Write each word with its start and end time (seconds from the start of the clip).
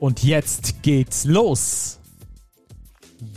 Und 0.00 0.24
jetzt 0.24 0.82
geht's 0.82 1.26
los! 1.26 2.00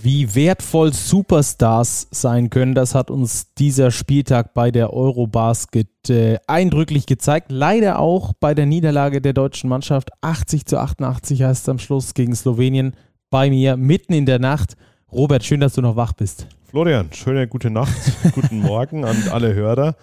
Wie 0.02 0.34
wertvoll 0.34 0.94
Superstars 0.94 2.08
sein 2.10 2.50
können, 2.50 2.74
das 2.74 2.96
hat 2.96 3.12
uns 3.12 3.54
dieser 3.56 3.92
Spieltag 3.92 4.54
bei 4.54 4.72
der 4.72 4.94
Eurobasket 4.94 6.10
äh, 6.10 6.38
eindrücklich 6.48 7.06
gezeigt. 7.06 7.52
Leider 7.52 8.00
auch 8.00 8.32
bei 8.40 8.54
der 8.54 8.66
Niederlage 8.66 9.20
der 9.20 9.34
deutschen 9.34 9.70
Mannschaft. 9.70 10.12
80 10.22 10.66
zu 10.66 10.80
88 10.80 11.44
heißt 11.44 11.64
es 11.64 11.70
am 11.70 11.80
Schluss 11.80 12.14
gegen 12.14 12.34
Slowenien. 12.34 12.96
Bei 13.30 13.50
mir 13.50 13.76
mitten 13.76 14.14
in 14.14 14.26
der 14.26 14.40
Nacht. 14.40 14.78
Robert, 15.12 15.44
schön, 15.44 15.60
dass 15.60 15.74
du 15.74 15.82
noch 15.82 15.98
wach 15.98 16.14
bist. 16.14 16.48
Florian, 16.64 17.12
schöne 17.12 17.46
gute 17.50 17.72
Nacht, 17.72 17.94
guten 18.36 18.60
Morgen 18.60 19.04
an 19.04 19.18
alle 19.32 19.54
Hörer. 19.54 19.98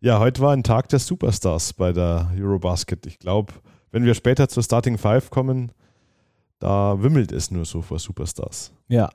Ja, 0.00 0.20
heute 0.20 0.40
war 0.40 0.54
ein 0.54 0.62
Tag 0.62 0.88
der 0.88 1.00
Superstars 1.00 1.74
bei 1.74 1.92
der 1.92 2.30
Eurobasket. 2.40 3.04
Ich 3.04 3.18
glaube, 3.18 3.52
wenn 3.90 4.06
wir 4.06 4.14
später 4.14 4.48
zur 4.48 4.62
Starting 4.62 4.96
Five 4.96 5.28
kommen, 5.28 5.70
da 6.62 7.02
wimmelt 7.02 7.32
es 7.32 7.50
nur 7.50 7.64
so 7.64 7.82
vor 7.82 7.98
Superstars. 7.98 8.72
Ja. 8.88 9.10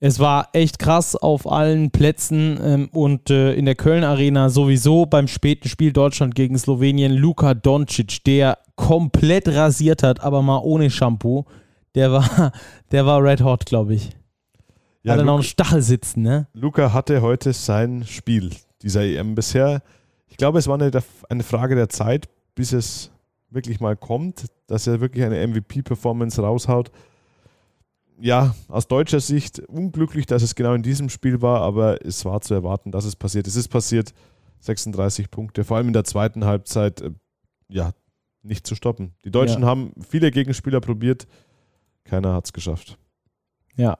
Es 0.00 0.20
war 0.20 0.50
echt 0.52 0.78
krass 0.78 1.16
auf 1.16 1.50
allen 1.50 1.90
Plätzen 1.90 2.56
ähm, 2.62 2.88
und 2.92 3.30
äh, 3.30 3.54
in 3.54 3.64
der 3.64 3.74
Köln 3.74 4.04
Arena 4.04 4.48
sowieso 4.48 5.04
beim 5.04 5.26
späten 5.26 5.68
Spiel 5.68 5.92
Deutschland 5.92 6.36
gegen 6.36 6.56
Slowenien. 6.56 7.14
Luka 7.14 7.54
Doncic, 7.54 8.22
der 8.22 8.58
komplett 8.76 9.48
rasiert 9.48 10.04
hat, 10.04 10.20
aber 10.20 10.40
mal 10.40 10.60
ohne 10.62 10.88
Shampoo. 10.88 11.46
Der 11.96 12.12
war, 12.12 12.52
der 12.92 13.06
war 13.06 13.24
red 13.24 13.42
hot, 13.42 13.66
glaube 13.66 13.94
ich. 13.94 14.10
Ja, 15.02 15.14
hat 15.14 15.18
er 15.18 15.24
noch 15.24 15.34
einen 15.34 15.42
Stachel 15.42 15.82
sitzen, 15.82 16.22
ne? 16.22 16.46
Luca 16.52 16.92
hatte 16.92 17.20
heute 17.20 17.52
sein 17.52 18.04
Spiel 18.06 18.50
dieser 18.82 19.02
EM 19.02 19.34
bisher. 19.34 19.82
Ich 20.28 20.36
glaube, 20.36 20.60
es 20.60 20.68
war 20.68 20.80
eine, 20.80 20.92
eine 21.28 21.42
Frage 21.42 21.74
der 21.74 21.88
Zeit, 21.88 22.28
bis 22.54 22.72
es 22.72 23.10
wirklich 23.50 23.80
mal 23.80 23.96
kommt, 23.96 24.46
dass 24.66 24.86
er 24.86 25.00
wirklich 25.00 25.24
eine 25.24 25.46
MVP-Performance 25.46 26.40
raushaut. 26.40 26.90
Ja, 28.20 28.54
aus 28.68 28.88
deutscher 28.88 29.20
Sicht 29.20 29.60
unglücklich, 29.60 30.26
dass 30.26 30.42
es 30.42 30.54
genau 30.54 30.74
in 30.74 30.82
diesem 30.82 31.08
Spiel 31.08 31.40
war, 31.40 31.60
aber 31.60 32.04
es 32.04 32.24
war 32.24 32.40
zu 32.40 32.52
erwarten, 32.54 32.90
dass 32.90 33.04
es 33.04 33.14
passiert. 33.14 33.46
Es 33.46 33.54
ist 33.54 33.68
passiert, 33.68 34.12
36 34.60 35.30
Punkte, 35.30 35.64
vor 35.64 35.76
allem 35.76 35.88
in 35.88 35.92
der 35.92 36.04
zweiten 36.04 36.44
Halbzeit, 36.44 37.00
äh, 37.00 37.12
ja, 37.68 37.92
nicht 38.42 38.66
zu 38.66 38.74
stoppen. 38.74 39.14
Die 39.24 39.30
Deutschen 39.30 39.62
ja. 39.62 39.68
haben 39.68 39.92
viele 40.00 40.30
Gegenspieler 40.30 40.80
probiert, 40.80 41.26
keiner 42.04 42.34
hat 42.34 42.46
es 42.46 42.52
geschafft. 42.52 42.98
Ja, 43.76 43.98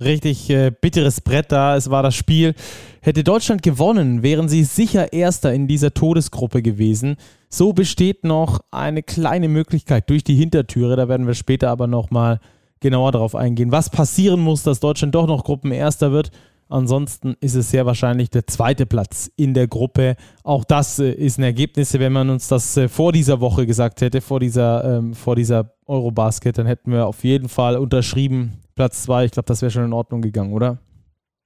richtig 0.00 0.50
äh, 0.50 0.70
bitteres 0.70 1.20
Brett 1.20 1.52
da. 1.52 1.76
Es 1.76 1.90
war 1.90 2.02
das 2.02 2.14
Spiel. 2.14 2.54
Hätte 3.00 3.24
Deutschland 3.24 3.62
gewonnen, 3.62 4.22
wären 4.22 4.48
sie 4.48 4.64
sicher 4.64 5.12
Erster 5.12 5.52
in 5.52 5.66
dieser 5.66 5.92
Todesgruppe 5.94 6.62
gewesen. 6.62 7.16
So 7.48 7.72
besteht 7.72 8.24
noch 8.24 8.60
eine 8.70 9.02
kleine 9.02 9.48
Möglichkeit 9.48 10.08
durch 10.08 10.24
die 10.24 10.36
Hintertüre. 10.36 10.96
Da 10.96 11.08
werden 11.08 11.26
wir 11.26 11.34
später 11.34 11.70
aber 11.70 11.86
nochmal 11.86 12.40
genauer 12.80 13.12
darauf 13.12 13.34
eingehen, 13.34 13.72
was 13.72 13.90
passieren 13.90 14.40
muss, 14.40 14.62
dass 14.62 14.80
Deutschland 14.80 15.14
doch 15.14 15.26
noch 15.26 15.44
Gruppenerster 15.44 16.12
wird. 16.12 16.30
Ansonsten 16.68 17.36
ist 17.40 17.54
es 17.54 17.70
sehr 17.70 17.84
wahrscheinlich 17.84 18.30
der 18.30 18.46
zweite 18.46 18.86
Platz 18.86 19.30
in 19.36 19.52
der 19.52 19.68
Gruppe. 19.68 20.16
Auch 20.42 20.64
das 20.64 20.98
äh, 20.98 21.12
ist 21.12 21.38
ein 21.38 21.42
Ergebnis. 21.42 21.92
Wenn 21.92 22.12
man 22.12 22.30
uns 22.30 22.48
das 22.48 22.76
äh, 22.78 22.88
vor 22.88 23.12
dieser 23.12 23.40
Woche 23.40 23.66
gesagt 23.66 24.00
hätte, 24.00 24.22
vor 24.22 24.40
dieser, 24.40 24.98
ähm, 24.98 25.12
vor 25.14 25.36
dieser 25.36 25.74
Eurobasket, 25.86 26.56
dann 26.56 26.66
hätten 26.66 26.90
wir 26.90 27.06
auf 27.06 27.24
jeden 27.24 27.50
Fall 27.50 27.76
unterschrieben, 27.76 28.54
Platz 28.74 29.02
zwei. 29.02 29.24
Ich 29.24 29.32
glaube, 29.32 29.46
das 29.46 29.62
wäre 29.62 29.70
schon 29.70 29.84
in 29.84 29.92
Ordnung 29.92 30.22
gegangen, 30.22 30.52
oder? 30.52 30.78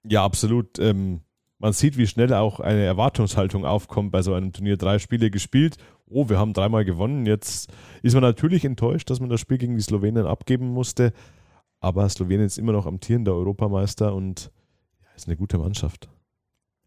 Ja, 0.09 0.25
absolut. 0.25 0.79
Ähm, 0.79 1.21
man 1.59 1.73
sieht, 1.73 1.97
wie 1.97 2.07
schnell 2.07 2.33
auch 2.35 2.61
eine 2.61 2.85
Erwartungshaltung 2.85 3.65
aufkommt 3.65 4.13
bei 4.13 4.23
so 4.23 4.35
einem 4.35 4.53
Turnier. 4.53 4.77
Drei 4.77 4.99
Spiele 4.99 5.31
gespielt. 5.31 5.77
Oh, 6.09 6.29
wir 6.29 6.39
haben 6.39 6.53
dreimal 6.53 6.85
gewonnen. 6.85 7.27
Jetzt 7.27 7.73
ist 8.03 8.15
man 8.15 8.23
natürlich 8.23 8.65
enttäuscht, 8.65 9.11
dass 9.11 9.21
man 9.21 9.31
das 9.31 9.41
Spiel 9.41 9.59
gegen 9.59 9.75
die 9.75 9.83
Slowenien 9.83 10.27
abgeben 10.27 10.69
musste. 10.69 11.13
Aber 11.81 12.09
Slowenien 12.09 12.47
ist 12.47 12.59
immer 12.59 12.73
noch 12.73 12.87
amtierender 12.87 13.35
Europameister 13.35 14.15
und 14.15 14.51
ja, 15.01 15.09
ist 15.17 15.27
eine 15.27 15.37
gute 15.37 15.59
Mannschaft. 15.59 16.09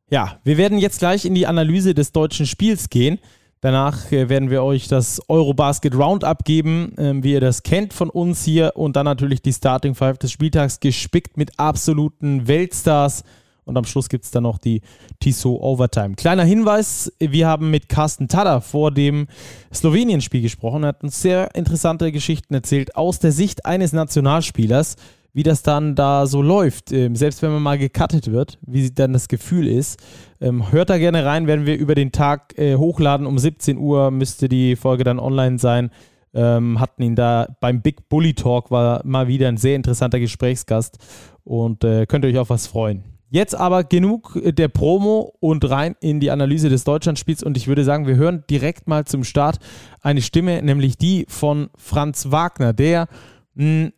Ja, 0.10 0.40
wir 0.44 0.58
werden 0.58 0.78
jetzt 0.78 1.00
gleich 1.00 1.26
in 1.26 1.36
die 1.36 1.48
Analyse 1.48 1.94
des 1.94 2.12
deutschen 2.12 2.46
Spiels 2.46 2.90
gehen. 2.90 3.20
Danach 3.62 4.10
äh, 4.14 4.30
werden 4.30 4.50
wir 4.50 4.64
euch 4.64 4.88
das 4.88 5.22
Eurobasket 5.28 5.94
Roundup 5.94 6.46
geben, 6.46 6.94
ähm, 6.98 7.24
wie 7.24 7.34
ihr 7.34 7.42
das 7.42 7.64
kennt 7.64 7.94
von 7.94 8.10
uns 8.10 8.46
hier. 8.46 8.72
Und 8.76 8.96
dann 8.96 9.06
natürlich 9.06 9.42
die 9.42 9.52
Starting 9.52 9.96
Five 9.96 10.18
des 10.18 10.32
Spieltags, 10.32 10.80
gespickt 10.80 11.36
mit 11.36 11.60
absoluten 11.60 12.48
Weltstars. 12.48 13.24
Und 13.66 13.78
am 13.78 13.84
Schluss 13.84 14.08
gibt 14.08 14.24
es 14.24 14.32
dann 14.32 14.44
noch 14.44 14.58
die 14.60 14.82
Tissot 15.20 15.60
Overtime. 15.60 16.16
Kleiner 16.16 16.44
Hinweis: 16.44 17.12
Wir 17.20 17.48
haben 17.48 17.70
mit 17.70 17.90
Carsten 17.90 18.30
Tada 18.30 18.62
vor 18.62 18.92
dem 18.92 19.28
Slowenien-Spiel 19.74 20.42
gesprochen. 20.42 20.84
Er 20.84 20.90
hat 20.90 21.04
uns 21.04 21.22
sehr 21.22 21.54
interessante 21.54 22.12
Geschichten 22.14 22.54
erzählt 22.54 22.96
aus 22.96 23.20
der 23.20 23.34
Sicht 23.34 23.66
eines 23.66 23.92
Nationalspielers 23.92 24.96
wie 25.34 25.44
das 25.44 25.64
dann 25.64 25.96
da 25.96 26.26
so 26.26 26.42
läuft, 26.42 26.92
ähm, 26.92 27.16
selbst 27.16 27.42
wenn 27.42 27.52
man 27.52 27.62
mal 27.62 27.78
gecuttet 27.78 28.32
wird, 28.32 28.58
wie 28.66 28.90
dann 28.92 29.14
das 29.14 29.28
Gefühl 29.28 29.68
ist. 29.68 30.00
Ähm, 30.42 30.72
hört 30.72 30.90
da 30.90 30.98
gerne 30.98 31.26
rein, 31.26 31.48
werden 31.48 31.66
wir 31.66 31.78
über 31.78 31.96
den 31.96 32.12
Tag 32.12 32.58
äh, 32.58 32.76
hochladen. 32.76 33.28
Um 33.28 33.38
17 33.38 33.78
Uhr 33.78 34.12
müsste 34.12 34.50
die 34.50 34.76
Folge 34.76 35.04
dann 35.04 35.20
online 35.20 35.60
sein. 35.60 35.92
Ähm, 36.34 36.80
hatten 36.80 37.02
ihn 37.02 37.16
da 37.16 37.48
beim 37.60 37.82
Big 37.82 38.08
Bully 38.08 38.34
Talk, 38.34 38.70
war 38.70 39.02
mal 39.04 39.28
wieder 39.28 39.48
ein 39.48 39.58
sehr 39.58 39.76
interessanter 39.76 40.20
Gesprächsgast 40.20 40.98
und 41.44 41.84
äh, 41.84 42.06
könnt 42.06 42.24
ihr 42.24 42.30
euch 42.30 42.38
auf 42.38 42.52
was 42.52 42.68
freuen. 42.68 43.04
Jetzt 43.32 43.54
aber 43.54 43.84
genug 43.84 44.40
der 44.44 44.70
Promo 44.70 45.34
und 45.40 45.70
rein 45.70 45.96
in 46.02 46.20
die 46.20 46.32
Analyse 46.32 46.70
des 46.70 46.84
Deutschlandspiels. 46.84 47.44
Und 47.44 47.58
ich 47.58 47.68
würde 47.68 47.84
sagen, 47.84 48.08
wir 48.08 48.16
hören 48.16 48.44
direkt 48.50 48.88
mal 48.88 49.06
zum 49.06 49.24
Start 49.24 49.60
eine 50.02 50.24
Stimme, 50.24 50.64
nämlich 50.64 50.98
die 50.98 51.26
von 51.28 51.70
Franz 51.76 52.32
Wagner, 52.32 52.74
der 52.74 53.08
mh, 53.54 53.92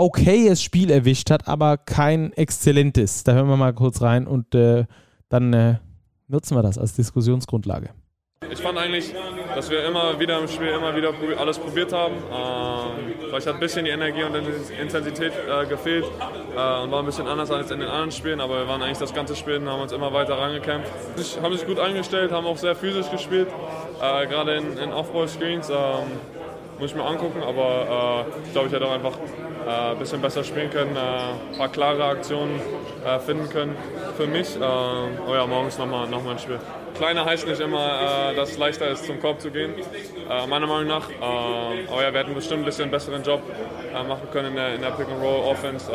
okayes 0.00 0.62
Spiel 0.62 0.90
erwischt 0.90 1.30
hat, 1.30 1.46
aber 1.46 1.76
kein 1.76 2.32
exzellentes. 2.32 3.24
Da 3.24 3.32
hören 3.32 3.48
wir 3.48 3.56
mal 3.56 3.74
kurz 3.74 4.00
rein 4.00 4.26
und 4.26 4.54
äh, 4.54 4.86
dann 5.28 5.52
äh, 5.52 5.74
nutzen 6.28 6.56
wir 6.56 6.62
das 6.62 6.78
als 6.78 6.94
Diskussionsgrundlage. 6.94 7.90
Ich 8.50 8.60
fand 8.60 8.78
eigentlich, 8.78 9.14
dass 9.54 9.70
wir 9.70 9.84
immer 9.84 10.18
wieder 10.18 10.40
im 10.40 10.48
Spiel 10.48 10.68
immer 10.68 10.96
wieder 10.96 11.12
alles 11.38 11.58
probiert 11.58 11.92
haben. 11.92 12.14
Ähm, 12.14 13.14
vielleicht 13.20 13.46
hat 13.46 13.54
ein 13.54 13.60
bisschen 13.60 13.84
die 13.84 13.90
Energie 13.90 14.22
und 14.24 14.34
Intensität 14.34 15.32
äh, 15.32 15.66
gefehlt 15.66 16.04
äh, 16.04 16.82
und 16.82 16.90
war 16.90 17.00
ein 17.00 17.04
bisschen 17.04 17.26
anders 17.26 17.50
als 17.50 17.70
in 17.70 17.80
den 17.80 17.88
anderen 17.88 18.10
Spielen, 18.10 18.40
aber 18.40 18.60
wir 18.60 18.68
waren 18.68 18.80
eigentlich 18.80 18.98
das 18.98 19.12
ganze 19.12 19.36
Spiel 19.36 19.56
und 19.56 19.68
haben 19.68 19.82
uns 19.82 19.92
immer 19.92 20.12
weiter 20.14 20.38
rangekämpft. 20.38 20.90
Haben 21.42 21.56
sich 21.56 21.66
gut 21.66 21.78
eingestellt, 21.78 22.32
haben 22.32 22.46
auch 22.46 22.56
sehr 22.56 22.74
physisch 22.74 23.10
gespielt, 23.10 23.48
äh, 24.00 24.26
gerade 24.26 24.56
in, 24.56 24.78
in 24.78 24.92
Off-Ball-Screens. 24.92 25.68
Ähm, 25.68 25.76
muss 26.80 26.92
ich 26.92 26.96
mir 26.96 27.04
angucken, 27.04 27.42
aber 27.42 28.26
äh, 28.26 28.46
ich 28.46 28.52
glaube, 28.52 28.68
ich 28.68 28.72
hätte 28.72 28.86
auch 28.86 28.92
einfach 28.92 29.12
ein 29.66 29.96
äh, 29.96 29.98
bisschen 29.98 30.20
besser 30.22 30.42
spielen 30.42 30.70
können, 30.70 30.96
ein 30.96 31.54
äh, 31.54 31.58
paar 31.58 31.68
klare 31.68 32.04
Aktionen 32.04 32.58
äh, 33.04 33.18
finden 33.18 33.48
können 33.50 33.76
für 34.16 34.26
mich. 34.26 34.56
oh 34.58 35.34
ja, 35.34 35.46
morgens 35.46 35.78
nochmal 35.78 36.08
noch 36.08 36.24
mal 36.24 36.32
ein 36.32 36.38
Spiel. 36.38 36.58
Kleiner 36.96 37.24
heißt 37.24 37.46
nicht 37.46 37.60
immer, 37.60 38.32
dass 38.34 38.50
es 38.50 38.58
leichter 38.58 38.88
ist, 38.88 39.06
zum 39.06 39.20
Korb 39.20 39.40
zu 39.40 39.50
gehen, 39.50 39.74
meiner 40.48 40.66
Meinung 40.66 40.88
nach. 40.88 41.08
aber 41.20 42.02
ja, 42.02 42.12
wir 42.12 42.20
hätten 42.20 42.34
bestimmt 42.34 42.62
ein 42.62 42.64
bisschen 42.64 42.84
einen 42.84 42.90
besseren 42.90 43.22
Job 43.22 43.40
machen 44.06 44.28
können 44.32 44.48
in 44.48 44.56
der, 44.56 44.74
in 44.74 44.82
der 44.82 44.90
Pick-and-Roll-Offense. 44.90 45.90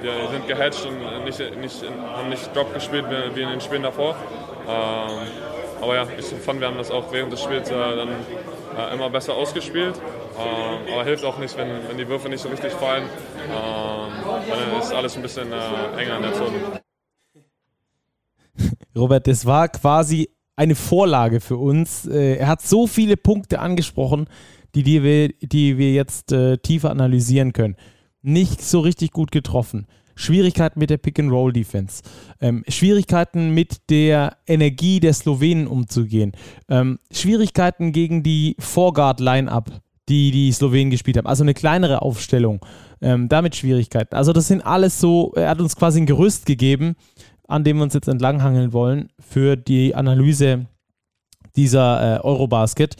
wir 0.00 0.12
sind 0.32 0.48
gehatcht 0.48 0.84
und 0.86 1.24
nicht, 1.24 1.38
nicht, 1.38 1.84
haben 2.16 2.28
nicht 2.30 2.56
Drop 2.56 2.74
gespielt 2.74 3.04
wie 3.34 3.42
in 3.42 3.50
den 3.50 3.60
Spielen 3.60 3.84
davor. 3.84 4.16
aber 5.80 5.94
ja, 5.94 6.06
ich 6.18 6.26
fand, 6.26 6.60
wir 6.60 6.66
haben 6.66 6.78
das 6.78 6.90
auch 6.90 7.12
während 7.12 7.32
des 7.32 7.42
Spiels 7.42 7.68
dann 7.68 8.08
immer 8.92 9.10
besser 9.10 9.34
ausgespielt. 9.34 10.00
Ähm, 10.38 10.92
aber 10.92 11.04
hilft 11.04 11.24
auch 11.24 11.38
nicht, 11.38 11.56
wenn, 11.56 11.68
wenn 11.88 11.98
die 11.98 12.08
Würfe 12.08 12.28
nicht 12.28 12.40
so 12.40 12.48
richtig 12.48 12.72
fallen. 12.72 13.04
Ähm, 13.04 14.12
dann 14.48 14.80
ist 14.80 14.92
alles 14.92 15.16
ein 15.16 15.22
bisschen 15.22 15.52
äh, 15.52 16.02
enger 16.02 16.16
in 16.16 16.22
der 16.22 16.34
Zone. 16.34 16.80
Robert, 18.96 19.26
das 19.26 19.46
war 19.46 19.68
quasi 19.68 20.28
eine 20.56 20.74
Vorlage 20.74 21.40
für 21.40 21.56
uns. 21.56 22.06
Äh, 22.06 22.36
er 22.36 22.48
hat 22.48 22.62
so 22.62 22.86
viele 22.86 23.16
Punkte 23.16 23.60
angesprochen, 23.60 24.28
die, 24.74 24.82
die, 24.82 25.02
wir, 25.02 25.28
die 25.40 25.78
wir 25.78 25.92
jetzt 25.92 26.32
äh, 26.32 26.58
tiefer 26.58 26.90
analysieren 26.90 27.52
können. 27.52 27.76
Nicht 28.22 28.62
so 28.62 28.80
richtig 28.80 29.12
gut 29.12 29.30
getroffen. 29.30 29.86
Schwierigkeiten 30.18 30.80
mit 30.80 30.90
der 30.90 30.96
Pick-and-Roll-Defense, 30.98 32.02
ähm, 32.40 32.64
Schwierigkeiten 32.66 33.54
mit 33.54 33.88
der 33.88 34.36
Energie 34.48 34.98
der 34.98 35.14
Slowenen 35.14 35.68
umzugehen, 35.68 36.32
ähm, 36.68 36.98
Schwierigkeiten 37.12 37.92
gegen 37.92 38.24
die 38.24 38.56
Foreguard-Line-Up 38.58 39.80
die 40.08 40.30
die 40.30 40.52
Slowenen 40.52 40.90
gespielt 40.90 41.16
haben. 41.16 41.26
Also 41.26 41.44
eine 41.44 41.54
kleinere 41.54 42.02
Aufstellung, 42.02 42.60
ähm, 43.00 43.28
damit 43.28 43.56
Schwierigkeiten. 43.56 44.14
Also 44.14 44.32
das 44.32 44.48
sind 44.48 44.62
alles 44.62 45.00
so, 45.00 45.32
er 45.34 45.50
hat 45.50 45.60
uns 45.60 45.76
quasi 45.76 46.00
ein 46.00 46.06
Gerüst 46.06 46.46
gegeben, 46.46 46.96
an 47.46 47.64
dem 47.64 47.78
wir 47.78 47.84
uns 47.84 47.94
jetzt 47.94 48.08
entlanghangeln 48.08 48.72
wollen 48.72 49.08
für 49.18 49.56
die 49.56 49.94
Analyse 49.94 50.66
dieser 51.56 52.18
äh, 52.18 52.20
Eurobasket. 52.20 52.96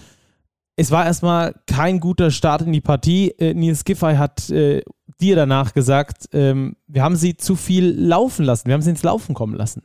Es 0.77 0.91
war 0.91 1.07
erstmal 1.07 1.55
kein 1.67 2.01
guter 2.01 2.31
Start 2.31 2.63
in 2.63 2.73
die 2.73 2.81
Partie. 2.81 3.31
Äh, 3.39 3.55
Nils 3.55 3.85
Giffey 3.85 4.15
hat 4.15 4.49
äh, 4.51 4.83
dir 5.21 5.37
danach 5.37 5.75
gesagt, 5.75 6.29
ähm, 6.33 6.77
wir 6.87 7.03
haben 7.03 7.17
sie 7.17 7.37
zu 7.37 7.57
viel 7.57 7.89
laufen 7.89 8.45
lassen, 8.45 8.67
wir 8.67 8.75
haben 8.75 8.83
sie 8.83 8.91
ins 8.91 9.03
Laufen 9.03 9.35
kommen 9.35 9.55
lassen. 9.55 9.83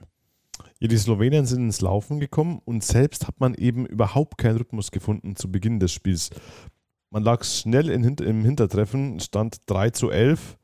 Ja, 0.79 0.87
die 0.87 0.97
Slowenen 0.97 1.45
sind 1.45 1.63
ins 1.63 1.81
Laufen 1.81 2.19
gekommen 2.19 2.59
und 2.65 2.83
selbst 2.83 3.27
hat 3.27 3.39
man 3.39 3.53
eben 3.55 3.85
überhaupt 3.85 4.37
keinen 4.37 4.57
Rhythmus 4.57 4.91
gefunden 4.91 5.35
zu 5.35 5.49
Beginn 5.49 5.79
des 5.79 5.93
Spiels. 5.93 6.29
Man 7.13 7.21
lag 7.21 7.43
schnell 7.43 7.91
in, 7.91 8.03
im 8.03 8.43
Hintertreffen, 8.43 9.19
stand 9.19 9.57
3 9.67 9.91
zu 9.91 10.09
11 10.09 10.57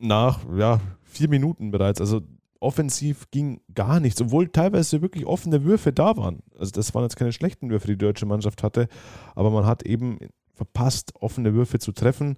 nach 0.00 0.40
ja, 0.58 0.80
vier 1.04 1.28
Minuten 1.28 1.70
bereits. 1.70 2.00
Also 2.00 2.22
offensiv 2.58 3.30
ging 3.30 3.60
gar 3.72 4.00
nichts, 4.00 4.20
obwohl 4.20 4.48
teilweise 4.48 5.02
wirklich 5.02 5.24
offene 5.24 5.62
Würfe 5.62 5.92
da 5.92 6.16
waren. 6.16 6.42
Also 6.58 6.72
das 6.72 6.92
waren 6.96 7.04
jetzt 7.04 7.14
keine 7.14 7.30
schlechten 7.30 7.70
Würfe, 7.70 7.86
die 7.86 7.92
die 7.92 8.04
deutsche 8.04 8.26
Mannschaft 8.26 8.64
hatte, 8.64 8.88
aber 9.36 9.50
man 9.50 9.66
hat 9.66 9.84
eben 9.84 10.18
verpasst, 10.52 11.12
offene 11.20 11.54
Würfe 11.54 11.78
zu 11.78 11.92
treffen. 11.92 12.36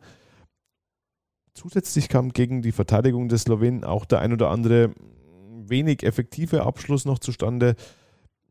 Zusätzlich 1.55 2.11
kam 2.11 2.35
gegen 2.35 2.61
die 2.61 2.73
Verteidigung 2.73 3.31
des 3.31 3.45
Slowenen 3.45 3.85
auch 3.85 4.05
der 4.05 4.19
ein 4.19 4.35
oder 4.35 4.51
andere 4.51 4.93
wenig 5.65 6.03
effektive 6.03 6.65
Abschluss 6.65 7.07
noch 7.07 7.21
zustande. 7.21 7.75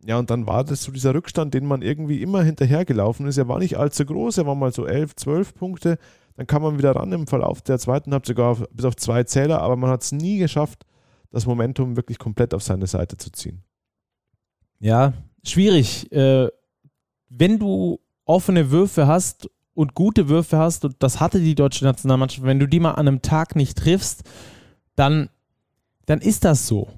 Ja, 0.05 0.19
und 0.19 0.29
dann 0.29 0.45
war 0.45 0.63
das 0.63 0.83
so 0.83 0.91
dieser 0.91 1.15
Rückstand, 1.15 1.55
den 1.55 1.65
man 1.65 1.81
irgendwie 1.81 2.21
immer 2.21 2.43
hinterhergelaufen 2.43 3.25
ist. 3.25 3.37
Er 3.37 3.47
war 3.47 3.57
nicht 3.57 3.77
allzu 3.77 4.05
groß, 4.05 4.37
er 4.37 4.45
war 4.45 4.53
mal 4.53 4.71
so 4.71 4.85
11, 4.85 5.15
12 5.15 5.55
Punkte. 5.55 5.97
Dann 6.37 6.45
kam 6.45 6.61
man 6.61 6.77
wieder 6.77 6.95
ran 6.95 7.11
im 7.11 7.25
Verlauf 7.25 7.61
der 7.63 7.79
zweiten 7.79 8.11
Halbzeit, 8.13 8.35
sogar 8.35 8.55
bis 8.71 8.85
auf 8.85 8.95
zwei 8.97 9.23
Zähler, 9.23 9.61
aber 9.61 9.75
man 9.75 9.89
hat 9.89 10.03
es 10.03 10.11
nie 10.11 10.37
geschafft, 10.37 10.85
das 11.31 11.47
Momentum 11.47 11.95
wirklich 11.95 12.19
komplett 12.19 12.53
auf 12.53 12.61
seine 12.61 12.85
Seite 12.85 13.17
zu 13.17 13.31
ziehen. 13.31 13.63
Ja, 14.79 15.13
schwierig. 15.43 16.11
Äh, 16.11 16.49
wenn 17.29 17.57
du 17.57 17.99
offene 18.25 18.69
Würfe 18.69 19.07
hast 19.07 19.49
und 19.73 19.95
gute 19.95 20.29
Würfe 20.29 20.57
hast, 20.59 20.85
und 20.85 20.95
das 20.99 21.19
hatte 21.19 21.39
die 21.39 21.55
deutsche 21.55 21.83
Nationalmannschaft, 21.83 22.45
wenn 22.45 22.59
du 22.59 22.67
die 22.67 22.79
mal 22.79 22.91
an 22.91 23.07
einem 23.07 23.21
Tag 23.23 23.55
nicht 23.55 23.77
triffst, 23.77 24.23
dann, 24.95 25.29
dann 26.05 26.21
ist 26.21 26.45
das 26.45 26.67
so. 26.67 26.89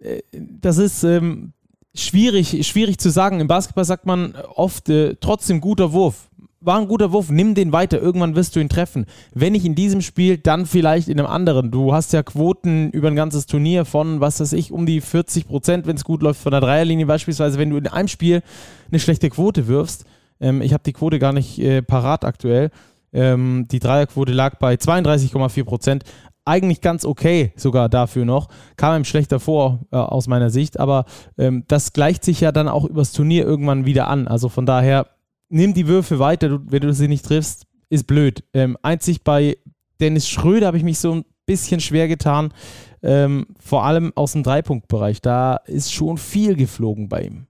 Äh, 0.00 0.22
das 0.32 0.78
ist 0.78 1.04
ähm, 1.04 1.52
schwierig, 1.94 2.66
schwierig 2.66 2.98
zu 2.98 3.10
sagen. 3.10 3.40
Im 3.40 3.48
Basketball 3.48 3.84
sagt 3.84 4.06
man 4.06 4.34
oft 4.54 4.88
äh, 4.88 5.16
trotzdem 5.20 5.60
guter 5.60 5.92
Wurf 5.92 6.28
war 6.60 6.78
ein 6.78 6.88
guter 6.88 7.12
Wurf, 7.12 7.30
nimm 7.30 7.54
den 7.54 7.72
weiter, 7.72 8.00
irgendwann 8.00 8.34
wirst 8.34 8.56
du 8.56 8.60
ihn 8.60 8.68
treffen. 8.68 9.06
Wenn 9.32 9.52
nicht 9.52 9.64
in 9.64 9.74
diesem 9.74 10.00
Spiel, 10.00 10.38
dann 10.38 10.66
vielleicht 10.66 11.08
in 11.08 11.18
einem 11.18 11.28
anderen. 11.28 11.70
Du 11.70 11.92
hast 11.92 12.12
ja 12.12 12.22
Quoten 12.22 12.90
über 12.90 13.08
ein 13.08 13.16
ganzes 13.16 13.46
Turnier 13.46 13.84
von, 13.84 14.20
was 14.20 14.40
weiß 14.40 14.52
ich, 14.54 14.72
um 14.72 14.84
die 14.84 15.00
40 15.00 15.46
Prozent, 15.46 15.86
wenn 15.86 15.96
es 15.96 16.04
gut 16.04 16.22
läuft, 16.22 16.40
von 16.40 16.50
der 16.50 16.60
Dreierlinie 16.60 17.06
beispielsweise, 17.06 17.58
wenn 17.58 17.70
du 17.70 17.76
in 17.76 17.86
einem 17.86 18.08
Spiel 18.08 18.42
eine 18.90 18.98
schlechte 18.98 19.30
Quote 19.30 19.68
wirfst. 19.68 20.04
Ähm, 20.40 20.60
ich 20.60 20.72
habe 20.72 20.82
die 20.84 20.92
Quote 20.92 21.18
gar 21.18 21.32
nicht 21.32 21.58
äh, 21.58 21.82
parat 21.82 22.24
aktuell. 22.24 22.70
Ähm, 23.12 23.66
die 23.70 23.78
Dreierquote 23.78 24.32
lag 24.32 24.58
bei 24.58 24.74
32,4 24.74 25.64
Prozent. 25.64 26.04
Eigentlich 26.48 26.80
ganz 26.80 27.04
okay 27.04 27.52
sogar 27.56 27.90
dafür 27.90 28.24
noch. 28.24 28.48
Kam 28.76 28.96
ihm 28.96 29.04
schlechter 29.04 29.38
vor 29.38 29.80
äh, 29.92 29.96
aus 29.96 30.28
meiner 30.28 30.48
Sicht, 30.48 30.80
aber 30.80 31.04
ähm, 31.36 31.64
das 31.68 31.92
gleicht 31.92 32.24
sich 32.24 32.40
ja 32.40 32.52
dann 32.52 32.68
auch 32.68 32.86
übers 32.86 33.12
Turnier 33.12 33.44
irgendwann 33.44 33.84
wieder 33.84 34.08
an. 34.08 34.26
Also 34.26 34.48
von 34.48 34.64
daher 34.64 35.08
nimm 35.50 35.74
die 35.74 35.86
Würfe 35.86 36.18
weiter, 36.18 36.58
wenn 36.64 36.80
du 36.80 36.94
sie 36.94 37.06
nicht 37.06 37.26
triffst, 37.26 37.66
ist 37.90 38.06
blöd. 38.06 38.44
Ähm, 38.54 38.78
einzig 38.80 39.24
bei 39.24 39.58
Dennis 40.00 40.26
Schröder 40.26 40.68
habe 40.68 40.78
ich 40.78 40.84
mich 40.84 40.98
so 40.98 41.12
ein 41.12 41.24
bisschen 41.44 41.80
schwer 41.80 42.08
getan, 42.08 42.54
ähm, 43.02 43.48
vor 43.60 43.84
allem 43.84 44.12
aus 44.14 44.32
dem 44.32 44.42
Dreipunktbereich. 44.42 45.20
Da 45.20 45.56
ist 45.56 45.92
schon 45.92 46.16
viel 46.16 46.56
geflogen 46.56 47.10
bei 47.10 47.24
ihm. 47.24 47.46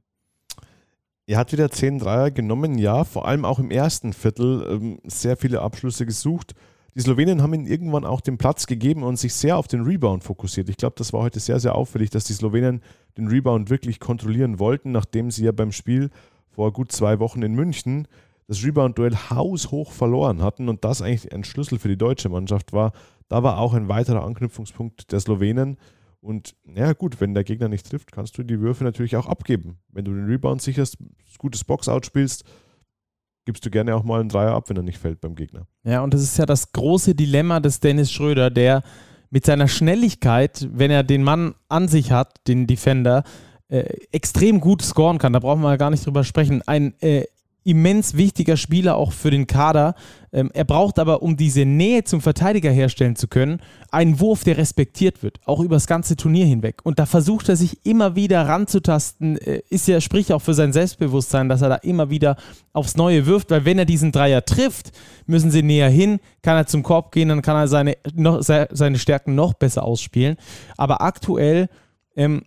Er 1.28 1.38
hat 1.38 1.52
wieder 1.52 1.70
10 1.70 2.00
Dreier 2.00 2.32
genommen, 2.32 2.78
ja, 2.78 3.04
vor 3.04 3.28
allem 3.28 3.44
auch 3.44 3.60
im 3.60 3.70
ersten 3.70 4.12
Viertel 4.12 4.66
ähm, 4.68 4.98
sehr 5.04 5.36
viele 5.36 5.60
Abschlüsse 5.60 6.04
gesucht. 6.04 6.54
Die 6.98 7.02
Slowenen 7.02 7.42
haben 7.42 7.54
ihm 7.54 7.64
irgendwann 7.64 8.04
auch 8.04 8.20
den 8.20 8.38
Platz 8.38 8.66
gegeben 8.66 9.04
und 9.04 9.20
sich 9.20 9.32
sehr 9.32 9.56
auf 9.56 9.68
den 9.68 9.82
Rebound 9.82 10.24
fokussiert. 10.24 10.68
Ich 10.68 10.76
glaube, 10.76 10.96
das 10.98 11.12
war 11.12 11.20
heute 11.20 11.38
sehr, 11.38 11.60
sehr 11.60 11.76
auffällig, 11.76 12.10
dass 12.10 12.24
die 12.24 12.32
Slowenen 12.32 12.82
den 13.16 13.28
Rebound 13.28 13.70
wirklich 13.70 14.00
kontrollieren 14.00 14.58
wollten, 14.58 14.90
nachdem 14.90 15.30
sie 15.30 15.44
ja 15.44 15.52
beim 15.52 15.70
Spiel 15.70 16.10
vor 16.50 16.72
gut 16.72 16.90
zwei 16.90 17.20
Wochen 17.20 17.42
in 17.42 17.54
München 17.54 18.08
das 18.48 18.64
Rebound-Duell 18.64 19.14
haushoch 19.30 19.92
verloren 19.92 20.42
hatten 20.42 20.68
und 20.68 20.84
das 20.84 21.00
eigentlich 21.00 21.32
ein 21.32 21.44
Schlüssel 21.44 21.78
für 21.78 21.86
die 21.86 21.96
deutsche 21.96 22.30
Mannschaft 22.30 22.72
war. 22.72 22.90
Da 23.28 23.44
war 23.44 23.58
auch 23.58 23.74
ein 23.74 23.86
weiterer 23.86 24.24
Anknüpfungspunkt 24.24 25.12
der 25.12 25.20
Slowenen. 25.20 25.76
Und 26.20 26.56
ja 26.74 26.94
gut, 26.94 27.20
wenn 27.20 27.32
der 27.32 27.44
Gegner 27.44 27.68
nicht 27.68 27.88
trifft, 27.88 28.10
kannst 28.10 28.36
du 28.38 28.42
die 28.42 28.58
Würfe 28.58 28.82
natürlich 28.82 29.14
auch 29.14 29.26
abgeben. 29.26 29.78
Wenn 29.92 30.04
du 30.04 30.12
den 30.14 30.26
Rebound 30.26 30.62
sicherst, 30.62 30.96
gutes 31.38 31.62
Boxout 31.62 32.00
spielst, 32.02 32.42
gibst 33.48 33.64
du 33.64 33.70
gerne 33.70 33.96
auch 33.96 34.04
mal 34.04 34.20
einen 34.20 34.28
Dreier 34.28 34.52
ab, 34.52 34.68
wenn 34.68 34.76
er 34.76 34.82
nicht 34.82 34.98
fällt 34.98 35.22
beim 35.22 35.34
Gegner. 35.34 35.66
Ja, 35.82 36.02
und 36.02 36.12
das 36.12 36.20
ist 36.20 36.36
ja 36.36 36.44
das 36.44 36.70
große 36.72 37.14
Dilemma 37.14 37.60
des 37.60 37.80
Dennis 37.80 38.12
Schröder, 38.12 38.50
der 38.50 38.82
mit 39.30 39.46
seiner 39.46 39.68
Schnelligkeit, 39.68 40.68
wenn 40.70 40.90
er 40.90 41.02
den 41.02 41.22
Mann 41.22 41.54
an 41.70 41.88
sich 41.88 42.12
hat, 42.12 42.46
den 42.46 42.66
Defender, 42.66 43.24
äh, 43.68 43.84
extrem 44.12 44.60
gut 44.60 44.82
scoren 44.82 45.16
kann. 45.16 45.32
Da 45.32 45.38
brauchen 45.38 45.62
wir 45.62 45.78
gar 45.78 45.88
nicht 45.88 46.04
drüber 46.04 46.24
sprechen. 46.24 46.60
Ein 46.66 46.92
äh, 47.00 47.24
immens 47.68 48.16
wichtiger 48.16 48.56
Spieler 48.56 48.96
auch 48.96 49.12
für 49.12 49.30
den 49.30 49.46
Kader. 49.46 49.94
Ähm, 50.32 50.50
er 50.54 50.64
braucht 50.64 50.98
aber, 50.98 51.22
um 51.22 51.36
diese 51.36 51.66
Nähe 51.66 52.02
zum 52.02 52.22
Verteidiger 52.22 52.70
herstellen 52.70 53.14
zu 53.14 53.28
können, 53.28 53.60
einen 53.90 54.20
Wurf, 54.20 54.42
der 54.42 54.56
respektiert 54.56 55.22
wird, 55.22 55.38
auch 55.44 55.60
über 55.60 55.76
das 55.76 55.86
ganze 55.86 56.16
Turnier 56.16 56.46
hinweg. 56.46 56.80
Und 56.82 56.98
da 56.98 57.04
versucht 57.04 57.50
er 57.50 57.56
sich 57.56 57.84
immer 57.84 58.16
wieder 58.16 58.48
ranzutasten. 58.48 59.36
Äh, 59.36 59.60
ist 59.68 59.86
ja, 59.86 60.00
spricht 60.00 60.32
auch 60.32 60.40
für 60.40 60.54
sein 60.54 60.72
Selbstbewusstsein, 60.72 61.50
dass 61.50 61.60
er 61.60 61.68
da 61.68 61.76
immer 61.76 62.08
wieder 62.08 62.36
aufs 62.72 62.96
Neue 62.96 63.26
wirft, 63.26 63.50
weil 63.50 63.66
wenn 63.66 63.78
er 63.78 63.84
diesen 63.84 64.12
Dreier 64.12 64.44
trifft, 64.44 64.92
müssen 65.26 65.50
sie 65.50 65.62
näher 65.62 65.90
hin, 65.90 66.20
kann 66.42 66.56
er 66.56 66.66
zum 66.66 66.82
Korb 66.82 67.12
gehen, 67.12 67.28
dann 67.28 67.42
kann 67.42 67.56
er 67.56 67.68
seine, 67.68 67.98
noch, 68.14 68.40
seine 68.42 68.98
Stärken 68.98 69.34
noch 69.34 69.52
besser 69.52 69.82
ausspielen. 69.82 70.36
Aber 70.78 71.02
aktuell 71.02 71.68
ähm, 72.16 72.44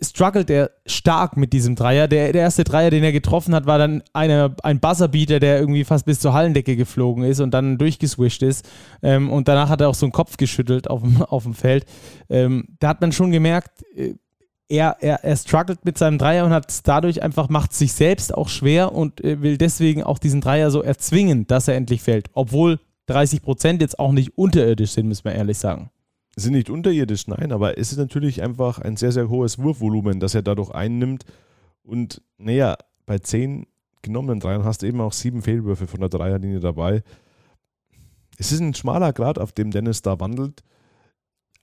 struggelt 0.00 0.48
er 0.48 0.70
stark 0.86 1.36
mit 1.36 1.52
diesem 1.52 1.74
Dreier. 1.74 2.08
Der, 2.08 2.32
der 2.32 2.42
erste 2.42 2.64
Dreier, 2.64 2.90
den 2.90 3.04
er 3.04 3.12
getroffen 3.12 3.54
hat, 3.54 3.66
war 3.66 3.78
dann 3.78 4.02
eine, 4.12 4.54
ein 4.62 4.80
Buzzerbeater, 4.80 5.40
der 5.40 5.58
irgendwie 5.58 5.84
fast 5.84 6.06
bis 6.06 6.20
zur 6.20 6.32
Hallendecke 6.32 6.76
geflogen 6.76 7.24
ist 7.24 7.40
und 7.40 7.52
dann 7.52 7.78
durchgeswischt 7.78 8.42
ist. 8.42 8.68
Ähm, 9.02 9.30
und 9.30 9.48
danach 9.48 9.68
hat 9.68 9.80
er 9.80 9.88
auch 9.88 9.94
so 9.94 10.06
einen 10.06 10.12
Kopf 10.12 10.36
geschüttelt 10.36 10.88
auf 10.88 11.02
dem, 11.02 11.22
auf 11.22 11.42
dem 11.42 11.54
Feld. 11.54 11.84
Ähm, 12.30 12.68
da 12.78 12.88
hat 12.88 13.00
man 13.00 13.12
schon 13.12 13.30
gemerkt, 13.30 13.82
äh, 13.94 14.14
er, 14.68 14.96
er, 15.00 15.22
er 15.22 15.36
struggelt 15.36 15.84
mit 15.84 15.98
seinem 15.98 16.16
Dreier 16.16 16.46
und 16.46 16.52
hat 16.52 16.88
dadurch 16.88 17.22
einfach, 17.22 17.50
macht 17.50 17.74
sich 17.74 17.92
selbst 17.92 18.32
auch 18.32 18.48
schwer 18.48 18.92
und 18.92 19.22
äh, 19.22 19.42
will 19.42 19.58
deswegen 19.58 20.02
auch 20.02 20.18
diesen 20.18 20.40
Dreier 20.40 20.70
so 20.70 20.82
erzwingen, 20.82 21.46
dass 21.46 21.68
er 21.68 21.74
endlich 21.74 22.00
fällt. 22.00 22.30
Obwohl 22.32 22.80
30 23.06 23.42
Prozent 23.42 23.82
jetzt 23.82 23.98
auch 23.98 24.12
nicht 24.12 24.38
unterirdisch 24.38 24.92
sind, 24.92 25.08
müssen 25.08 25.24
wir 25.24 25.34
ehrlich 25.34 25.58
sagen 25.58 25.90
sind 26.36 26.54
nicht 26.54 26.70
unterirdisch, 26.70 27.26
nein, 27.26 27.52
aber 27.52 27.78
es 27.78 27.92
ist 27.92 27.98
natürlich 27.98 28.42
einfach 28.42 28.78
ein 28.78 28.96
sehr, 28.96 29.12
sehr 29.12 29.28
hohes 29.28 29.58
Wurfvolumen, 29.58 30.18
das 30.18 30.34
er 30.34 30.42
dadurch 30.42 30.70
einnimmt. 30.70 31.24
Und 31.82 32.22
naja, 32.38 32.76
bei 33.06 33.18
zehn 33.18 33.66
genommenen 34.00 34.40
Dreiern 34.40 34.64
hast 34.64 34.82
du 34.82 34.86
eben 34.86 35.00
auch 35.00 35.12
sieben 35.12 35.42
Fehlwürfe 35.42 35.86
von 35.86 36.00
der 36.00 36.08
Dreierlinie 36.08 36.60
dabei. 36.60 37.02
Es 38.38 38.50
ist 38.50 38.60
ein 38.60 38.74
schmaler 38.74 39.12
Grad, 39.12 39.38
auf 39.38 39.52
dem 39.52 39.70
Dennis 39.70 40.02
da 40.02 40.18
wandelt. 40.20 40.62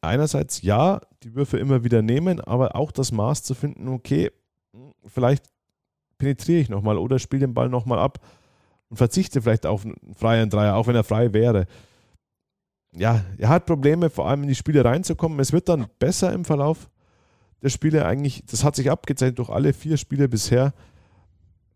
Einerseits 0.01 0.61
ja, 0.61 1.01
die 1.23 1.35
Würfe 1.35 1.57
immer 1.57 1.83
wieder 1.83 2.01
nehmen, 2.01 2.39
aber 2.39 2.75
auch 2.75 2.91
das 2.91 3.11
Maß 3.11 3.43
zu 3.43 3.55
finden, 3.55 3.88
okay, 3.89 4.31
vielleicht 5.05 5.45
penetriere 6.17 6.61
ich 6.61 6.69
nochmal 6.69 6.97
oder 6.97 7.17
spiele 7.17 7.47
den 7.47 7.53
Ball 7.53 7.69
nochmal 7.69 7.99
ab 7.99 8.19
und 8.89 8.97
verzichte 8.97 9.41
vielleicht 9.41 9.65
auf 9.65 9.83
einen 9.83 10.15
freien 10.15 10.49
Dreier, 10.49 10.75
auch 10.75 10.88
wenn 10.88 10.95
er 10.95 11.03
frei 11.03 11.33
wäre 11.33 11.65
ja, 12.96 13.24
er 13.38 13.50
hat 13.50 13.65
Probleme, 13.65 14.10
vor 14.10 14.27
allem 14.27 14.43
in 14.43 14.50
die 14.50 14.55
Spiele 14.55 14.84
reinzukommen. 14.84 15.39
Es 15.39 15.53
wird 15.53 15.69
dann 15.69 15.88
besser 16.00 16.34
im 16.34 16.46
Verlauf 16.46 16.89
der 17.62 17.69
Spiele 17.69 18.05
eigentlich. 18.05 18.43
Das 18.50 18.63
hat 18.63 18.75
sich 18.75 18.89
abgezeichnet 18.89 19.39
durch 19.39 19.50
alle 19.50 19.74
vier 19.74 19.98
Spiele 19.98 20.27
bisher. 20.27 20.74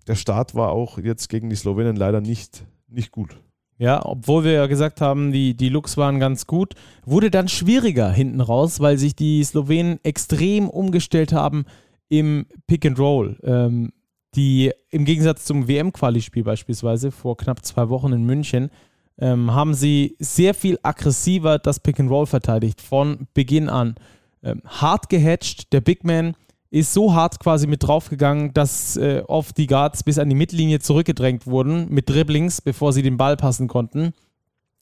Der 0.08 0.16
Start 0.16 0.56
war 0.56 0.72
auch 0.72 0.98
jetzt 0.98 1.30
gegen 1.30 1.50
die 1.50 1.56
Slowenen 1.56 1.96
leider 1.96 2.22
nicht, 2.22 2.66
nicht 2.88 3.12
gut. 3.12 3.38
Ja, 3.78 4.06
obwohl 4.06 4.44
wir 4.44 4.52
ja 4.52 4.68
gesagt 4.68 5.02
haben, 5.02 5.32
die, 5.32 5.56
die 5.56 5.70
Looks 5.70 5.98
waren 5.98 6.20
ganz 6.20 6.46
gut, 6.46 6.74
wurde 7.06 7.32
dann 7.32 7.48
schwieriger 7.48 8.12
hinten 8.12 8.40
raus, 8.42 8.80
weil 8.80 8.98
sich 8.98 9.16
die 9.16 9.44
Slowenen 9.44 10.00
extrem 10.04 10.70
umgestellt 10.70 11.34
haben 11.34 11.66
im 12.08 12.46
Pick 12.68 12.86
and 12.86 13.00
Roll. 13.00 13.40
Ähm, 13.44 13.92
die 14.36 14.72
im 14.90 15.06
Gegensatz 15.06 15.46
zum 15.46 15.68
WM-Quali-Spiel 15.68 16.44
beispielsweise 16.44 17.12
vor 17.12 17.38
knapp 17.38 17.64
zwei 17.66 17.90
Wochen 17.90 18.14
in 18.14 18.24
München 18.24 18.72
ähm, 19.20 19.54
haben 19.54 19.74
sie 19.74 20.16
sehr 20.20 20.54
viel 20.54 20.80
aggressiver 20.82 21.60
das 21.60 21.80
Pick 21.80 22.00
and 22.00 22.10
Roll 22.10 22.26
verteidigt 22.26 22.82
von 22.82 23.28
Beginn 23.34 23.70
an. 23.70 23.96
Ähm, 24.44 24.62
hart 24.66 25.10
gehatcht, 25.10 25.72
der 25.72 25.82
Big 25.82 26.04
Man 26.04 26.36
ist 26.70 26.92
so 26.92 27.14
hart 27.14 27.40
quasi 27.40 27.68
mit 27.68 27.84
draufgegangen, 27.84 28.54
dass 28.54 28.98
äh, 28.98 29.22
oft 29.28 29.58
die 29.58 29.68
Guards 29.68 30.04
bis 30.04 30.18
an 30.18 30.30
die 30.30 30.36
Mittellinie 30.36 30.80
zurückgedrängt 30.80 31.46
wurden 31.46 31.88
mit 31.90 32.10
Dribblings, 32.10 32.62
bevor 32.62 32.94
sie 32.94 33.04
den 33.04 33.18
Ball 33.18 33.38
passen 33.38 33.68
konnten. 33.68 34.14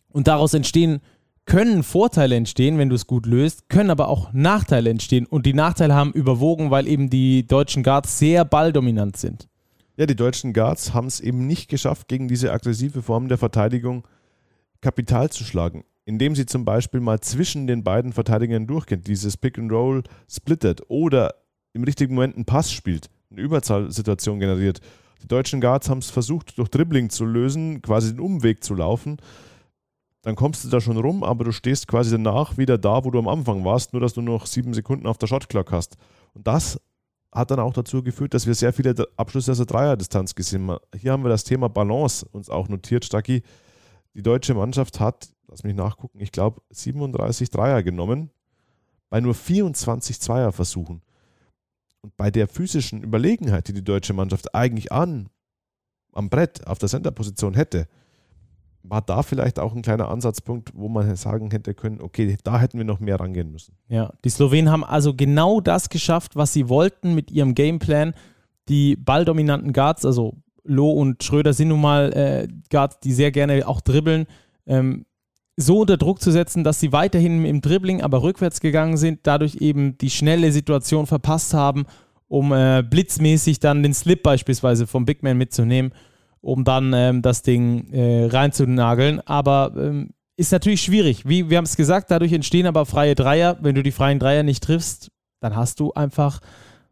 Und 0.10 0.28
daraus 0.28 0.54
entstehen, 0.54 1.02
können 1.46 1.84
Vorteile 1.84 2.36
entstehen, 2.36 2.78
wenn 2.78 2.88
du 2.88 2.96
es 2.96 3.08
gut 3.08 3.26
löst, 3.26 3.68
können 3.68 3.90
aber 3.90 4.08
auch 4.08 4.32
Nachteile 4.32 4.90
entstehen. 4.90 5.26
Und 5.26 5.46
die 5.46 5.54
Nachteile 5.54 5.94
haben 5.94 6.14
überwogen, 6.14 6.72
weil 6.72 6.88
eben 6.88 7.10
die 7.10 7.46
deutschen 7.46 7.84
Guards 7.84 8.18
sehr 8.18 8.46
balldominant 8.46 9.18
sind. 9.18 9.50
Ja, 9.98 10.06
die 10.06 10.16
deutschen 10.16 10.54
Guards 10.54 10.94
haben 10.94 11.08
es 11.08 11.20
eben 11.20 11.46
nicht 11.46 11.70
geschafft, 11.70 12.08
gegen 12.08 12.30
diese 12.30 12.54
aggressive 12.54 13.02
Form 13.02 13.28
der 13.28 13.38
Verteidigung 13.38 14.06
Kapital 14.82 15.30
zu 15.30 15.44
schlagen, 15.44 15.84
indem 16.06 16.36
sie 16.36 16.46
zum 16.46 16.66
Beispiel 16.66 17.00
mal 17.00 17.20
zwischen 17.22 17.68
den 17.68 17.84
beiden 17.84 18.14
Verteidigern 18.14 18.68
durchgehen, 18.68 19.02
dieses 19.02 19.38
Pick 19.38 19.58
and 19.58 19.72
Roll 19.72 20.04
splittet 20.30 20.82
oder 20.88 21.36
im 21.74 21.84
richtigen 21.84 22.16
Moment 22.16 22.36
einen 22.36 22.46
Pass 22.46 22.72
spielt, 22.72 23.10
eine 23.30 23.42
Überzahlsituation 23.42 24.40
generiert. 24.40 24.82
Die 25.22 25.28
deutschen 25.28 25.62
Guards 25.62 25.90
haben 25.90 26.00
es 26.00 26.10
versucht, 26.10 26.58
durch 26.58 26.70
Dribbling 26.70 27.10
zu 27.10 27.26
lösen, 27.26 27.82
quasi 27.82 28.10
den 28.10 28.20
Umweg 28.20 28.64
zu 28.64 28.74
laufen. 28.74 29.18
Dann 30.24 30.36
kommst 30.36 30.64
du 30.64 30.70
da 30.70 30.82
schon 30.82 30.98
rum, 30.98 31.24
aber 31.24 31.44
du 31.44 31.52
stehst 31.52 31.88
quasi 31.88 32.12
danach 32.12 32.58
wieder 32.58 32.78
da, 32.78 33.04
wo 33.06 33.12
du 33.12 33.20
am 33.20 33.28
Anfang 33.28 33.64
warst, 33.64 33.94
nur 33.94 34.02
dass 34.02 34.14
du 34.14 34.22
noch 34.22 34.46
sieben 34.46 34.74
Sekunden 34.74 35.08
auf 35.08 35.18
der 35.18 35.28
Shotclock 35.28 35.72
hast. 35.72 35.98
Und 36.34 36.48
das 36.48 36.80
hat 37.32 37.50
dann 37.50 37.60
auch 37.60 37.74
dazu 37.74 38.04
geführt, 38.04 38.34
dass 38.34 38.46
wir 38.46 38.54
sehr 38.54 38.74
viele 38.74 38.94
Abschlüsse 39.16 39.52
aus 39.52 39.58
der 39.58 39.66
Dreierdistanz 39.66 40.36
gesehen 40.36 40.70
haben. 40.70 40.80
Hier 40.96 41.12
haben 41.12 41.24
wir 41.24 41.30
das 41.30 41.44
Thema 41.44 41.70
Balance 41.70 42.26
uns 42.32 42.50
auch 42.50 42.68
notiert, 42.68 43.06
Stacki. 43.06 43.44
Die 44.13 44.24
deutsche 44.24 44.53
Mannschaft 44.53 45.00
hat, 45.00 45.30
lass 45.48 45.63
mich 45.63 45.75
nachgucken, 45.75 46.20
ich 46.20 46.32
glaube 46.32 46.62
37 46.70 47.50
Dreier 47.50 47.84
genommen, 47.84 48.30
bei 49.10 49.22
nur 49.22 49.34
24 49.34 50.20
Zweierversuchen. 50.20 51.01
Und 52.01 52.18
bei 52.18 52.32
der 52.32 52.48
physischen 52.48 53.03
Überlegenheit, 53.03 53.68
die 53.68 53.74
die 53.74 53.84
deutsche 53.84 54.13
Mannschaft 54.13 54.56
eigentlich 54.56 54.91
an, 54.91 55.30
am 56.13 56.30
Brett 56.30 56.65
auf 56.68 56.80
der 56.80 56.89
Centerposition 56.89 57.53
hätte, 57.53 57.88
war 58.84 59.01
da 59.01 59.22
vielleicht 59.22 59.60
auch 59.60 59.75
ein 59.75 59.84
kleiner 59.84 60.10
Ansatzpunkt, 60.10 60.72
wo 60.74 60.89
man 60.89 61.15
sagen 61.15 61.51
hätte 61.51 61.74
können, 61.74 62.01
okay, 62.01 62.36
da 62.44 62.60
hätten 62.60 62.77
wir 62.77 62.86
noch 62.86 63.00
mehr 63.00 63.20
rangehen 63.20 63.51
müssen. 63.51 63.75
Ja, 63.88 64.13
die 64.25 64.30
Slowenen 64.30 64.72
haben 64.72 64.84
also 64.84 65.13
genau 65.13 65.62
das 65.62 65.89
geschafft, 65.89 66.36
was 66.36 66.53
sie 66.53 66.68
wollten 66.68 67.13
mit 67.13 67.30
ihrem 67.32 67.53
Gameplan. 67.53 68.13
Die 68.68 68.96
balldominanten 68.96 69.74
Guards, 69.74 70.06
also 70.06 70.38
Loh 70.63 70.91
und 70.91 71.24
Schröder 71.24 71.53
sind 71.53 71.70
nun 71.70 71.82
mal 71.82 72.13
äh, 72.13 72.48
Guards, 72.70 73.00
die 73.00 73.13
sehr 73.13 73.32
gerne 73.32 73.68
auch 73.68 73.82
dribbeln, 73.82 74.27
ähm, 74.68 75.06
so 75.58 75.80
unter 75.80 75.98
Druck 75.98 76.22
zu 76.22 76.32
setzen, 76.32 76.63
dass 76.63 76.80
sie 76.80 76.91
weiterhin 76.91 77.46
im 77.46 77.62
Dribbling 77.62 78.01
aber 78.01 78.24
rückwärts 78.24 78.62
gegangen 78.62 78.98
sind, 78.98 79.20
dadurch 79.24 79.56
eben 79.56 79.98
die 79.98 80.10
schnelle 80.10 80.51
Situation 80.51 81.08
verpasst 81.08 81.53
haben, 81.53 81.86
um 82.27 82.53
äh, 82.53 82.84
blitzmäßig 82.84 83.60
dann 83.60 83.84
den 83.84 83.94
Slip 83.94 84.24
beispielsweise 84.24 84.88
vom 84.88 85.06
Big 85.06 85.24
Man 85.24 85.38
mitzunehmen, 85.38 85.94
um 86.39 86.63
dann 86.63 86.94
ähm, 86.94 87.22
das 87.22 87.41
Ding 87.41 87.91
äh, 87.91 88.25
reinzunageln. 88.25 89.20
Aber 89.27 89.74
ähm, 89.75 90.12
ist 90.38 90.51
natürlich 90.51 90.82
schwierig. 90.82 91.27
Wie 91.27 91.50
wir 91.50 91.58
haben 91.58 91.65
es 91.65 91.75
gesagt, 91.75 92.10
dadurch 92.10 92.34
entstehen 92.34 92.65
aber 92.65 92.86
freie 92.86 93.15
Dreier. 93.15 93.58
Wenn 93.62 93.75
du 93.75 93.84
die 93.84 93.91
freien 93.91 94.20
Dreier 94.20 94.44
nicht 94.44 94.63
triffst, 94.63 95.12
dann 95.41 95.56
hast 95.56 95.80
du 95.80 95.91
einfach 95.94 96.39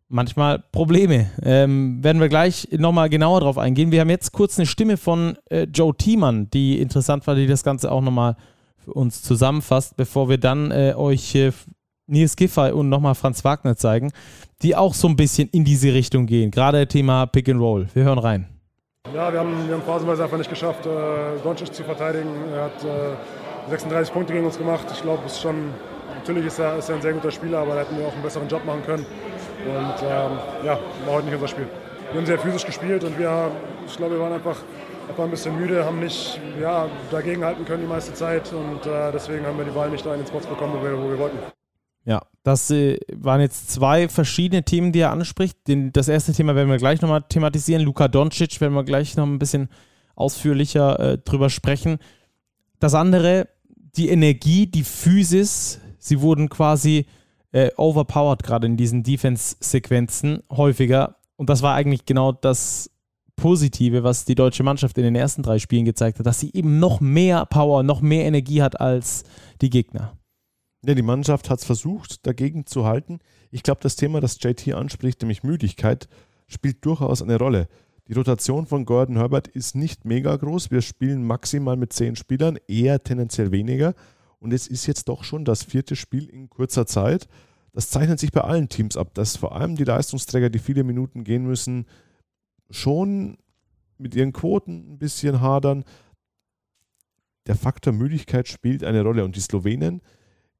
manchmal 0.09 0.59
Probleme. 0.71 1.29
Ähm, 1.41 2.03
werden 2.03 2.19
wir 2.19 2.29
gleich 2.29 2.67
nochmal 2.71 3.09
genauer 3.09 3.41
drauf 3.41 3.57
eingehen. 3.57 3.91
Wir 3.91 4.01
haben 4.01 4.09
jetzt 4.09 4.33
kurz 4.33 4.59
eine 4.59 4.65
Stimme 4.65 4.97
von 4.97 5.37
äh, 5.49 5.63
Joe 5.63 5.95
Thiemann, 5.95 6.49
die 6.49 6.81
interessant 6.81 7.25
war, 7.27 7.35
die 7.35 7.47
das 7.47 7.63
Ganze 7.63 7.91
auch 7.91 8.01
nochmal 8.01 8.35
für 8.77 8.93
uns 8.93 9.21
zusammenfasst, 9.21 9.95
bevor 9.95 10.29
wir 10.29 10.37
dann 10.37 10.71
äh, 10.71 10.93
euch 10.95 11.35
äh, 11.35 11.51
Nils 12.07 12.35
Giffey 12.35 12.71
und 12.71 12.89
nochmal 12.89 13.15
Franz 13.15 13.45
Wagner 13.45 13.75
zeigen, 13.77 14.11
die 14.61 14.75
auch 14.75 14.93
so 14.93 15.07
ein 15.07 15.15
bisschen 15.15 15.47
in 15.49 15.63
diese 15.63 15.93
Richtung 15.93 16.25
gehen. 16.25 16.51
Gerade 16.51 16.87
Thema 16.87 17.27
Pick 17.27 17.47
and 17.47 17.61
Roll. 17.61 17.87
Wir 17.93 18.03
hören 18.03 18.19
rein. 18.19 18.47
Ja, 19.13 19.31
wir 19.31 19.39
haben, 19.39 19.67
wir 19.67 19.75
haben 19.75 19.83
phasenweise 19.83 20.23
einfach 20.23 20.37
nicht 20.37 20.49
geschafft, 20.49 20.85
äh, 20.85 21.41
Doncic 21.43 21.73
zu 21.73 21.83
verteidigen. 21.83 22.29
Er 22.53 22.65
hat 22.65 22.83
äh, 22.83 23.69
36 23.69 24.13
Punkte 24.13 24.33
gegen 24.33 24.45
uns 24.45 24.57
gemacht. 24.57 24.85
Ich 24.91 25.01
glaube, 25.01 25.23
es 25.25 25.33
ist 25.33 25.41
schon, 25.41 25.55
natürlich 26.15 26.45
ist 26.45 26.59
er, 26.59 26.77
ist 26.77 26.89
er 26.89 26.95
ein 26.95 27.01
sehr 27.01 27.13
guter 27.13 27.31
Spieler, 27.31 27.59
aber 27.59 27.75
da 27.75 27.81
hätten 27.81 27.97
wir 27.97 28.07
auch 28.07 28.13
einen 28.13 28.23
besseren 28.23 28.47
Job 28.47 28.65
machen 28.65 28.83
können. 28.85 29.05
Und 29.65 29.95
ähm, 30.03 30.65
ja, 30.65 30.79
war 31.05 31.15
heute 31.15 31.25
nicht 31.25 31.35
unser 31.35 31.47
Spiel. 31.47 31.67
Wir 32.11 32.19
haben 32.19 32.25
sehr 32.25 32.39
physisch 32.39 32.65
gespielt 32.65 33.03
und 33.03 33.17
wir, 33.19 33.51
ich 33.85 33.95
glaube, 33.97 34.15
wir 34.15 34.21
waren 34.21 34.33
einfach, 34.33 34.57
einfach 35.07 35.23
ein 35.23 35.29
bisschen 35.29 35.55
müde, 35.59 35.85
haben 35.85 35.99
nicht 35.99 36.39
ja, 36.59 36.87
dagegenhalten 37.11 37.65
können 37.65 37.83
die 37.83 37.89
meiste 37.89 38.13
Zeit 38.13 38.51
und 38.51 38.85
äh, 38.85 39.11
deswegen 39.11 39.45
haben 39.45 39.57
wir 39.57 39.65
die 39.65 39.75
Wahl 39.75 39.89
nicht 39.89 40.05
da 40.05 40.13
in 40.13 40.21
den 40.21 40.27
Spots 40.27 40.47
bekommen, 40.47 40.73
wo 40.79 40.83
wir, 40.83 40.97
wo 40.97 41.09
wir 41.09 41.19
wollten. 41.19 41.37
Ja, 42.05 42.21
das 42.43 42.71
äh, 42.71 42.97
waren 43.13 43.41
jetzt 43.41 43.69
zwei 43.69 44.09
verschiedene 44.09 44.63
Themen, 44.63 44.91
die 44.91 45.01
er 45.01 45.11
anspricht. 45.11 45.67
Den, 45.67 45.93
das 45.93 46.07
erste 46.07 46.33
Thema 46.33 46.55
werden 46.55 46.69
wir 46.69 46.77
gleich 46.77 47.01
nochmal 47.01 47.23
thematisieren. 47.29 47.83
Luka 47.83 48.07
Doncic 48.07 48.59
werden 48.61 48.73
wir 48.73 48.83
gleich 48.83 49.15
noch 49.15 49.27
ein 49.27 49.37
bisschen 49.37 49.69
ausführlicher 50.15 50.99
äh, 50.99 51.17
drüber 51.19 51.49
sprechen. 51.49 51.99
Das 52.79 52.95
andere, 52.95 53.47
die 53.95 54.09
Energie, 54.09 54.65
die 54.65 54.83
Physis, 54.83 55.79
sie 55.99 56.21
wurden 56.21 56.49
quasi 56.49 57.05
äh, 57.51 57.71
overpowered, 57.77 58.43
gerade 58.43 58.67
in 58.67 58.77
diesen 58.77 59.03
Defense-Sequenzen 59.03 60.43
häufiger. 60.51 61.15
Und 61.35 61.49
das 61.49 61.61
war 61.61 61.75
eigentlich 61.75 62.05
genau 62.05 62.31
das 62.31 62.91
Positive, 63.35 64.03
was 64.03 64.25
die 64.25 64.35
deutsche 64.35 64.63
Mannschaft 64.63 64.97
in 64.97 65.03
den 65.03 65.15
ersten 65.15 65.43
drei 65.43 65.59
Spielen 65.59 65.85
gezeigt 65.85 66.19
hat, 66.19 66.25
dass 66.25 66.39
sie 66.39 66.51
eben 66.53 66.79
noch 66.79 66.99
mehr 66.99 67.45
Power, 67.45 67.83
noch 67.83 68.01
mehr 68.01 68.25
Energie 68.25 68.61
hat 68.61 68.79
als 68.79 69.23
die 69.61 69.69
Gegner. 69.69 70.17
Ja, 70.85 70.93
die 70.93 71.01
Mannschaft 71.01 71.49
hat 71.49 71.59
es 71.59 71.65
versucht, 71.65 72.25
dagegen 72.25 72.65
zu 72.65 72.85
halten. 72.85 73.19
Ich 73.51 73.63
glaube, 73.63 73.81
das 73.81 73.95
Thema, 73.95 74.21
das 74.21 74.37
JT 74.41 74.73
anspricht, 74.73 75.21
nämlich 75.21 75.43
Müdigkeit, 75.43 76.07
spielt 76.47 76.85
durchaus 76.85 77.21
eine 77.21 77.37
Rolle. 77.37 77.67
Die 78.07 78.13
Rotation 78.13 78.65
von 78.65 78.85
Gordon 78.85 79.17
Herbert 79.17 79.47
ist 79.47 79.75
nicht 79.75 80.03
mega 80.03 80.35
groß. 80.35 80.71
Wir 80.71 80.81
spielen 80.81 81.23
maximal 81.23 81.77
mit 81.77 81.93
zehn 81.93 82.15
Spielern, 82.15 82.57
eher 82.67 83.03
tendenziell 83.03 83.51
weniger. 83.51 83.93
Und 84.39 84.53
es 84.53 84.67
ist 84.67 84.87
jetzt 84.87 85.09
doch 85.09 85.23
schon 85.23 85.45
das 85.45 85.63
vierte 85.63 85.95
Spiel 85.95 86.25
in 86.29 86.49
kurzer 86.49 86.85
Zeit. 86.85 87.27
Das 87.73 87.89
zeichnet 87.89 88.19
sich 88.19 88.31
bei 88.31 88.41
allen 88.41 88.69
Teams 88.69 88.97
ab, 88.97 89.13
dass 89.13 89.37
vor 89.37 89.55
allem 89.55 89.75
die 89.75 89.83
Leistungsträger, 89.83 90.49
die 90.49 90.59
viele 90.59 90.83
Minuten 90.83 91.23
gehen 91.23 91.45
müssen, 91.45 91.85
schon 92.69 93.37
mit 93.97 94.15
ihren 94.15 94.33
Quoten 94.33 94.93
ein 94.93 94.99
bisschen 94.99 95.41
hadern. 95.41 95.83
Der 97.47 97.55
Faktor 97.55 97.93
Müdigkeit 97.93 98.47
spielt 98.47 98.83
eine 98.83 99.03
Rolle 99.03 99.25
und 99.25 99.35
die 99.35 99.41
Slowenen, 99.41 100.01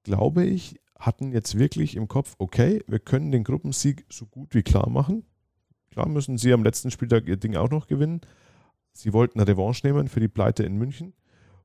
glaube 0.03 0.45
ich, 0.45 0.79
hatten 0.97 1.31
jetzt 1.31 1.57
wirklich 1.57 1.95
im 1.95 2.07
Kopf, 2.07 2.35
okay, 2.37 2.83
wir 2.87 2.99
können 2.99 3.31
den 3.31 3.43
Gruppensieg 3.43 4.05
so 4.09 4.25
gut 4.25 4.53
wie 4.53 4.63
klar 4.63 4.89
machen. 4.89 5.25
Klar 5.91 6.09
müssen 6.09 6.37
sie 6.37 6.53
am 6.53 6.63
letzten 6.63 6.91
Spieltag 6.91 7.27
ihr 7.27 7.37
Ding 7.37 7.55
auch 7.55 7.69
noch 7.69 7.87
gewinnen. 7.87 8.21
Sie 8.91 9.13
wollten 9.13 9.39
eine 9.39 9.49
Revanche 9.49 9.87
nehmen 9.87 10.09
für 10.09 10.19
die 10.19 10.27
Pleite 10.27 10.63
in 10.63 10.77
München. 10.77 11.13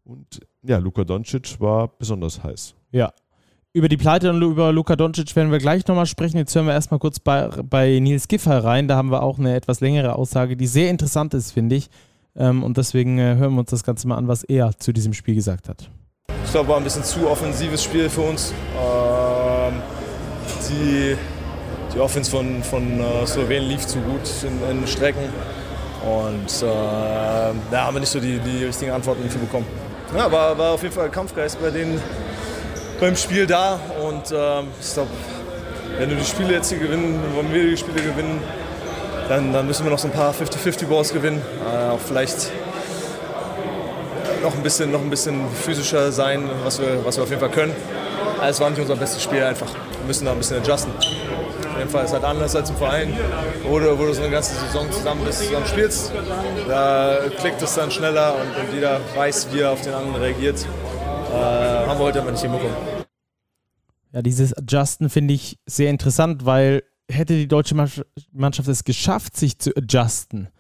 Und 0.04 0.40
ja, 0.62 0.78
Luka 0.78 1.04
Doncic 1.04 1.60
war 1.60 1.88
besonders 1.88 2.42
heiß. 2.42 2.74
Ja. 2.92 3.12
Über 3.72 3.88
die 3.88 3.96
Pleite 3.96 4.30
und 4.30 4.40
über 4.40 4.72
Luka 4.72 4.94
Doncic 4.94 5.34
werden 5.34 5.50
wir 5.50 5.58
gleich 5.58 5.86
nochmal 5.88 6.06
sprechen. 6.06 6.36
Jetzt 6.36 6.54
hören 6.54 6.66
wir 6.66 6.74
erstmal 6.74 7.00
kurz 7.00 7.18
bei, 7.18 7.48
bei 7.48 7.98
Nils 7.98 8.28
Giffey 8.28 8.52
rein. 8.52 8.86
Da 8.86 8.96
haben 8.96 9.10
wir 9.10 9.22
auch 9.22 9.38
eine 9.38 9.56
etwas 9.56 9.80
längere 9.80 10.14
Aussage, 10.14 10.56
die 10.56 10.66
sehr 10.66 10.90
interessant 10.90 11.34
ist, 11.34 11.52
finde 11.52 11.76
ich. 11.76 11.90
Ähm, 12.36 12.62
und 12.62 12.76
deswegen 12.76 13.18
äh, 13.18 13.34
hören 13.36 13.54
wir 13.54 13.60
uns 13.60 13.70
das 13.70 13.82
Ganze 13.82 14.06
mal 14.06 14.16
an, 14.16 14.28
was 14.28 14.44
er 14.44 14.78
zu 14.78 14.92
diesem 14.92 15.12
Spiel 15.12 15.34
gesagt 15.34 15.68
hat. 15.68 15.90
Ich 16.44 16.52
glaube, 16.52 16.68
war 16.68 16.76
ein 16.76 16.84
bisschen 16.84 17.02
zu 17.02 17.28
offensives 17.28 17.82
Spiel 17.82 18.08
für 18.08 18.20
uns. 18.20 18.52
Ähm, 18.78 19.74
die, 20.70 21.16
die 21.94 21.98
Offense 21.98 22.30
von, 22.30 22.62
von 22.62 23.00
uh, 23.00 23.26
Slowenien 23.26 23.70
lief 23.70 23.86
zu 23.86 23.98
gut 24.00 24.22
in, 24.42 24.78
in 24.78 24.86
Strecken. 24.86 25.24
Und 26.04 26.62
äh, 26.62 27.54
da 27.70 27.86
haben 27.86 27.94
wir 27.94 28.00
nicht 28.00 28.10
so 28.10 28.20
die, 28.20 28.38
die 28.38 28.64
richtigen 28.64 28.92
Antworten 28.92 29.28
für 29.28 29.38
bekommen. 29.38 29.66
Ja, 30.16 30.30
war, 30.30 30.56
war 30.56 30.70
auf 30.72 30.82
jeden 30.82 30.94
Fall 30.94 31.10
Kampfgeist 31.10 31.60
bei 31.60 31.70
denen 31.70 32.00
beim 33.00 33.16
Spiel 33.16 33.48
da. 33.48 33.80
Und 34.00 34.32
ähm, 34.32 34.68
ich 34.80 34.94
glaube, 34.94 35.10
wenn 35.98 36.08
du 36.08 36.14
die 36.14 36.24
Spiele 36.24 36.52
jetzt 36.52 36.68
hier 36.68 36.78
gewinnen, 36.78 37.20
wenn 37.36 37.52
wir 37.52 37.64
die 37.64 37.76
Spiele 37.76 38.00
gewinnen, 38.00 38.40
dann, 39.28 39.52
dann 39.52 39.66
müssen 39.66 39.84
wir 39.84 39.90
noch 39.90 39.98
so 39.98 40.06
ein 40.06 40.12
paar 40.12 40.32
50-50-Balls 40.32 41.12
gewinnen. 41.12 41.42
Äh, 41.68 41.90
auch 41.90 41.98
vielleicht 41.98 42.52
noch 44.40 44.54
ein 44.54 44.62
bisschen, 44.62 44.92
noch 44.92 45.00
ein 45.00 45.10
bisschen 45.10 45.48
physischer 45.50 46.12
sein, 46.12 46.48
was 46.62 46.80
wir, 46.80 47.04
was 47.04 47.16
wir 47.16 47.24
auf 47.24 47.30
jeden 47.30 47.40
Fall 47.40 47.50
können. 47.50 47.74
Es 48.40 48.60
war 48.60 48.70
nicht 48.70 48.80
unser 48.80 48.94
bestes 48.94 49.20
Spiel 49.20 49.42
einfach. 49.42 49.68
Wir 49.72 50.06
müssen 50.06 50.26
da 50.26 50.32
ein 50.32 50.38
bisschen 50.38 50.58
adjusten. 50.58 50.92
Auf 51.74 51.80
jeden 51.80 51.90
Fall 51.90 52.04
ist 52.04 52.12
halt 52.12 52.22
anders 52.22 52.54
als 52.54 52.70
im 52.70 52.76
Verein, 52.76 53.12
wo 53.64 53.80
du, 53.80 53.98
wo 53.98 54.06
du 54.06 54.14
so 54.14 54.22
eine 54.22 54.30
ganze 54.30 54.54
Saison 54.54 54.88
zusammen 54.92 55.24
bist, 55.24 55.42
zusammen 55.42 55.66
spielst. 55.66 56.12
Da 56.68 57.18
klickt 57.36 57.60
es 57.62 57.74
dann 57.74 57.90
schneller 57.90 58.36
und, 58.36 58.64
und 58.64 58.72
jeder 58.72 59.00
weiß, 59.16 59.48
wie 59.52 59.58
er 59.58 59.72
auf 59.72 59.80
den 59.80 59.92
anderen 59.92 60.22
reagiert. 60.22 60.64
Äh, 61.32 61.34
haben 61.34 61.98
wir 61.98 62.04
heute 62.04 62.20
aber 62.22 62.30
nicht 62.30 62.42
hinbekommen. 62.42 62.76
Ja, 64.12 64.22
dieses 64.22 64.56
Adjusten 64.56 65.10
finde 65.10 65.34
ich 65.34 65.58
sehr 65.66 65.90
interessant, 65.90 66.46
weil 66.46 66.84
hätte 67.10 67.34
die 67.34 67.48
deutsche 67.48 67.74
Mannschaft 67.74 68.68
es 68.68 68.84
geschafft, 68.84 69.36
sich 69.36 69.58
zu 69.58 69.76
adjusten 69.76 70.50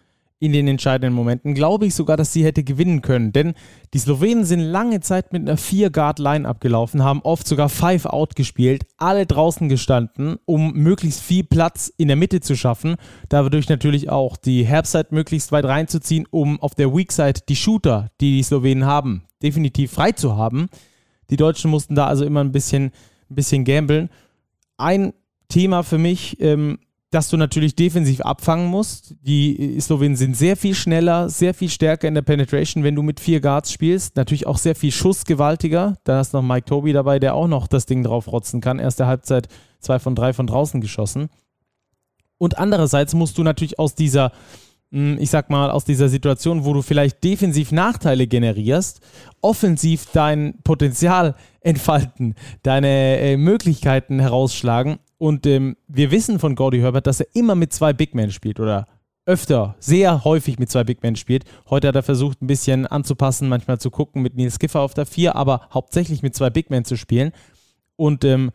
in 0.40 0.52
den 0.52 0.68
entscheidenden 0.68 1.14
Momenten. 1.14 1.54
Glaube 1.54 1.86
ich 1.86 1.94
sogar, 1.94 2.16
dass 2.16 2.32
sie 2.32 2.44
hätte 2.44 2.64
gewinnen 2.64 3.02
können, 3.02 3.32
denn 3.32 3.54
die 3.94 3.98
Slowenen 3.98 4.44
sind 4.44 4.60
lange 4.60 5.00
Zeit 5.00 5.32
mit 5.32 5.42
einer 5.42 5.56
4-Guard-Line 5.56 6.46
abgelaufen, 6.46 7.02
haben 7.02 7.20
oft 7.22 7.46
sogar 7.46 7.68
5-Out 7.68 8.36
gespielt, 8.36 8.84
alle 8.96 9.26
draußen 9.26 9.68
gestanden, 9.68 10.36
um 10.44 10.72
möglichst 10.74 11.22
viel 11.22 11.44
Platz 11.44 11.92
in 11.96 12.08
der 12.08 12.16
Mitte 12.16 12.40
zu 12.40 12.56
schaffen, 12.56 12.96
dadurch 13.28 13.68
natürlich 13.68 14.10
auch 14.10 14.36
die 14.36 14.64
Herbstzeit 14.64 15.12
möglichst 15.12 15.52
weit 15.52 15.64
reinzuziehen, 15.64 16.26
um 16.30 16.60
auf 16.60 16.74
der 16.74 16.94
Weak-Side 16.94 17.40
die 17.48 17.56
Shooter, 17.56 18.10
die 18.20 18.36
die 18.36 18.42
Slowenen 18.42 18.84
haben, 18.84 19.24
definitiv 19.42 19.92
frei 19.92 20.12
zu 20.12 20.36
haben. 20.36 20.68
Die 21.30 21.36
Deutschen 21.36 21.70
mussten 21.70 21.94
da 21.94 22.06
also 22.06 22.24
immer 22.24 22.40
ein 22.40 22.52
bisschen, 22.52 22.92
ein 23.30 23.34
bisschen 23.34 23.64
gamblen. 23.64 24.10
Ein 24.76 25.14
Thema 25.48 25.82
für 25.82 25.98
mich, 25.98 26.40
ähm, 26.40 26.78
dass 27.14 27.28
du 27.28 27.36
natürlich 27.36 27.76
defensiv 27.76 28.22
abfangen 28.22 28.66
musst. 28.66 29.14
Die 29.22 29.78
Slowenen 29.80 30.16
sind 30.16 30.36
sehr 30.36 30.56
viel 30.56 30.74
schneller, 30.74 31.28
sehr 31.28 31.54
viel 31.54 31.68
stärker 31.68 32.08
in 32.08 32.14
der 32.14 32.22
Penetration, 32.22 32.82
wenn 32.82 32.96
du 32.96 33.02
mit 33.02 33.20
vier 33.20 33.40
Guards 33.40 33.70
spielst. 33.70 34.16
Natürlich 34.16 34.48
auch 34.48 34.58
sehr 34.58 34.74
viel 34.74 34.90
schussgewaltiger. 34.90 35.96
Da 36.02 36.16
hast 36.16 36.34
du 36.34 36.38
noch 36.38 36.42
Mike 36.42 36.64
Toby 36.64 36.92
dabei, 36.92 37.20
der 37.20 37.36
auch 37.36 37.46
noch 37.46 37.68
das 37.68 37.86
Ding 37.86 38.02
drauf 38.02 38.26
rotzen 38.26 38.60
kann. 38.60 38.80
Erste 38.80 39.06
Halbzeit 39.06 39.46
zwei 39.78 40.00
von 40.00 40.16
drei 40.16 40.32
von 40.32 40.48
draußen 40.48 40.80
geschossen. 40.80 41.28
Und 42.36 42.58
andererseits 42.58 43.14
musst 43.14 43.38
du 43.38 43.44
natürlich 43.44 43.78
aus 43.78 43.94
dieser, 43.94 44.32
hm, 44.90 45.16
ich 45.20 45.30
sag 45.30 45.50
mal, 45.50 45.70
aus 45.70 45.84
dieser 45.84 46.08
Situation, 46.08 46.64
wo 46.64 46.72
du 46.72 46.82
vielleicht 46.82 47.22
defensiv 47.22 47.70
Nachteile 47.70 48.26
generierst, 48.26 49.00
offensiv 49.40 50.06
dein 50.12 50.58
Potenzial 50.64 51.36
entfalten, 51.60 52.34
deine 52.64 53.18
äh, 53.20 53.36
Möglichkeiten 53.36 54.18
herausschlagen 54.18 54.98
und 55.24 55.46
ähm, 55.46 55.78
wir 55.88 56.10
wissen 56.10 56.38
von 56.38 56.54
Gordy 56.54 56.80
Herbert, 56.80 57.06
dass 57.06 57.20
er 57.20 57.28
immer 57.32 57.54
mit 57.54 57.72
zwei 57.72 57.94
Big 57.94 58.14
Men 58.14 58.30
spielt 58.30 58.60
oder 58.60 58.84
öfter, 59.24 59.74
sehr 59.78 60.22
häufig 60.22 60.58
mit 60.58 60.70
zwei 60.70 60.84
Big 60.84 61.02
Men 61.02 61.16
spielt. 61.16 61.46
Heute 61.70 61.88
hat 61.88 61.96
er 61.96 62.02
versucht, 62.02 62.42
ein 62.42 62.46
bisschen 62.46 62.86
anzupassen, 62.86 63.48
manchmal 63.48 63.80
zu 63.80 63.90
gucken 63.90 64.20
mit 64.20 64.36
Nils 64.36 64.58
Giffer 64.58 64.80
auf 64.80 64.92
der 64.92 65.06
4, 65.06 65.34
aber 65.34 65.66
hauptsächlich 65.72 66.22
mit 66.22 66.34
zwei 66.34 66.50
Big 66.50 66.68
Men 66.68 66.84
zu 66.84 66.98
spielen. 66.98 67.32
Und 67.96 68.22
ähm, 68.26 68.50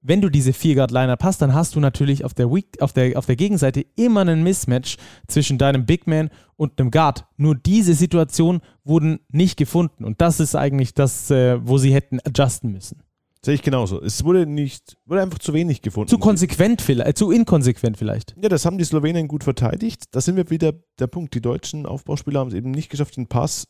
wenn 0.00 0.20
du 0.20 0.30
diese 0.30 0.52
Vier-Guard-Liner 0.52 1.16
passt, 1.16 1.40
dann 1.42 1.54
hast 1.54 1.76
du 1.76 1.78
natürlich 1.80 2.24
auf 2.24 2.34
der, 2.34 2.50
Weak, 2.50 2.82
auf, 2.82 2.92
der, 2.92 3.16
auf 3.16 3.26
der 3.26 3.36
Gegenseite 3.36 3.86
immer 3.94 4.22
einen 4.22 4.42
Mismatch 4.42 4.96
zwischen 5.28 5.58
deinem 5.58 5.86
Big 5.86 6.08
Man 6.08 6.30
und 6.56 6.80
einem 6.80 6.90
Guard. 6.90 7.24
Nur 7.36 7.54
diese 7.54 7.94
Situation 7.94 8.62
wurden 8.82 9.20
nicht 9.30 9.56
gefunden. 9.56 10.04
Und 10.04 10.20
das 10.20 10.40
ist 10.40 10.56
eigentlich 10.56 10.92
das, 10.92 11.30
äh, 11.30 11.64
wo 11.64 11.78
sie 11.78 11.94
hätten 11.94 12.18
adjusten 12.18 12.72
müssen. 12.72 13.04
Sehe 13.44 13.54
ich 13.54 13.62
genauso. 13.62 14.00
Es 14.00 14.24
wurde 14.24 14.46
nicht, 14.46 14.96
wurde 15.04 15.20
einfach 15.20 15.38
zu 15.38 15.52
wenig 15.52 15.82
gefunden. 15.82 16.08
Zu 16.08 16.18
konsequent 16.18 16.80
vielleicht, 16.80 17.10
äh, 17.10 17.14
zu 17.14 17.30
inkonsequent 17.30 17.98
vielleicht. 17.98 18.34
Ja, 18.40 18.48
das 18.48 18.64
haben 18.64 18.78
die 18.78 18.84
Slowenen 18.84 19.28
gut 19.28 19.44
verteidigt. 19.44 20.04
Da 20.12 20.22
sind 20.22 20.36
wir 20.36 20.48
wieder 20.48 20.72
der 20.98 21.08
Punkt. 21.08 21.34
Die 21.34 21.42
deutschen 21.42 21.84
Aufbauspieler 21.84 22.40
haben 22.40 22.48
es 22.48 22.54
eben 22.54 22.70
nicht 22.70 22.88
geschafft, 22.88 23.18
den 23.18 23.26
Pass 23.26 23.66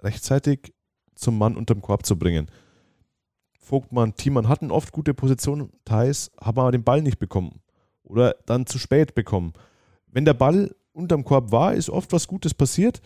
rechtzeitig 0.00 0.74
zum 1.14 1.38
Mann 1.38 1.56
unterm 1.56 1.82
Korb 1.82 2.04
zu 2.04 2.18
bringen. 2.18 2.50
Vogtmann, 3.60 4.16
Thiemann 4.16 4.48
hatten 4.48 4.72
oft 4.72 4.90
gute 4.90 5.14
Positionen, 5.14 5.70
Thais 5.84 6.32
haben 6.40 6.58
aber 6.58 6.72
den 6.72 6.82
Ball 6.82 7.00
nicht 7.00 7.20
bekommen. 7.20 7.60
Oder 8.02 8.34
dann 8.46 8.66
zu 8.66 8.80
spät 8.80 9.14
bekommen. 9.14 9.52
Wenn 10.08 10.24
der 10.24 10.34
Ball 10.34 10.74
unterm 10.92 11.22
Korb 11.22 11.52
war, 11.52 11.74
ist 11.74 11.90
oft 11.90 12.12
was 12.12 12.26
Gutes 12.26 12.54
passiert. 12.54 13.00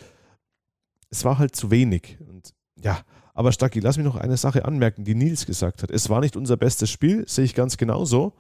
Es 1.11 1.27
war 1.27 1.39
halt 1.39 1.55
zu 1.55 1.71
wenig. 1.71 2.17
Und 2.27 2.55
ja, 2.83 3.03
aber 3.35 3.51
Stacki, 3.53 3.81
lass 3.81 3.97
mich 3.97 4.07
noch 4.07 4.17
eine 4.17 4.37
Sache 4.37 4.65
anmerken, 4.65 5.05
die 5.05 5.17
Nils 5.17 5.45
gesagt 5.45 5.83
hat. 5.83 5.91
Es 5.91 6.09
war 6.09 6.21
nicht 6.21 6.37
unser 6.37 6.57
bestes 6.57 6.89
Spiel, 6.89 7.25
sehe 7.29 7.45
ich 7.45 7.55
ganz 7.55 7.77
genauso. 7.77 8.33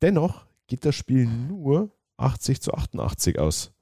Dennoch 0.00 0.46
geht 0.68 0.84
das 0.84 0.94
Spiel 0.94 1.26
nur 1.26 1.90
80 2.16 2.62
zu 2.62 2.72
88 2.72 3.38
aus. 3.40 3.72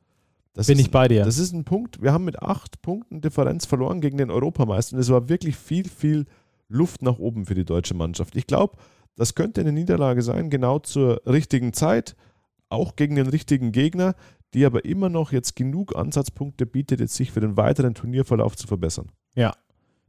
Das 0.54 0.66
Bin 0.66 0.78
ich 0.78 0.90
bei 0.90 1.06
dir. 1.08 1.24
Das 1.24 1.38
ist 1.38 1.52
ein 1.52 1.64
Punkt. 1.64 2.02
Wir 2.02 2.12
haben 2.12 2.24
mit 2.24 2.42
acht 2.42 2.82
Punkten 2.82 3.20
Differenz 3.20 3.66
verloren 3.66 4.00
gegen 4.00 4.18
den 4.18 4.30
Europameister 4.30 4.96
und 4.96 5.00
es 5.00 5.10
war 5.10 5.28
wirklich 5.28 5.56
viel, 5.56 5.88
viel 5.88 6.26
Luft 6.68 7.02
nach 7.02 7.18
oben 7.18 7.46
für 7.46 7.54
die 7.54 7.64
deutsche 7.64 7.94
Mannschaft. 7.94 8.34
Ich 8.34 8.46
glaube, 8.46 8.76
das 9.16 9.34
könnte 9.34 9.60
eine 9.60 9.72
Niederlage 9.72 10.22
sein, 10.22 10.50
genau 10.50 10.78
zur 10.78 11.20
richtigen 11.26 11.72
Zeit, 11.72 12.16
auch 12.68 12.96
gegen 12.96 13.16
den 13.16 13.26
richtigen 13.26 13.72
Gegner, 13.72 14.14
die 14.54 14.64
aber 14.64 14.84
immer 14.84 15.08
noch 15.08 15.32
jetzt 15.32 15.54
genug 15.54 15.94
Ansatzpunkte 15.94 16.66
bietet, 16.66 17.00
jetzt 17.00 17.14
sich 17.14 17.30
für 17.30 17.40
den 17.40 17.56
weiteren 17.56 17.94
Turnierverlauf 17.94 18.56
zu 18.56 18.66
verbessern. 18.66 19.12
Ja, 19.34 19.52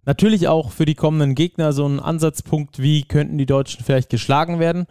Natürlich 0.05 0.47
auch 0.47 0.71
für 0.71 0.85
die 0.85 0.95
kommenden 0.95 1.35
Gegner 1.35 1.73
so 1.73 1.85
ein 1.85 1.99
Ansatzpunkt, 1.99 2.81
wie 2.81 3.03
könnten 3.03 3.37
die 3.37 3.45
Deutschen 3.45 3.83
vielleicht 3.83 4.09
geschlagen 4.09 4.59
werden. 4.59 4.85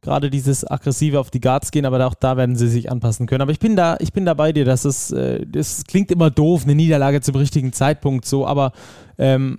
Gerade 0.00 0.30
dieses 0.30 0.68
aggressive 0.68 1.18
auf 1.18 1.30
die 1.30 1.40
Guards 1.40 1.70
gehen, 1.70 1.84
aber 1.84 2.04
auch 2.06 2.14
da 2.14 2.36
werden 2.36 2.56
sie 2.56 2.68
sich 2.68 2.90
anpassen 2.90 3.26
können. 3.26 3.42
Aber 3.42 3.52
ich 3.52 3.58
bin 3.58 3.76
da, 3.76 3.96
ich 4.00 4.12
bin 4.12 4.24
da 4.24 4.34
bei 4.34 4.52
dir, 4.52 4.64
dass 4.64 4.84
es, 4.84 5.10
äh, 5.10 5.44
das 5.46 5.84
klingt 5.84 6.10
immer 6.10 6.30
doof, 6.30 6.64
eine 6.64 6.74
Niederlage 6.74 7.20
zum 7.20 7.36
richtigen 7.36 7.72
Zeitpunkt 7.72 8.24
so, 8.24 8.46
aber 8.46 8.72
ähm, 9.18 9.58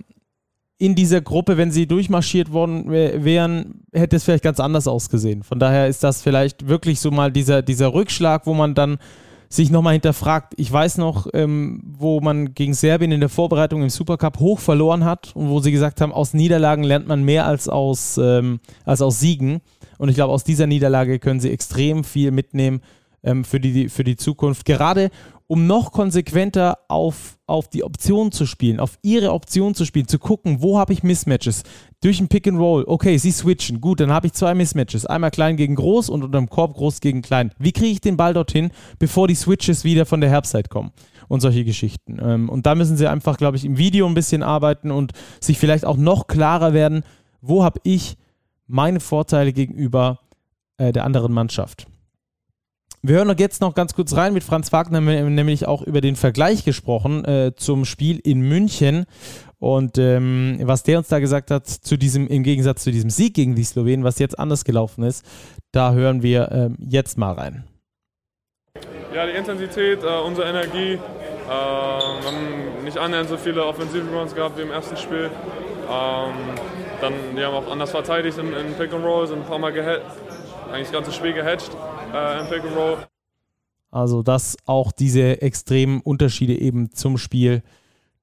in 0.78 0.94
dieser 0.94 1.20
Gruppe, 1.20 1.56
wenn 1.56 1.72
sie 1.72 1.88
durchmarschiert 1.88 2.52
worden 2.52 2.88
wären, 2.90 3.82
hätte 3.92 4.14
es 4.14 4.24
vielleicht 4.24 4.44
ganz 4.44 4.60
anders 4.60 4.86
ausgesehen. 4.86 5.42
Von 5.42 5.58
daher 5.58 5.88
ist 5.88 6.04
das 6.04 6.22
vielleicht 6.22 6.68
wirklich 6.68 7.00
so 7.00 7.10
mal 7.10 7.32
dieser, 7.32 7.62
dieser 7.62 7.92
Rückschlag, 7.92 8.46
wo 8.46 8.54
man 8.54 8.74
dann 8.74 8.98
sich 9.48 9.70
nochmal 9.70 9.94
hinterfragt. 9.94 10.54
Ich 10.56 10.70
weiß 10.70 10.98
noch, 10.98 11.26
ähm, 11.32 11.82
wo 11.84 12.20
man 12.20 12.54
gegen 12.54 12.74
Serbien 12.74 13.12
in 13.12 13.20
der 13.20 13.28
Vorbereitung 13.28 13.82
im 13.82 13.90
Supercup 13.90 14.38
hoch 14.40 14.58
verloren 14.58 15.04
hat 15.04 15.34
und 15.34 15.48
wo 15.48 15.60
sie 15.60 15.72
gesagt 15.72 16.00
haben, 16.00 16.12
aus 16.12 16.34
Niederlagen 16.34 16.84
lernt 16.84 17.08
man 17.08 17.22
mehr 17.22 17.46
als 17.46 17.68
aus, 17.68 18.18
ähm, 18.18 18.60
als 18.84 19.00
aus 19.00 19.20
Siegen. 19.20 19.60
Und 19.96 20.10
ich 20.10 20.14
glaube, 20.14 20.32
aus 20.32 20.44
dieser 20.44 20.66
Niederlage 20.66 21.18
können 21.18 21.40
sie 21.40 21.50
extrem 21.50 22.04
viel 22.04 22.30
mitnehmen 22.30 22.82
ähm, 23.22 23.44
für, 23.44 23.58
die, 23.58 23.88
für 23.88 24.04
die 24.04 24.16
Zukunft. 24.16 24.64
Gerade 24.64 25.10
um 25.48 25.66
noch 25.66 25.92
konsequenter 25.92 26.78
auf, 26.88 27.38
auf 27.46 27.68
die 27.68 27.82
Option 27.82 28.30
zu 28.32 28.44
spielen, 28.44 28.78
auf 28.78 28.98
ihre 29.02 29.32
Option 29.32 29.74
zu 29.74 29.86
spielen, 29.86 30.06
zu 30.06 30.18
gucken, 30.18 30.62
wo 30.62 30.78
habe 30.78 30.92
ich 30.92 31.02
Mismatches. 31.02 31.62
Durch 32.02 32.20
ein 32.20 32.28
Pick 32.28 32.46
and 32.46 32.58
Roll, 32.58 32.84
okay, 32.86 33.16
sie 33.16 33.32
switchen, 33.32 33.80
gut, 33.80 34.00
dann 34.00 34.12
habe 34.12 34.26
ich 34.26 34.34
zwei 34.34 34.54
Mismatches. 34.54 35.06
Einmal 35.06 35.30
klein 35.30 35.56
gegen 35.56 35.74
groß 35.74 36.10
und 36.10 36.22
unterm 36.22 36.50
Korb 36.50 36.74
groß 36.74 37.00
gegen 37.00 37.22
klein. 37.22 37.52
Wie 37.58 37.72
kriege 37.72 37.92
ich 37.92 38.02
den 38.02 38.18
Ball 38.18 38.34
dorthin, 38.34 38.70
bevor 38.98 39.26
die 39.26 39.34
Switches 39.34 39.84
wieder 39.84 40.04
von 40.04 40.20
der 40.20 40.28
Herbstzeit 40.30 40.68
kommen? 40.68 40.92
Und 41.28 41.40
solche 41.40 41.64
Geschichten. 41.64 42.18
Ähm, 42.22 42.48
und 42.50 42.66
da 42.66 42.74
müssen 42.74 42.96
sie 42.96 43.06
einfach, 43.06 43.38
glaube 43.38 43.56
ich, 43.56 43.64
im 43.64 43.78
Video 43.78 44.06
ein 44.06 44.14
bisschen 44.14 44.42
arbeiten 44.42 44.90
und 44.90 45.12
sich 45.40 45.58
vielleicht 45.58 45.86
auch 45.86 45.96
noch 45.96 46.26
klarer 46.26 46.74
werden, 46.74 47.04
wo 47.40 47.64
habe 47.64 47.80
ich 47.84 48.16
meine 48.66 49.00
Vorteile 49.00 49.54
gegenüber 49.54 50.20
äh, 50.76 50.92
der 50.92 51.04
anderen 51.04 51.32
Mannschaft. 51.32 51.86
Wir 53.00 53.16
hören 53.16 53.32
jetzt 53.38 53.60
noch 53.60 53.74
ganz 53.74 53.94
kurz 53.94 54.16
rein. 54.16 54.32
Mit 54.32 54.42
Franz 54.42 54.72
Wagner 54.72 55.00
nämlich 55.00 55.66
auch 55.68 55.82
über 55.82 56.00
den 56.00 56.16
Vergleich 56.16 56.64
gesprochen 56.64 57.24
äh, 57.24 57.52
zum 57.54 57.84
Spiel 57.84 58.18
in 58.18 58.40
München. 58.40 59.06
Und 59.60 59.98
ähm, 59.98 60.58
was 60.62 60.82
der 60.82 60.98
uns 60.98 61.08
da 61.08 61.20
gesagt 61.20 61.50
hat, 61.50 61.66
zu 61.68 61.96
diesem, 61.96 62.26
im 62.26 62.42
Gegensatz 62.42 62.82
zu 62.82 62.90
diesem 62.90 63.10
Sieg 63.10 63.34
gegen 63.34 63.54
die 63.54 63.64
Slowenen, 63.64 64.04
was 64.04 64.18
jetzt 64.18 64.38
anders 64.38 64.64
gelaufen 64.64 65.04
ist, 65.04 65.24
da 65.72 65.92
hören 65.92 66.22
wir 66.22 66.50
ähm, 66.50 66.76
jetzt 66.80 67.18
mal 67.18 67.32
rein. 67.32 67.64
Ja, 69.14 69.26
die 69.26 69.32
Intensität, 69.32 70.02
äh, 70.02 70.20
unsere 70.24 70.48
Energie. 70.48 70.94
Äh, 70.94 70.98
wir 70.98 72.26
haben 72.26 72.84
nicht 72.84 72.98
annähernd 72.98 73.28
so 73.28 73.36
viele 73.36 73.64
offensive 73.64 74.06
Runs 74.12 74.34
gehabt 74.34 74.58
wie 74.58 74.62
im 74.62 74.70
ersten 74.70 74.96
Spiel. 74.96 75.30
Ähm, 75.90 76.32
dann, 77.00 77.12
die 77.36 77.42
haben 77.42 77.54
auch 77.54 77.70
anders 77.70 77.90
verteidigt 77.90 78.38
in, 78.38 78.52
in 78.52 78.74
Pick 78.74 78.92
and 78.92 79.04
Roll, 79.04 79.26
sind 79.26 79.38
ein 79.38 79.46
paar 79.46 79.58
Mal 79.58 79.72
gehatcht, 79.72 80.04
eigentlich 80.68 80.88
das 80.88 80.92
ganze 80.92 81.12
Spiel 81.12 81.32
gehatcht 81.32 81.70
äh, 82.14 82.40
im 82.40 82.46
Pick 82.48 82.62
and 82.62 82.76
Roll. 82.76 82.98
Also 83.90 84.22
dass 84.22 84.56
auch 84.66 84.92
diese 84.92 85.40
extremen 85.40 86.00
Unterschiede 86.00 86.58
eben 86.58 86.92
zum 86.92 87.18
Spiel 87.18 87.62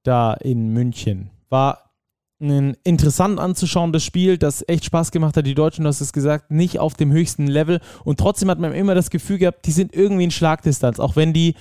da 0.04 0.34
in 0.34 0.70
München. 0.70 1.32
War 1.50 1.92
ein 2.40 2.76
interessant 2.84 3.40
anzuschauendes 3.40 4.04
Spiel, 4.04 4.38
das 4.38 4.64
echt 4.68 4.86
Spaß 4.86 5.12
gemacht 5.12 5.38
hat. 5.38 5.48
Die 5.48 5.56
Deutschen, 5.56 5.84
du 5.84 5.88
hast 5.88 6.02
es 6.02 6.14
gesagt, 6.14 6.52
nicht 6.52 6.80
auf 6.80 6.96
dem 6.96 7.12
höchsten 7.12 7.48
Level. 7.48 7.80
Und 8.04 8.20
trotzdem 8.20 8.50
hat 8.50 8.60
man 8.60 8.74
immer 8.74 8.94
das 8.94 9.10
Gefühl 9.10 9.38
gehabt, 9.38 9.66
die 9.66 9.72
sind 9.72 9.96
irgendwie 9.96 10.26
in 10.26 10.32
Schlagdistanz. 10.32 11.00
Auch 11.00 11.16
wenn 11.16 11.34
die 11.34 11.56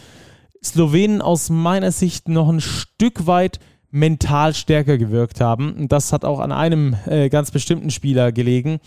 Slowenen 0.62 1.22
aus 1.22 1.48
meiner 1.48 1.92
Sicht 1.92 2.28
noch 2.28 2.48
ein 2.48 2.60
Stück 2.60 3.26
weit 3.26 3.60
mental 3.90 4.52
stärker 4.54 4.98
gewirkt 4.98 5.40
haben. 5.40 5.74
Und 5.74 5.92
das 5.92 6.12
hat 6.12 6.24
auch 6.24 6.40
an 6.40 6.50
einem 6.50 6.96
äh, 7.06 7.28
ganz 7.28 7.52
bestimmten 7.52 7.90
Spieler 7.90 8.32
gelegen. 8.32 8.80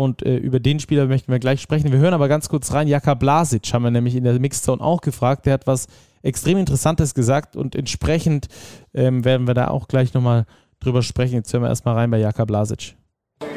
Und 0.00 0.22
äh, 0.22 0.38
über 0.38 0.60
den 0.60 0.80
Spieler 0.80 1.04
möchten 1.04 1.30
wir 1.30 1.38
gleich 1.40 1.60
sprechen. 1.60 1.92
Wir 1.92 1.98
hören 1.98 2.14
aber 2.14 2.26
ganz 2.26 2.48
kurz 2.48 2.72
rein. 2.72 2.88
Jaka 2.88 3.12
Blasic 3.12 3.70
haben 3.74 3.82
wir 3.82 3.90
nämlich 3.90 4.16
in 4.16 4.24
der 4.24 4.40
Mixzone 4.40 4.80
auch 4.80 5.02
gefragt. 5.02 5.44
Der 5.44 5.52
hat 5.52 5.66
was 5.66 5.88
extrem 6.22 6.56
Interessantes 6.56 7.12
gesagt 7.12 7.54
und 7.54 7.74
entsprechend 7.74 8.48
ähm, 8.94 9.26
werden 9.26 9.46
wir 9.46 9.52
da 9.52 9.68
auch 9.68 9.88
gleich 9.88 10.14
nochmal 10.14 10.46
drüber 10.78 11.02
sprechen. 11.02 11.34
Jetzt 11.34 11.52
hören 11.52 11.64
wir 11.64 11.68
erstmal 11.68 11.96
rein 11.96 12.10
bei 12.10 12.16
Jaka 12.16 12.46
Blasic. 12.46 12.94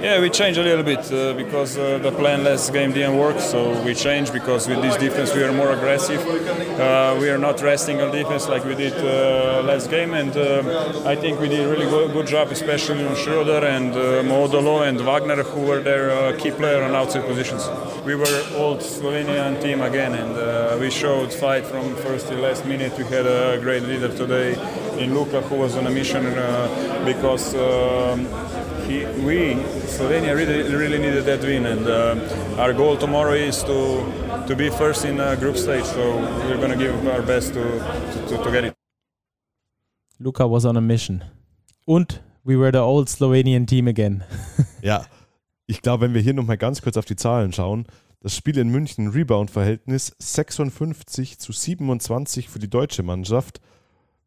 Yeah, 0.04 0.20
we 0.20 0.30
changed 0.30 0.60
a 0.60 0.64
little 0.64 0.84
bit 0.84 1.12
uh, 1.14 1.34
because 1.34 1.78
uh, 1.78 1.98
the 1.98 2.12
plan 2.12 2.44
last 2.44 2.74
game 2.74 2.92
didn't 2.92 3.18
work. 3.18 3.40
So 3.40 3.82
we 3.84 3.94
changed 3.94 4.34
because 4.34 4.68
with 4.68 4.82
this 4.82 4.98
defense 4.98 5.34
we 5.34 5.44
are 5.44 5.54
more 5.54 5.72
aggressive. 5.72 6.20
Uh, 6.78 7.16
we 7.22 7.30
are 7.30 7.38
not 7.38 7.62
resting 7.62 8.02
on 8.02 8.12
defense 8.12 8.50
like 8.50 8.66
we 8.66 8.76
did 8.76 8.92
uh, 8.94 9.64
last 9.64 9.90
game, 9.90 10.14
and 10.14 10.36
uh, 10.36 11.04
I 11.06 11.16
think 11.16 11.40
we 11.40 11.48
did 11.48 11.70
really 11.70 11.86
good, 11.86 12.12
good 12.12 12.28
job, 12.28 12.50
especially 12.52 13.06
on 13.06 13.16
Schroeder 13.16 13.66
and 13.66 13.94
uh, 13.94 14.24
Modolo 14.24 14.86
and 14.86 15.00
Wagner, 15.00 15.42
who 15.42 15.62
were 15.62 15.82
their 15.82 16.36
key 16.38 16.52
player 16.52 16.84
on 16.84 16.94
outside 16.96 17.26
positions. 17.26 17.66
We 18.06 18.16
were 18.16 18.44
old 18.56 18.80
Slovenian 18.80 19.62
team 19.62 19.82
again, 19.82 20.16
and 20.16 20.82
we 20.82 20.92
showed 20.92 21.32
fight 21.32 21.66
from 21.66 21.96
first 21.96 22.28
to 22.28 22.36
last 22.36 22.66
minute. 22.66 22.98
We 22.98 23.06
had 23.06 23.26
a 23.26 23.58
great 23.62 23.84
leader 23.84 24.10
today 24.14 24.52
in 24.98 25.14
Luka, 25.14 25.40
who 25.44 25.56
was 25.56 25.78
on 25.78 25.88
a 25.88 25.92
mission 25.92 26.26
because. 27.06 27.56
Um, 27.56 28.63
we, 29.26 29.56
Slovenia, 29.88 30.36
really, 30.36 30.64
really 30.76 31.00
needed 31.00 31.26
that 31.26 31.42
win, 31.42 31.66
and 31.66 31.88
uh, 31.88 32.62
our 32.62 32.74
goal 32.74 32.98
tomorrow 32.98 33.34
is 33.34 33.64
to 33.64 34.06
to 34.48 34.56
be 34.56 34.70
first 34.70 35.06
in 35.06 35.20
uh, 35.20 35.36
group 35.36 35.58
stage. 35.58 35.86
So 35.86 36.18
we're 36.48 36.58
going 36.58 36.72
to 36.72 36.78
give 36.78 36.96
our 37.08 37.22
best 37.22 37.54
to, 37.54 37.64
to, 38.30 38.44
to 38.44 38.52
get 38.52 38.64
it. 38.66 38.74
Luca 40.20 40.48
was 40.48 40.66
on 40.66 40.78
a 40.78 40.82
mission. 40.82 41.24
Und 41.86 42.22
we 42.44 42.56
were 42.56 42.72
the 42.72 42.80
old 42.80 43.10
Slovenian 43.10 43.66
team 43.66 43.88
again. 43.88 44.24
ja, 44.82 45.06
ich 45.68 45.82
glaube, 45.82 46.06
wenn 46.06 46.14
wir 46.14 46.22
hier 46.22 46.34
nochmal 46.34 46.58
ganz 46.58 46.82
kurz 46.82 46.98
auf 46.98 47.06
die 47.06 47.16
Zahlen 47.16 47.54
schauen, 47.54 47.86
das 48.22 48.36
Spiel 48.36 48.58
in 48.58 48.70
München, 48.70 49.10
Rebound-Verhältnis 49.10 50.16
56 50.20 51.40
zu 51.40 51.52
27 51.52 52.48
für 52.48 52.60
die 52.60 52.70
deutsche 52.70 53.04
Mannschaft. 53.04 53.60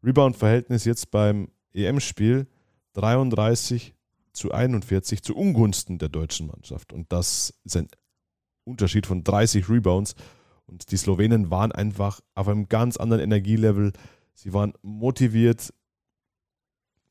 Rebound-Verhältnis 0.03 0.85
jetzt 0.85 1.09
beim 1.09 1.49
EM-Spiel 1.73 2.47
33 2.93 3.95
zu 4.37 4.51
41 4.51 5.23
zu 5.23 5.35
Ungunsten 5.35 5.97
der 5.97 6.09
deutschen 6.09 6.47
Mannschaft. 6.47 6.93
Und 6.93 7.11
das 7.11 7.53
ist 7.63 7.75
ein 7.75 7.87
Unterschied 8.63 9.05
von 9.05 9.23
30 9.23 9.69
Rebounds. 9.69 10.15
Und 10.65 10.91
die 10.91 10.97
Slowenen 10.97 11.49
waren 11.49 11.71
einfach 11.71 12.21
auf 12.35 12.47
einem 12.47 12.69
ganz 12.69 12.97
anderen 12.97 13.21
Energielevel. 13.21 13.93
Sie 14.33 14.53
waren 14.53 14.73
motiviert. 14.81 15.73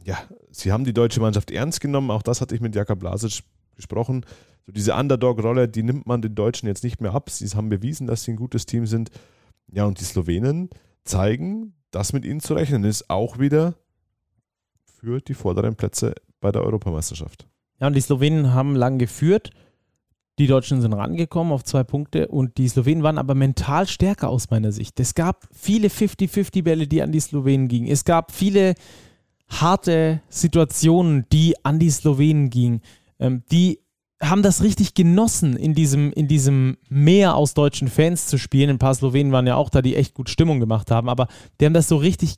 Ja, 0.04 0.18
sie 0.50 0.72
haben 0.72 0.84
die 0.84 0.92
deutsche 0.92 1.20
Mannschaft 1.20 1.50
ernst 1.50 1.80
genommen. 1.80 2.10
Auch 2.10 2.22
das 2.22 2.40
hatte 2.40 2.54
ich 2.54 2.60
mit 2.60 2.74
Jakab 2.74 3.00
Blasic 3.00 3.42
gesprochen. 3.74 4.24
So 4.66 4.72
diese 4.72 4.94
Underdog-Rolle, 4.94 5.68
die 5.68 5.82
nimmt 5.82 6.06
man 6.06 6.22
den 6.22 6.34
Deutschen 6.34 6.66
jetzt 6.66 6.84
nicht 6.84 7.00
mehr 7.00 7.14
ab. 7.14 7.30
Sie 7.30 7.46
haben 7.48 7.68
bewiesen, 7.68 8.06
dass 8.06 8.24
sie 8.24 8.32
ein 8.32 8.36
gutes 8.36 8.66
Team 8.66 8.86
sind. 8.86 9.10
Ja, 9.68 9.84
und 9.84 10.00
die 10.00 10.04
Slowenen 10.04 10.70
zeigen, 11.04 11.74
dass 11.90 12.12
mit 12.12 12.24
ihnen 12.24 12.40
zu 12.40 12.54
rechnen 12.54 12.84
ist. 12.84 13.08
Auch 13.08 13.38
wieder 13.38 13.74
für 14.84 15.20
die 15.20 15.34
vorderen 15.34 15.76
Plätze 15.76 16.14
bei 16.46 16.52
der 16.52 16.62
Europameisterschaft. 16.62 17.48
Ja, 17.80 17.88
und 17.88 17.96
die 17.96 18.00
Slowenen 18.00 18.54
haben 18.54 18.76
lang 18.76 18.98
geführt. 18.98 19.50
Die 20.38 20.46
Deutschen 20.46 20.80
sind 20.80 20.92
rangekommen 20.92 21.52
auf 21.52 21.64
zwei 21.64 21.82
Punkte 21.82 22.28
und 22.28 22.56
die 22.56 22.68
Slowenen 22.68 23.02
waren 23.02 23.18
aber 23.18 23.34
mental 23.34 23.88
stärker 23.88 24.28
aus 24.28 24.48
meiner 24.48 24.70
Sicht. 24.70 25.00
Es 25.00 25.14
gab 25.14 25.48
viele 25.52 25.88
50-50-Bälle, 25.88 26.86
die 26.86 27.02
an 27.02 27.10
die 27.10 27.18
Slowenen 27.18 27.66
gingen. 27.66 27.88
Es 27.88 28.04
gab 28.04 28.30
viele 28.30 28.74
harte 29.48 30.20
Situationen, 30.28 31.26
die 31.32 31.56
an 31.64 31.80
die 31.80 31.90
Slowenen 31.90 32.48
gingen. 32.48 32.80
Ähm, 33.18 33.42
die 33.50 33.80
haben 34.22 34.42
das 34.42 34.62
richtig 34.62 34.94
genossen, 34.94 35.56
in 35.56 35.74
diesem, 35.74 36.12
in 36.12 36.28
diesem 36.28 36.76
Meer 36.88 37.34
aus 37.34 37.54
deutschen 37.54 37.88
Fans 37.88 38.28
zu 38.28 38.38
spielen. 38.38 38.70
Ein 38.70 38.78
paar 38.78 38.94
Slowenen 38.94 39.32
waren 39.32 39.48
ja 39.48 39.56
auch 39.56 39.68
da, 39.68 39.82
die 39.82 39.96
echt 39.96 40.14
gut 40.14 40.30
Stimmung 40.30 40.60
gemacht 40.60 40.92
haben, 40.92 41.08
aber 41.08 41.26
die 41.60 41.66
haben 41.66 41.74
das 41.74 41.88
so 41.88 41.96
richtig 41.96 42.36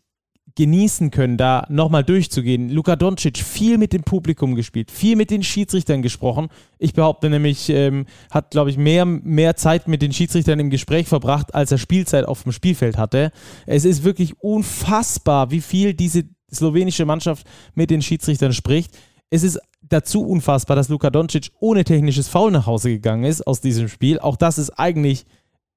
genießen 0.58 1.12
können, 1.12 1.36
da 1.36 1.64
nochmal 1.68 2.02
durchzugehen. 2.02 2.68
Luka 2.68 2.96
Doncic 2.96 3.38
viel 3.38 3.78
mit 3.78 3.92
dem 3.92 4.02
Publikum 4.02 4.56
gespielt, 4.56 4.90
viel 4.90 5.14
mit 5.14 5.30
den 5.30 5.44
Schiedsrichtern 5.44 6.02
gesprochen. 6.02 6.48
Ich 6.80 6.94
behaupte 6.94 7.30
nämlich, 7.30 7.70
ähm, 7.70 8.06
hat, 8.28 8.50
glaube 8.50 8.70
ich, 8.70 8.76
mehr, 8.76 9.04
mehr 9.04 9.54
Zeit 9.54 9.86
mit 9.86 10.02
den 10.02 10.12
Schiedsrichtern 10.12 10.58
im 10.58 10.68
Gespräch 10.68 11.06
verbracht, 11.06 11.54
als 11.54 11.70
er 11.70 11.78
Spielzeit 11.78 12.24
auf 12.26 12.42
dem 12.42 12.50
Spielfeld 12.50 12.98
hatte. 12.98 13.30
Es 13.66 13.84
ist 13.84 14.02
wirklich 14.02 14.40
unfassbar, 14.40 15.52
wie 15.52 15.60
viel 15.60 15.94
diese 15.94 16.24
slowenische 16.52 17.04
Mannschaft 17.04 17.46
mit 17.76 17.90
den 17.90 18.02
Schiedsrichtern 18.02 18.52
spricht. 18.52 18.98
Es 19.30 19.44
ist 19.44 19.60
dazu 19.80 20.26
unfassbar, 20.26 20.74
dass 20.74 20.88
Luka 20.88 21.10
Doncic 21.10 21.52
ohne 21.60 21.84
technisches 21.84 22.26
Foul 22.26 22.50
nach 22.50 22.66
Hause 22.66 22.90
gegangen 22.90 23.22
ist 23.22 23.46
aus 23.46 23.60
diesem 23.60 23.86
Spiel. 23.86 24.18
Auch 24.18 24.36
das 24.36 24.58
ist 24.58 24.70
eigentlich 24.70 25.24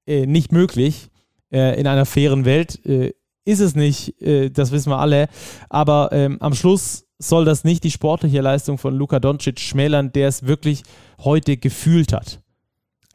äh, 0.08 0.26
nicht 0.26 0.52
möglich 0.52 1.12
äh, 1.52 1.80
in 1.80 1.86
einer 1.86 2.08
fairen 2.08 2.46
Welt. 2.46 2.84
Äh, 2.84 3.14
ist 3.46 3.60
es 3.60 3.76
nicht, 3.76 4.22
äh, 4.22 4.50
das 4.50 4.72
wissen 4.72 4.92
wir 4.92 5.00
alle. 5.00 5.28
Aber 5.70 6.10
ähm, 6.12 6.38
am 6.42 6.54
Schluss 6.54 7.06
soll 7.20 7.46
das 7.46 7.64
nicht 7.64 7.84
die 7.84 7.92
sportliche 7.92 8.42
Leistung 8.42 8.78
von 8.78 8.96
Luka 8.96 9.20
Doncic 9.20 9.60
schmälern, 9.60 10.12
der 10.12 10.28
es 10.28 10.46
wirklich 10.46 10.84
heute 11.20 11.58
gefühlt 11.58 12.14
hat. 12.14 12.42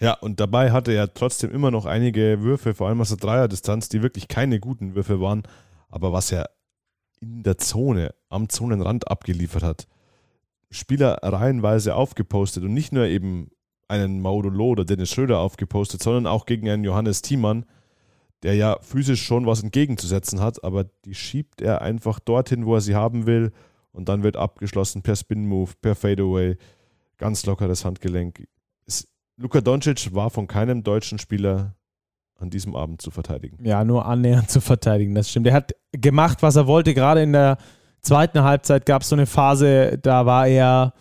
Ja, 0.01 0.13
und 0.13 0.41
dabei 0.41 0.73
hatte 0.73 0.93
er 0.93 1.13
trotzdem 1.13 1.51
immer 1.51 1.71
noch 1.71 1.87
einige 1.87 2.43
Würfe, 2.43 2.75
vor 2.75 2.89
allem 2.89 3.01
aus 3.01 3.09
der 3.09 3.17
Dreierdistanz, 3.17 3.89
die 3.89 4.03
wirklich 4.03 4.29
keine 4.29 4.61
guten 4.61 4.95
Würfe 4.95 5.21
waren. 5.21 5.43
Aber 5.89 6.13
was 6.13 6.31
er 6.33 6.51
in 7.21 7.43
der 7.43 7.57
Zone, 7.59 8.15
am 8.29 8.49
Zonenrand 8.49 9.11
abgeliefert 9.11 9.63
hat, 9.63 9.87
Spieler 10.71 11.19
reihenweise 11.23 11.95
aufgepostet 11.95 12.65
und 12.65 12.75
nicht 12.75 12.93
nur 12.93 13.07
eben 13.07 13.51
einen 13.89 14.21
Maudolo 14.21 14.67
oder 14.67 14.85
Dennis 14.85 15.11
Schröder 15.11 15.39
aufgepostet, 15.39 16.03
sondern 16.03 16.27
auch 16.27 16.45
gegen 16.45 16.69
einen 16.69 16.85
Johannes 16.85 17.23
Thiemann, 17.23 17.65
der 18.47 18.55
ja 18.55 18.79
physisch 18.81 19.25
schon 19.25 19.45
was 19.45 19.61
entgegenzusetzen 19.61 20.41
hat, 20.41 20.63
aber 20.63 20.85
die 21.05 21.17
schiebt 21.17 21.61
er 21.61 21.83
einfach 21.83 22.21
dorthin, 22.21 22.65
wo 22.65 22.77
er 22.77 22.81
sie 22.81 22.95
haben 22.95 23.27
will 23.27 23.51
und 23.91 24.09
dann 24.09 24.23
wird 24.23 24.37
abgeschlossen 24.37 25.03
per 25.03 25.17
Spin-Move, 25.17 25.73
per 25.83 25.97
Fadeaway, 25.97 26.57
ganz 27.19 27.45
lockeres 27.45 27.85
Handgelenk. 27.85 28.47
Es, 28.87 29.09
Luka 29.37 29.61
Doncic 29.61 30.15
war 30.15 30.31
von 30.31 30.47
keinem 30.47 30.85
deutschen 30.85 31.19
Spieler 31.19 31.75
an 32.39 32.49
diesem 32.49 32.77
Abend 32.77 33.03
zu 33.03 33.11
verteidigen. 33.11 33.59
Ja, 33.65 33.83
nur 33.83 34.07
annähernd 34.07 34.49
zu 34.49 34.61
verteidigen, 34.61 35.17
das 35.17 35.29
stimmt. 35.29 35.49
Er 35.49 35.55
hat 35.55 35.75
gemacht, 35.91 36.41
was 36.43 36.55
er 36.55 36.69
wollte. 36.69 36.95
Gerade 36.95 37.25
in 37.25 37.33
der 37.33 37.59
zweiten 38.01 38.45
Halbzeit 38.45 38.87
gab 38.87 39.03
es 39.03 39.09
so 39.09 39.17
eine 39.17 39.27
Phase, 39.27 39.99
da 39.99 40.25
war 40.25 40.47
er 40.47 40.93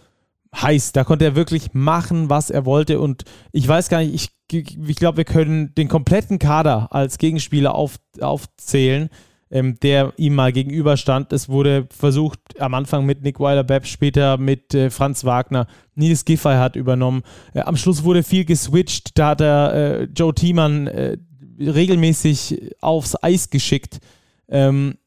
heiß. 0.55 0.93
Da 0.93 1.03
konnte 1.03 1.25
er 1.25 1.35
wirklich 1.35 1.75
machen, 1.75 2.31
was 2.31 2.49
er 2.49 2.65
wollte. 2.65 2.99
Und 2.99 3.23
ich 3.51 3.67
weiß 3.67 3.89
gar 3.89 3.99
nicht, 3.99 4.15
ich, 4.15 4.34
ich 4.51 4.95
glaube, 4.95 5.17
wir 5.17 5.25
können 5.25 5.73
den 5.75 5.87
kompletten 5.87 6.39
Kader 6.39 6.93
als 6.93 7.17
Gegenspieler 7.17 7.75
auf, 7.75 7.97
aufzählen, 8.19 9.09
ähm, 9.49 9.79
der 9.81 10.13
ihm 10.17 10.35
mal 10.35 10.51
gegenüberstand. 10.51 11.33
Es 11.33 11.49
wurde 11.49 11.87
versucht, 11.89 12.39
am 12.59 12.73
Anfang 12.73 13.05
mit 13.05 13.23
Nick 13.23 13.39
Weiler-Bepp, 13.39 13.85
später 13.87 14.37
mit 14.37 14.73
äh, 14.73 14.89
Franz 14.89 15.25
Wagner. 15.25 15.67
Nils 15.95 16.25
Giffey 16.25 16.55
hat 16.55 16.75
übernommen. 16.75 17.23
Äh, 17.53 17.61
am 17.61 17.77
Schluss 17.77 18.03
wurde 18.03 18.23
viel 18.23 18.45
geswitcht. 18.45 19.17
Da 19.17 19.29
hat 19.29 19.41
er 19.41 19.73
äh, 19.73 20.03
Joe 20.15 20.33
Thiemann 20.33 20.87
äh, 20.87 21.17
regelmäßig 21.59 22.75
aufs 22.81 23.15
Eis 23.21 23.49
geschickt. 23.49 23.99
Ähm, 24.47 24.97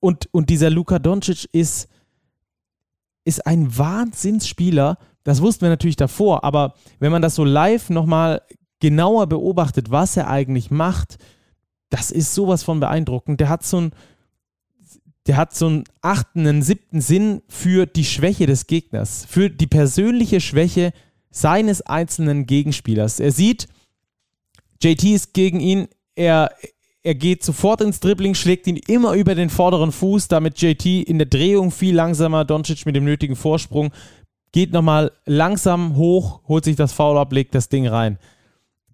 und, 0.00 0.28
und 0.32 0.48
dieser 0.48 0.70
Luka 0.70 0.98
Doncic 0.98 1.48
ist 1.52 1.88
ist 3.28 3.46
ein 3.46 3.76
Wahnsinnsspieler. 3.76 4.96
Das 5.28 5.42
wussten 5.42 5.60
wir 5.60 5.68
natürlich 5.68 5.96
davor, 5.96 6.42
aber 6.42 6.72
wenn 7.00 7.12
man 7.12 7.20
das 7.20 7.34
so 7.34 7.44
live 7.44 7.90
nochmal 7.90 8.40
genauer 8.80 9.26
beobachtet, 9.26 9.90
was 9.90 10.16
er 10.16 10.30
eigentlich 10.30 10.70
macht, 10.70 11.18
das 11.90 12.10
ist 12.10 12.34
sowas 12.34 12.62
von 12.62 12.80
beeindruckend. 12.80 13.38
Der 13.38 13.50
hat 13.50 13.62
so 13.62 13.78
ein, 13.78 13.92
der 15.26 15.36
hat 15.36 15.54
so 15.54 15.66
einen 15.66 15.84
achten, 16.00 16.46
einen 16.46 16.62
siebten 16.62 17.02
Sinn 17.02 17.42
für 17.46 17.84
die 17.84 18.06
Schwäche 18.06 18.46
des 18.46 18.68
Gegners, 18.68 19.26
für 19.28 19.50
die 19.50 19.66
persönliche 19.66 20.40
Schwäche 20.40 20.94
seines 21.30 21.82
einzelnen 21.82 22.46
Gegenspielers. 22.46 23.20
Er 23.20 23.30
sieht, 23.30 23.68
JT 24.82 25.04
ist 25.04 25.34
gegen 25.34 25.60
ihn, 25.60 25.88
er, 26.14 26.52
er 27.02 27.14
geht 27.14 27.44
sofort 27.44 27.82
ins 27.82 28.00
Dribbling, 28.00 28.34
schlägt 28.34 28.66
ihn 28.66 28.78
immer 28.78 29.12
über 29.12 29.34
den 29.34 29.50
vorderen 29.50 29.92
Fuß, 29.92 30.28
damit 30.28 30.58
JT 30.62 30.86
in 30.86 31.18
der 31.18 31.26
Drehung 31.26 31.70
viel 31.70 31.94
langsamer, 31.94 32.46
Doncic 32.46 32.86
mit 32.86 32.96
dem 32.96 33.04
nötigen 33.04 33.36
Vorsprung, 33.36 33.92
geht 34.52 34.72
nochmal 34.72 35.12
langsam 35.26 35.96
hoch, 35.96 36.40
holt 36.48 36.64
sich 36.64 36.76
das 36.76 36.92
Foul 36.92 37.18
ab, 37.18 37.32
legt 37.32 37.54
das 37.54 37.68
Ding 37.68 37.86
rein. 37.86 38.18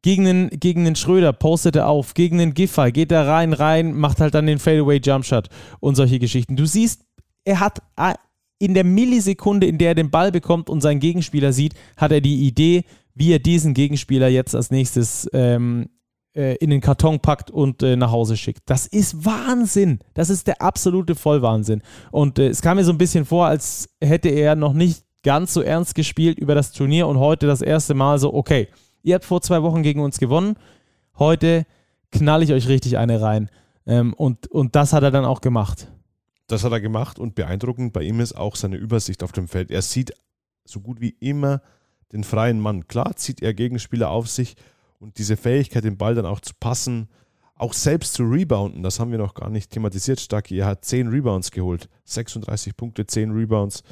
Gegen 0.02 0.24
den, 0.24 0.50
gegen 0.50 0.84
den 0.84 0.96
Schröder 0.96 1.32
postet 1.32 1.76
er 1.76 1.88
auf, 1.88 2.12
gegen 2.14 2.38
den 2.38 2.52
Giffey 2.52 2.92
geht 2.92 3.10
er 3.10 3.26
rein, 3.26 3.52
rein, 3.54 3.94
macht 3.94 4.20
halt 4.20 4.34
dann 4.34 4.46
den 4.46 4.58
Fadeaway 4.58 5.00
Jumpshot 5.02 5.48
und 5.80 5.94
solche 5.94 6.18
Geschichten. 6.18 6.56
Du 6.56 6.66
siehst, 6.66 7.04
er 7.44 7.60
hat 7.60 7.80
äh, 7.96 8.14
in 8.58 8.74
der 8.74 8.84
Millisekunde, 8.84 9.66
in 9.66 9.78
der 9.78 9.88
er 9.88 9.94
den 9.94 10.10
Ball 10.10 10.30
bekommt 10.30 10.68
und 10.68 10.80
seinen 10.80 11.00
Gegenspieler 11.00 11.52
sieht, 11.52 11.74
hat 11.96 12.12
er 12.12 12.20
die 12.20 12.46
Idee, 12.46 12.84
wie 13.14 13.32
er 13.32 13.38
diesen 13.38 13.74
Gegenspieler 13.74 14.28
jetzt 14.28 14.54
als 14.54 14.70
nächstes 14.70 15.28
ähm, 15.32 15.88
äh, 16.34 16.56
in 16.56 16.70
den 16.70 16.80
Karton 16.80 17.20
packt 17.20 17.50
und 17.50 17.82
äh, 17.82 17.96
nach 17.96 18.10
Hause 18.10 18.36
schickt. 18.36 18.62
Das 18.66 18.86
ist 18.86 19.24
Wahnsinn. 19.24 20.00
Das 20.14 20.30
ist 20.30 20.46
der 20.46 20.60
absolute 20.60 21.14
Vollwahnsinn. 21.14 21.82
Und 22.10 22.38
äh, 22.38 22.48
es 22.48 22.60
kam 22.60 22.76
mir 22.76 22.84
so 22.84 22.92
ein 22.92 22.98
bisschen 22.98 23.24
vor, 23.24 23.46
als 23.46 23.88
hätte 24.02 24.28
er 24.28 24.56
noch 24.56 24.72
nicht 24.72 25.04
ganz 25.24 25.52
so 25.52 25.62
ernst 25.62 25.96
gespielt 25.96 26.38
über 26.38 26.54
das 26.54 26.70
Turnier 26.70 27.08
und 27.08 27.18
heute 27.18 27.48
das 27.48 27.62
erste 27.62 27.94
Mal 27.94 28.18
so, 28.18 28.32
okay, 28.32 28.68
ihr 29.02 29.16
habt 29.16 29.24
vor 29.24 29.40
zwei 29.42 29.62
Wochen 29.62 29.82
gegen 29.82 30.00
uns 30.00 30.18
gewonnen, 30.18 30.56
heute 31.18 31.66
knall 32.12 32.42
ich 32.44 32.52
euch 32.52 32.68
richtig 32.68 32.96
eine 32.96 33.20
rein. 33.20 33.50
Ähm, 33.86 34.14
und, 34.14 34.46
und 34.46 34.76
das 34.76 34.92
hat 34.92 35.02
er 35.02 35.10
dann 35.10 35.24
auch 35.24 35.40
gemacht. 35.40 35.88
Das 36.46 36.62
hat 36.62 36.72
er 36.72 36.80
gemacht 36.80 37.18
und 37.18 37.34
beeindruckend 37.34 37.92
bei 37.92 38.02
ihm 38.02 38.20
ist 38.20 38.34
auch 38.34 38.54
seine 38.54 38.76
Übersicht 38.76 39.22
auf 39.22 39.32
dem 39.32 39.48
Feld. 39.48 39.70
Er 39.70 39.82
sieht 39.82 40.12
so 40.64 40.80
gut 40.80 41.00
wie 41.00 41.16
immer 41.20 41.62
den 42.12 42.22
freien 42.22 42.60
Mann. 42.60 42.86
Klar 42.86 43.16
zieht 43.16 43.42
er 43.42 43.54
Gegenspieler 43.54 44.10
auf 44.10 44.28
sich 44.28 44.54
und 45.00 45.18
diese 45.18 45.36
Fähigkeit, 45.36 45.84
den 45.84 45.96
Ball 45.96 46.14
dann 46.14 46.26
auch 46.26 46.40
zu 46.40 46.52
passen, 46.58 47.08
auch 47.56 47.72
selbst 47.72 48.14
zu 48.14 48.24
rebounden, 48.24 48.82
das 48.82 48.98
haben 48.98 49.10
wir 49.10 49.18
noch 49.18 49.34
gar 49.34 49.48
nicht 49.48 49.70
thematisiert, 49.70 50.20
Stucky. 50.20 50.58
Er 50.58 50.66
hat 50.66 50.84
10 50.84 51.08
Rebounds 51.08 51.50
geholt, 51.50 51.88
36 52.04 52.76
Punkte, 52.76 53.06
10 53.06 53.30
Rebounds. 53.30 53.84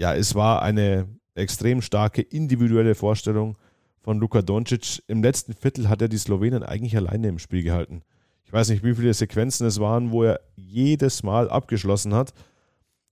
Ja, 0.00 0.14
es 0.14 0.34
war 0.34 0.62
eine 0.62 1.06
extrem 1.34 1.82
starke 1.82 2.22
individuelle 2.22 2.94
Vorstellung 2.94 3.58
von 4.00 4.18
Luka 4.18 4.40
Doncic. 4.40 5.02
Im 5.08 5.22
letzten 5.22 5.52
Viertel 5.52 5.90
hat 5.90 6.00
er 6.00 6.08
die 6.08 6.16
Slowenen 6.16 6.62
eigentlich 6.62 6.96
alleine 6.96 7.28
im 7.28 7.38
Spiel 7.38 7.62
gehalten. 7.62 8.00
Ich 8.46 8.50
weiß 8.50 8.70
nicht, 8.70 8.82
wie 8.82 8.94
viele 8.94 9.12
Sequenzen 9.12 9.66
es 9.66 9.78
waren, 9.78 10.10
wo 10.10 10.22
er 10.22 10.40
jedes 10.56 11.22
Mal 11.22 11.50
abgeschlossen 11.50 12.14
hat. 12.14 12.32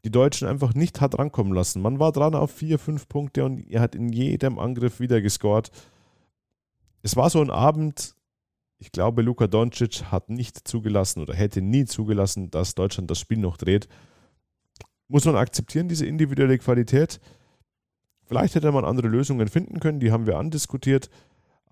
Die 0.07 0.11
Deutschen 0.11 0.49
einfach 0.49 0.73
nicht 0.73 1.03
hat 1.03 1.19
rankommen 1.19 1.53
lassen. 1.53 1.83
Man 1.83 1.99
war 1.99 2.11
dran 2.11 2.35
auf 2.35 2.53
vier, 2.53 2.79
fünf 2.79 3.07
Punkte 3.07 3.45
und 3.45 3.71
er 3.71 3.83
hat 3.83 3.95
in 3.95 4.09
jedem 4.09 4.59
Angriff 4.59 4.99
wieder 4.99 5.21
gescored. 5.21 5.71
Es 7.03 7.17
war 7.17 7.29
so 7.29 7.43
ein 7.43 7.51
Abend, 7.51 8.15
ich 8.79 8.93
glaube, 8.93 9.21
Luka 9.21 9.47
Doncic 9.47 10.05
hat 10.11 10.31
nicht 10.31 10.67
zugelassen 10.67 11.21
oder 11.21 11.35
hätte 11.35 11.61
nie 11.61 11.85
zugelassen, 11.85 12.51
dass 12.51 12.75
Deutschland 12.75 13.11
das 13.11 13.21
Spiel 13.21 13.39
noch 13.39 13.59
dreht. 13.59 13.89
Muss 15.09 15.25
man 15.25 15.37
akzeptieren, 15.37 15.89
diese 15.89 16.07
individuelle 16.07 16.59
Qualität. 16.59 17.21
Vielleicht 18.27 18.55
hätte 18.55 18.71
man 18.71 18.85
andere 18.85 19.09
Lösungen 19.09 19.49
finden 19.49 19.81
können, 19.81 20.01
die 20.01 20.13
haben 20.13 20.27
wir 20.27 20.37
andiskutiert, 20.37 21.09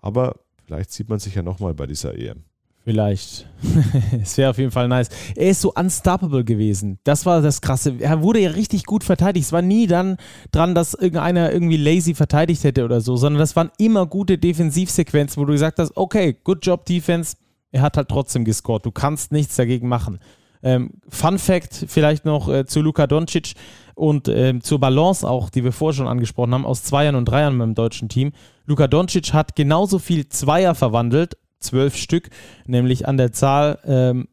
aber 0.01 0.37
vielleicht 0.64 0.90
sieht 0.90 1.11
man 1.11 1.18
sich 1.18 1.35
ja 1.35 1.42
nochmal 1.42 1.75
bei 1.75 1.87
dieser 1.87 2.16
EM. 2.16 2.44
Vielleicht. 2.87 3.49
es 4.22 4.38
wäre 4.38 4.51
auf 4.51 4.59
jeden 4.59 4.70
Fall 4.70 4.87
nice. 4.87 5.09
Er 5.35 5.51
ist 5.51 5.61
so 5.61 5.72
unstoppable 5.75 6.44
gewesen. 6.44 7.01
Das 7.03 7.27
war 7.27 7.42
das 7.42 7.61
Krasse. 7.61 7.96
Er 7.99 8.22
wurde 8.22 8.38
ja 8.38 8.51
richtig 8.51 8.85
gut 8.85 9.03
verteidigt. 9.03 9.46
Es 9.46 9.53
war 9.53 9.61
nie 9.61 9.88
dann 9.88 10.18
dran, 10.53 10.77
dass 10.77 10.94
irgendeiner 10.94 11.53
irgendwie 11.53 11.79
lazy 11.79 12.14
verteidigt 12.14 12.62
hätte 12.62 12.85
oder 12.85 13.01
so, 13.01 13.16
sondern 13.16 13.40
das 13.40 13.57
waren 13.57 13.72
immer 13.79 14.07
gute 14.07 14.38
Defensivsequenzen, 14.38 15.42
wo 15.42 15.46
du 15.46 15.53
gesagt 15.53 15.81
hast, 15.81 15.96
okay, 15.96 16.37
good 16.44 16.64
job 16.64 16.87
Defense. 16.87 17.37
Er 17.72 17.83
hat 17.83 17.96
halt 17.96 18.09
trotzdem 18.09 18.44
gescored. 18.44 18.87
Du 18.87 18.92
kannst 18.92 19.33
nichts 19.33 19.57
dagegen 19.57 19.88
machen. 19.88 20.20
Ähm, 20.62 20.90
Fun 21.09 21.38
Fact 21.38 21.87
vielleicht 21.88 22.25
noch 22.25 22.49
äh, 22.49 22.66
zu 22.66 22.81
Luka 22.81 23.07
Doncic 23.07 23.55
und 23.95 24.29
äh, 24.29 24.59
zur 24.61 24.79
Balance 24.79 25.29
auch, 25.29 25.51
die 25.51 25.64
wir 25.64 25.73
vorher 25.73 25.97
schon 25.97 26.09
angesprochen 26.09 26.55
haben, 26.55 26.66
aus 26.66 26.83
Zweiern 26.83 27.14
und 27.14 27.27
Dreiern 27.27 27.59
beim 27.59 27.75
deutschen 27.75 28.09
Team. 28.09 28.33
Luka 28.66 28.88
Doncic 28.88 29.33
hat 29.33 29.57
genauso 29.57 29.99
viel 29.99 30.29
Zweier 30.29 30.75
verwandelt, 30.75 31.37
zwölf 31.61 31.97
Stück, 31.97 32.31
nämlich 32.66 33.09
an 33.09 33.16
der 33.16 33.33
Zahl 33.33 33.79
ähm, 33.85 34.29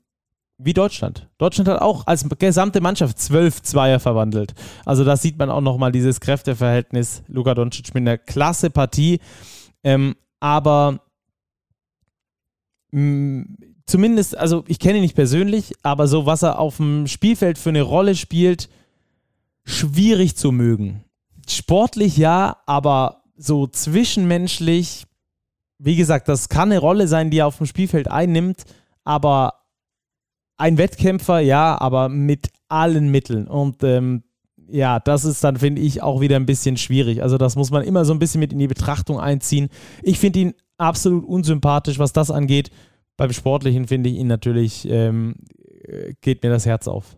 wie 0.58 0.74
Deutschland. 0.74 1.30
Deutschland 1.38 1.68
hat 1.68 1.82
auch 1.82 2.08
als 2.08 2.28
gesamte 2.40 2.82
Mannschaft 2.82 3.20
zwölf 3.20 3.62
Zweier 3.62 4.00
verwandelt. 4.00 4.54
Also 4.86 5.04
da 5.04 5.18
sieht 5.18 5.38
man 5.38 5.50
auch 5.50 5.62
nochmal 5.62 5.92
dieses 5.92 6.20
Kräfteverhältnis. 6.20 7.24
Luka 7.28 7.54
Doncic 7.54 7.94
mit 7.94 8.02
einer 8.02 8.18
klasse 8.18 8.70
Partie. 8.70 9.20
Ähm, 9.84 10.16
aber 10.40 11.00
mh, 12.92 13.46
zumindest, 13.86 14.38
also 14.38 14.64
ich 14.68 14.80
kenne 14.80 14.98
ihn 14.98 15.04
nicht 15.04 15.16
persönlich, 15.16 15.74
aber 15.84 16.08
so, 16.08 16.26
was 16.26 16.44
er 16.44 16.60
auf 16.60 16.78
dem 16.78 17.08
Spielfeld 17.08 17.58
für 17.58 17.70
eine 17.70 17.82
Rolle 17.82 18.16
spielt, 18.16 18.70
schwierig 19.66 20.36
zu 20.36 20.52
mögen. 20.52 21.04
Sportlich 21.48 22.18
ja, 22.18 22.58
aber 22.66 23.24
so 23.36 23.68
zwischenmenschlich, 23.68 25.06
wie 25.80 25.96
gesagt, 25.96 26.28
das 26.28 26.50
kann 26.50 26.72
eine 26.72 26.80
Rolle 26.80 27.08
sein, 27.08 27.30
die 27.30 27.40
er 27.40 27.48
auf 27.48 27.58
dem 27.58 27.66
Spielfeld 27.66 28.10
einnimmt, 28.10 28.64
aber 29.04 29.64
ein 30.58 30.78
Wettkämpfer, 30.78 31.40
ja, 31.40 31.80
aber 31.80 32.10
mit 32.10 32.50
allen 32.70 33.10
Mitteln. 33.10 33.48
Und 33.48 33.84
ähm, 33.84 34.24
ja, 34.70 35.00
das 35.00 35.26
ist 35.26 35.44
dann, 35.44 35.58
finde 35.58 35.82
ich, 35.82 36.02
auch 36.02 36.22
wieder 36.22 36.36
ein 36.36 36.46
bisschen 36.46 36.78
schwierig. 36.78 37.22
Also, 37.22 37.38
das 37.38 37.56
muss 37.56 37.72
man 37.72 37.84
immer 37.84 38.06
so 38.06 38.14
ein 38.14 38.20
bisschen 38.20 38.40
mit 38.40 38.54
in 38.54 38.60
die 38.60 38.68
Betrachtung 38.68 39.20
einziehen. 39.20 39.70
Ich 40.02 40.20
finde 40.20 40.40
ihn 40.40 40.54
absolut 40.78 41.26
unsympathisch, 41.26 42.00
was 42.00 42.14
das 42.14 42.32
angeht. 42.32 42.72
Beim 43.18 43.32
Sportlichen 43.32 43.88
finde 43.88 44.10
ich 44.10 44.18
ihn 44.18 44.28
natürlich, 44.28 44.88
ähm, 44.90 45.36
geht 46.22 46.44
mir 46.44 46.50
das 46.50 46.66
Herz 46.66 46.88
auf. 46.88 47.18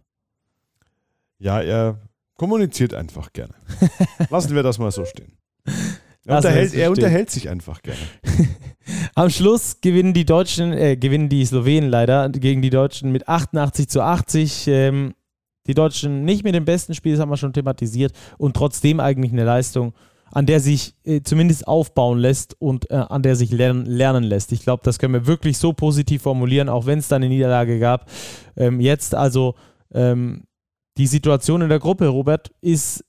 Ja, 1.38 1.62
er 1.62 2.00
kommuniziert 2.38 2.94
einfach 2.94 3.32
gerne. 3.34 3.54
Lassen 4.30 4.56
wir 4.56 4.64
das 4.64 4.78
mal 4.78 4.92
so 4.92 5.06
stehen. 5.06 5.38
Er, 6.26 6.38
unterhält, 6.38 6.74
er 6.74 6.90
unterhält, 6.90 7.30
sich 7.30 7.50
einfach 7.50 7.82
gerne. 7.82 8.00
Am 9.16 9.30
Schluss 9.30 9.80
gewinnen 9.82 10.14
die 10.14 10.26
Deutschen, 10.26 10.74
äh, 10.74 10.98
gewinnen 10.98 11.30
die 11.30 11.46
Slowenen 11.46 11.90
leider 11.90 12.30
gegen 12.30 12.62
die 12.62 12.70
Deutschen 12.70 13.12
mit 13.12 13.28
88 13.28 13.88
zu 13.88 14.02
80. 14.02 14.68
Ähm, 14.68 15.14
die 15.68 15.74
Deutschen 15.74 16.26
nicht 16.26 16.44
mit 16.44 16.54
dem 16.54 16.66
besten 16.66 16.94
Spiel, 16.94 17.14
das 17.14 17.22
haben 17.22 17.30
wir 17.30 17.38
schon 17.38 17.54
thematisiert, 17.54 18.14
und 18.38 18.56
trotzdem 18.56 19.00
eigentlich 19.00 19.32
eine 19.32 19.44
Leistung 19.44 19.94
an 20.36 20.46
der 20.46 20.60
sich 20.60 20.96
äh, 21.06 21.22
zumindest 21.22 21.66
aufbauen 21.66 22.20
lässt 22.20 22.60
und 22.60 22.92
äh, 22.92 22.96
an 22.96 23.24
der 23.24 23.38
sich 23.38 23.52
lernen, 23.52 23.86
lernen 23.86 24.26
lässt. 24.26 24.52
Ich 24.52 24.64
glaube, 24.64 24.84
das 24.84 25.00
können 25.00 25.14
wir 25.14 25.28
wirklich 25.28 25.58
so 25.58 25.72
positiv 25.72 26.24
formulieren, 26.24 26.68
auch 26.68 26.86
wenn 26.86 27.00
es 27.00 27.08
da 27.08 27.16
eine 27.16 27.30
Niederlage 27.30 27.80
gab. 27.80 28.12
Ähm, 28.58 28.82
jetzt 28.82 29.16
also 29.16 29.56
ähm, 29.94 30.44
die 30.98 31.08
Situation 31.08 31.62
in 31.62 31.70
der 31.70 31.80
Gruppe, 31.80 32.08
Robert, 32.10 32.52
ist 32.60 33.06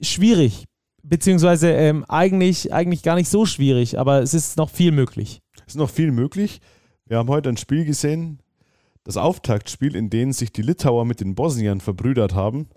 schwierig, 0.00 0.66
beziehungsweise 1.02 1.72
ähm, 1.72 2.04
eigentlich, 2.08 2.72
eigentlich 2.72 3.02
gar 3.02 3.16
nicht 3.16 3.28
so 3.28 3.46
schwierig, 3.46 3.98
aber 3.98 4.22
es 4.22 4.32
ist 4.32 4.56
noch 4.56 4.70
viel 4.70 4.92
möglich. 4.92 5.40
Es 5.66 5.74
ist 5.74 5.78
noch 5.78 5.90
viel 5.90 6.12
möglich. 6.12 6.60
Wir 7.06 7.18
haben 7.18 7.30
heute 7.30 7.48
ein 7.48 7.56
Spiel 7.56 7.84
gesehen, 7.84 8.38
das 9.02 9.16
Auftaktspiel, 9.16 9.96
in 9.96 10.08
dem 10.08 10.30
sich 10.30 10.52
die 10.52 10.62
Litauer 10.62 11.04
mit 11.04 11.20
den 11.20 11.34
Bosniern 11.34 11.80
verbrüdert 11.80 12.32
haben. 12.32 12.68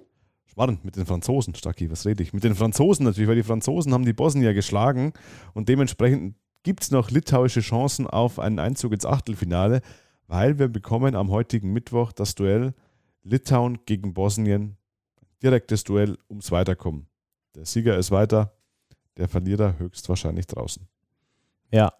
Warte, 0.57 0.79
mit 0.81 0.95
den 0.95 1.05
Franzosen, 1.05 1.53
Stacki, 1.53 1.91
was 1.91 2.07
rede 2.07 2.23
ich? 2.23 2.33
Mit 2.33 2.43
den 2.43 2.55
Franzosen 2.55 3.05
natürlich, 3.05 3.29
weil 3.29 3.35
die 3.35 3.43
Franzosen 3.43 3.93
haben 3.93 4.05
die 4.05 4.13
Bosnier 4.13 4.55
geschlagen 4.55 5.13
und 5.53 5.69
dementsprechend 5.69 6.35
gibt 6.63 6.81
es 6.81 6.89
noch 6.89 7.11
litauische 7.11 7.59
Chancen 7.59 8.07
auf 8.07 8.39
einen 8.39 8.57
Einzug 8.57 8.91
ins 8.91 9.05
Achtelfinale, 9.05 9.81
weil 10.25 10.57
wir 10.57 10.67
bekommen 10.67 11.15
am 11.15 11.29
heutigen 11.29 11.73
Mittwoch 11.73 12.11
das 12.11 12.33
Duell 12.33 12.73
Litauen 13.21 13.85
gegen 13.85 14.15
Bosnien. 14.15 14.77
Direktes 15.43 15.83
Duell 15.83 16.17
ums 16.27 16.49
Weiterkommen. 16.49 17.05
Der 17.53 17.67
Sieger 17.67 17.95
ist 17.95 18.09
weiter, 18.09 18.51
der 19.15 19.27
Verlierer 19.27 19.77
höchstwahrscheinlich 19.77 20.47
draußen. 20.47 20.87
Ja, 21.71 21.93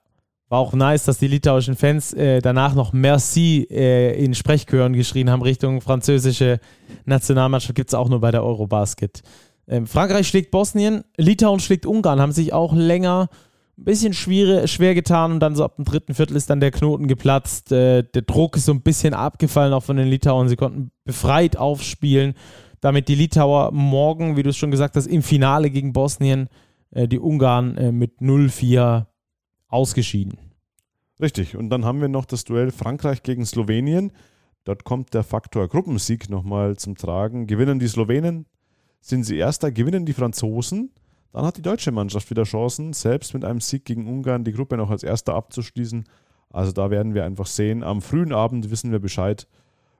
war 0.49 0.59
auch 0.59 0.73
nice, 0.73 1.03
dass 1.03 1.17
die 1.17 1.27
litauischen 1.27 1.75
Fans 1.75 2.13
äh, 2.13 2.41
danach 2.41 2.73
noch 2.73 2.93
Merci 2.93 3.67
äh, 3.69 4.23
in 4.23 4.33
Sprechchören 4.33 4.93
geschrien 4.93 5.29
haben 5.29 5.41
Richtung 5.41 5.81
französische 5.81 6.59
Nationalmannschaft. 7.05 7.75
Gibt 7.75 7.89
es 7.89 7.93
auch 7.93 8.09
nur 8.09 8.21
bei 8.21 8.31
der 8.31 8.43
Eurobasket. 8.43 9.21
Ähm, 9.67 9.87
Frankreich 9.87 10.27
schlägt 10.27 10.51
Bosnien, 10.51 11.03
Litauen 11.17 11.59
schlägt 11.59 11.85
Ungarn, 11.85 12.21
haben 12.21 12.31
sich 12.31 12.53
auch 12.53 12.73
länger 12.73 13.29
ein 13.77 13.83
bisschen 13.83 14.13
schwere, 14.13 14.67
schwer 14.67 14.95
getan 14.95 15.33
und 15.33 15.39
dann 15.39 15.55
so 15.55 15.63
ab 15.63 15.75
dem 15.75 15.85
dritten 15.85 16.13
Viertel 16.13 16.35
ist 16.35 16.49
dann 16.49 16.59
der 16.59 16.71
Knoten 16.71 17.07
geplatzt. 17.07 17.71
Äh, 17.71 18.03
der 18.03 18.21
Druck 18.23 18.55
ist 18.55 18.65
so 18.65 18.71
ein 18.71 18.81
bisschen 18.81 19.13
abgefallen 19.13 19.73
auch 19.73 19.83
von 19.83 19.97
den 19.97 20.07
Litauern. 20.07 20.47
Sie 20.47 20.55
konnten 20.55 20.91
befreit 21.03 21.57
aufspielen, 21.57 22.33
damit 22.79 23.07
die 23.09 23.15
Litauer 23.15 23.71
morgen, 23.71 24.37
wie 24.37 24.43
du 24.43 24.49
es 24.49 24.57
schon 24.57 24.71
gesagt 24.71 24.95
hast, 24.95 25.07
im 25.07 25.21
Finale 25.21 25.69
gegen 25.69 25.93
Bosnien 25.93 26.47
äh, 26.91 27.07
die 27.07 27.19
Ungarn 27.19 27.77
äh, 27.77 27.91
mit 27.91 28.21
0-4 28.21 29.05
ausgeschieden. 29.67 30.37
Richtig. 31.19 31.55
Und 31.55 31.69
dann 31.69 31.85
haben 31.85 32.01
wir 32.01 32.07
noch 32.07 32.25
das 32.25 32.43
Duell 32.43 32.71
Frankreich 32.71 33.23
gegen 33.23 33.45
Slowenien. 33.45 34.11
Dort 34.63 34.83
kommt 34.83 35.13
der 35.13 35.23
Faktor 35.23 35.67
Gruppensieg 35.67 36.29
nochmal 36.29 36.75
zum 36.77 36.95
Tragen. 36.95 37.47
Gewinnen 37.47 37.79
die 37.79 37.87
Slowenen, 37.87 38.45
sind 38.99 39.23
sie 39.23 39.37
Erster, 39.37 39.71
gewinnen 39.71 40.05
die 40.05 40.13
Franzosen. 40.13 40.91
Dann 41.31 41.45
hat 41.45 41.57
die 41.57 41.61
deutsche 41.61 41.91
Mannschaft 41.91 42.29
wieder 42.29 42.43
Chancen, 42.43 42.93
selbst 42.93 43.33
mit 43.33 43.45
einem 43.45 43.61
Sieg 43.61 43.85
gegen 43.85 44.07
Ungarn 44.07 44.43
die 44.43 44.51
Gruppe 44.51 44.77
noch 44.77 44.89
als 44.89 45.03
Erster 45.03 45.35
abzuschließen. 45.35 46.05
Also 46.49 46.71
da 46.71 46.89
werden 46.89 47.13
wir 47.13 47.25
einfach 47.25 47.45
sehen. 47.45 47.83
Am 47.83 48.01
frühen 48.01 48.33
Abend 48.33 48.69
wissen 48.71 48.91
wir 48.91 48.99
Bescheid, 48.99 49.47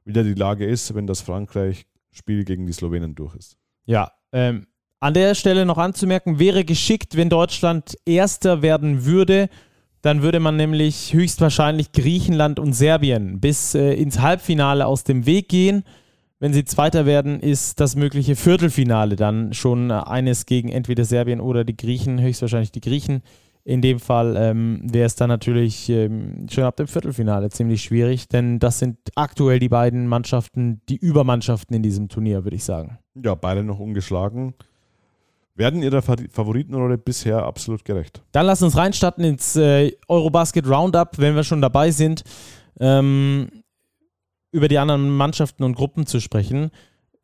wie 0.06 0.14
da 0.14 0.24
die 0.24 0.34
Lage 0.34 0.66
ist, 0.66 0.94
wenn 0.96 1.08
das 1.08 1.22
Frankreich-Spiel 1.22 2.44
gegen 2.46 2.66
die 2.66 2.74
Slowenen 2.74 3.16
durch 3.16 3.36
ist. 3.36 3.58
Ja, 3.86 4.12
ähm, 4.32 4.68
an 5.00 5.14
der 5.14 5.36
Stelle 5.36 5.66
noch 5.66 5.78
anzumerken, 5.78 6.40
wäre 6.40 6.66
geschickt, 6.66 7.16
wenn 7.16 7.30
Deutschland 7.30 7.96
Erster 8.06 8.62
werden 8.62 9.06
würde. 9.06 9.50
Dann 10.02 10.22
würde 10.22 10.40
man 10.40 10.56
nämlich 10.56 11.14
höchstwahrscheinlich 11.14 11.92
Griechenland 11.92 12.60
und 12.60 12.74
Serbien 12.74 13.40
bis 13.40 13.76
äh, 13.76 13.94
ins 13.94 14.20
Halbfinale 14.20 14.86
aus 14.86 15.04
dem 15.04 15.26
Weg 15.26 15.50
gehen. 15.50 15.84
Wenn 16.40 16.54
sie 16.54 16.66
Zweiter 16.66 17.06
werden, 17.06 17.40
ist 17.40 17.80
das 17.80 17.96
mögliche 17.96 18.36
Viertelfinale 18.36 19.16
dann 19.16 19.54
schon 19.54 19.92
eines 19.92 20.46
gegen 20.46 20.70
entweder 20.70 21.04
Serbien 21.04 21.42
oder 21.42 21.64
die 21.64 21.76
Griechen, 21.76 22.22
höchstwahrscheinlich 22.22 22.72
die 22.72 22.82
Griechen. 22.82 23.22
In 23.64 23.82
dem 23.82 24.00
Fall 24.00 24.36
ähm, 24.38 24.82
wäre 24.84 25.08
es 25.08 25.16
dann 25.16 25.30
natürlich 25.30 25.90
ähm, 25.90 26.46
schon 26.50 26.64
ab 26.64 26.78
dem 26.78 26.88
Viertelfinale 26.88 27.50
ziemlich 27.50 27.82
schwierig, 27.82 28.30
denn 28.30 28.60
das 28.60 28.80
sind 28.80 28.98
aktuell 29.16 29.60
die 29.60 29.68
beiden 29.68 30.08
Mannschaften, 30.08 30.82
die 30.88 30.96
Übermannschaften 30.96 31.76
in 31.76 31.84
diesem 31.84 32.08
Turnier, 32.08 32.46
würde 32.46 32.56
ich 32.56 32.64
sagen. 32.64 33.00
Ja, 33.22 33.36
beide 33.36 33.64
noch 33.64 33.80
ungeschlagen 33.80 34.54
werden 35.58 35.82
ihrer 35.82 36.02
Favoritenrolle 36.02 36.98
bisher 36.98 37.44
absolut 37.44 37.84
gerecht. 37.84 38.22
Dann 38.32 38.46
lass 38.46 38.62
uns 38.62 38.78
reinstarten 38.78 39.24
ins 39.24 39.56
äh, 39.56 39.92
Eurobasket 40.08 40.68
Roundup, 40.68 41.18
wenn 41.18 41.36
wir 41.36 41.44
schon 41.44 41.62
dabei 41.62 41.92
sind, 41.92 42.24
ähm, 42.80 43.50
über 44.52 44.68
die 44.68 44.78
anderen 44.78 45.10
Mannschaften 45.10 45.64
und 45.64 45.76
Gruppen 45.76 46.06
zu 46.06 46.22
sprechen. 46.22 46.70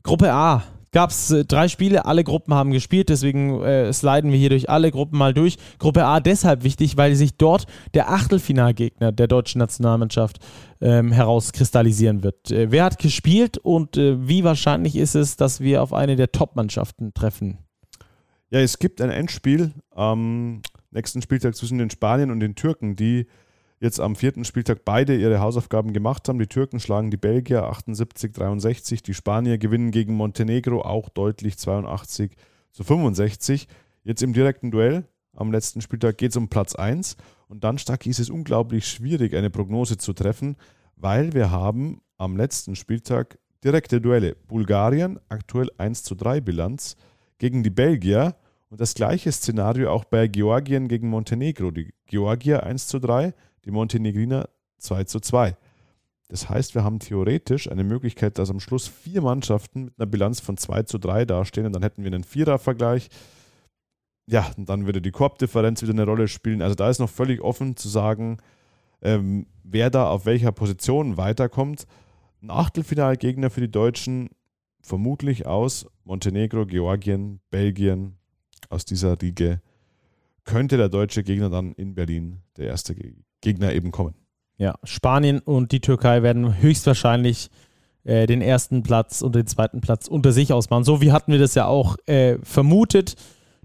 Gruppe 0.02 0.34
A, 0.34 0.64
gab 0.94 1.10
es 1.10 1.32
äh, 1.32 1.44
drei 1.44 1.68
Spiele, 1.68 2.06
alle 2.06 2.24
Gruppen 2.24 2.54
haben 2.54 2.72
gespielt, 2.72 3.10
deswegen 3.10 3.62
äh, 3.62 3.92
sliden 3.92 4.32
wir 4.32 4.40
hier 4.40 4.50
durch 4.50 4.70
alle 4.70 4.92
Gruppen 4.92 5.18
mal 5.18 5.34
durch. 5.34 5.58
Gruppe 5.80 6.06
A 6.06 6.20
deshalb 6.20 6.64
wichtig, 6.64 6.96
weil 6.96 7.16
sich 7.16 7.36
dort 7.38 7.66
der 7.94 8.12
Achtelfinalgegner 8.12 9.12
der 9.12 9.28
deutschen 9.28 9.60
Nationalmannschaft 9.60 10.40
ähm, 10.80 11.12
herauskristallisieren 11.12 12.24
wird. 12.24 12.52
Äh, 12.52 12.72
wer 12.72 12.86
hat 12.86 13.00
gespielt 13.00 13.58
und 13.58 13.98
äh, 13.98 14.28
wie 14.28 14.44
wahrscheinlich 14.44 14.96
ist 14.96 15.16
es, 15.16 15.36
dass 15.36 15.60
wir 15.60 15.84
auf 15.84 15.94
eine 15.94 16.16
der 16.16 16.32
Top-Mannschaften 16.32 17.14
treffen? 17.14 17.60
Ja, 18.54 18.60
es 18.60 18.78
gibt 18.78 19.02
ein 19.02 19.10
Endspiel 19.10 19.72
am 19.90 20.62
nächsten 20.92 21.24
Spieltag 21.24 21.56
zwischen 21.56 21.80
den 21.80 21.90
Spaniern 21.90 22.30
und 22.30 22.40
den 22.40 22.54
Türken, 22.54 22.96
die 22.96 23.26
jetzt 23.80 24.00
am 24.00 24.16
vierten 24.16 24.46
Spieltag 24.46 24.86
beide 24.86 25.18
ihre 25.18 25.40
Hausaufgaben 25.40 25.92
gemacht 25.92 26.30
haben. 26.30 26.38
Die 26.38 26.46
Türken 26.46 26.80
schlagen 26.80 27.10
die 27.10 27.18
Belgier 27.18 27.64
78-63, 27.64 29.02
die 29.02 29.16
Spanier 29.16 29.58
gewinnen 29.58 29.90
gegen 29.90 30.14
Montenegro 30.14 30.84
auch 30.84 31.10
deutlich 31.10 31.58
82 31.58 32.36
zu 32.72 32.84
65. 32.84 33.68
Jetzt 34.04 34.22
im 34.22 34.34
direkten 34.34 34.70
Duell 34.70 35.08
am 35.36 35.52
letzten 35.52 35.82
Spieltag 35.82 36.20
geht 36.20 36.30
es 36.30 36.38
um 36.38 36.48
Platz 36.48 36.76
1 36.76 37.18
und 37.48 37.64
dann 37.64 37.80
stark 37.80 38.06
ist 38.06 38.20
es 38.20 38.30
unglaublich 38.30 38.86
schwierig, 38.86 39.34
eine 39.34 39.50
Prognose 39.50 39.98
zu 39.98 40.14
treffen, 40.14 40.58
weil 40.96 41.34
wir 41.34 41.50
haben 41.50 42.02
am 42.18 42.38
letzten 42.38 42.76
Spieltag 42.76 43.40
direkte 43.64 44.00
Duelle. 44.00 44.36
Bulgarien, 44.48 45.20
aktuell 45.28 45.72
1 45.80 46.04
zu 46.04 46.14
3 46.14 46.40
Bilanz, 46.40 46.98
gegen 47.40 47.64
die 47.64 47.72
Belgier 47.72 48.36
und 48.74 48.82
das 48.82 48.96
gleiche 48.96 49.32
Szenario 49.32 49.92
auch 49.92 50.04
bei 50.04 50.26
Georgien 50.26 50.88
gegen 50.88 51.08
Montenegro. 51.08 51.70
Die 51.70 51.94
Georgier 52.08 52.64
1 52.64 52.88
zu 52.88 52.98
3, 52.98 53.36
die 53.66 53.70
Montenegriner 53.70 54.50
2 54.80 55.04
zu 55.04 55.20
2. 55.20 55.56
Das 56.28 56.50
heißt, 56.50 56.74
wir 56.74 56.84
haben 56.84 56.98
theoretisch 56.98 57.70
eine 57.70 57.84
Möglichkeit, 57.84 58.40
dass 58.40 58.50
am 58.50 58.60
Schluss 58.60 58.88
vier 58.88 59.22
Mannschaften 59.22 59.84
mit 59.84 60.00
einer 60.00 60.08
Bilanz 60.08 60.40
von 60.40 60.58
2 60.58 60.84
zu 60.84 60.98
3 60.98 61.26
dastehen 61.26 61.68
und 61.68 61.74
dann 61.74 61.84
hätten 61.84 62.04
wir 62.04 62.12
einen 62.12 62.24
Vierer-Vergleich. 62.24 63.10
Ja, 64.26 64.50
und 64.58 64.68
dann 64.68 64.88
würde 64.88 65.04
die 65.04 65.12
Korbdifferenz 65.12 65.84
wieder 65.84 65.94
eine 65.94 66.06
Rolle 66.06 66.28
spielen. 66.28 66.64
Also 66.64 66.74
da 66.74 66.90
ist 66.90 66.98
noch 66.98 67.12
völlig 67.12 67.42
offen 67.42 67.76
zu 67.76 67.90
sagen, 67.90 68.40
ähm, 69.04 69.46
wer 69.64 69.92
da 69.92 70.10
auf 70.10 70.26
welcher 70.26 70.52
Position 70.52 71.16
weiterkommt. 71.16 71.86
Ein 72.42 72.50
Achtelfinalgegner 72.50 73.52
für 73.52 73.62
die 73.62 73.72
Deutschen 73.72 74.32
vermutlich 74.82 75.46
aus 75.46 75.86
Montenegro, 76.06 76.66
Georgien, 76.66 77.40
Belgien, 77.52 78.18
aus 78.74 78.86
dieser 78.86 79.22
Riege 79.22 79.62
könnte 80.44 80.78
der 80.78 80.90
deutsche 80.90 81.24
Gegner 81.24 81.50
dann 81.50 81.74
in 81.74 81.96
Berlin 81.96 82.42
der 82.58 82.68
erste 82.68 82.96
Gegner 83.42 83.74
eben 83.74 83.92
kommen. 83.92 84.16
Ja, 84.58 84.76
Spanien 84.84 85.40
und 85.40 85.72
die 85.72 85.80
Türkei 85.80 86.22
werden 86.22 86.62
höchstwahrscheinlich 86.62 87.50
äh, 88.04 88.28
den 88.28 88.42
ersten 88.42 88.84
Platz 88.84 89.22
und 89.22 89.36
den 89.36 89.48
zweiten 89.48 89.82
Platz 89.82 90.08
unter 90.08 90.32
sich 90.32 90.52
ausmachen. 90.54 90.84
So 90.84 91.02
wie 91.02 91.12
hatten 91.12 91.32
wir 91.32 91.40
das 91.40 91.56
ja 91.56 91.66
auch 91.66 91.96
äh, 92.06 92.38
vermutet. 92.44 93.16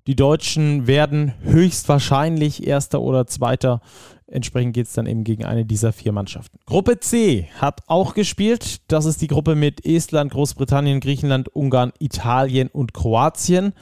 Die 0.06 0.16
Deutschen 0.16 0.86
werden 0.86 1.34
höchstwahrscheinlich 1.42 2.66
erster 2.66 3.02
oder 3.02 3.26
zweiter. 3.26 3.80
Entsprechend 4.26 4.74
geht 4.74 4.86
es 4.86 4.92
dann 4.92 5.06
eben 5.06 5.24
gegen 5.24 5.44
eine 5.44 5.64
dieser 5.64 5.92
vier 5.92 6.12
Mannschaften. 6.12 6.58
Gruppe 6.66 7.00
C 7.00 7.48
hat 7.56 7.80
auch 7.86 8.14
gespielt. 8.14 8.80
Das 8.88 9.04
ist 9.04 9.20
die 9.20 9.26
Gruppe 9.26 9.54
mit 9.54 9.84
Estland, 9.84 10.32
Großbritannien, 10.32 11.00
Griechenland, 11.00 11.54
Ungarn, 11.54 11.92
Italien 11.98 12.68
und 12.68 12.94
Kroatien. 12.94 13.72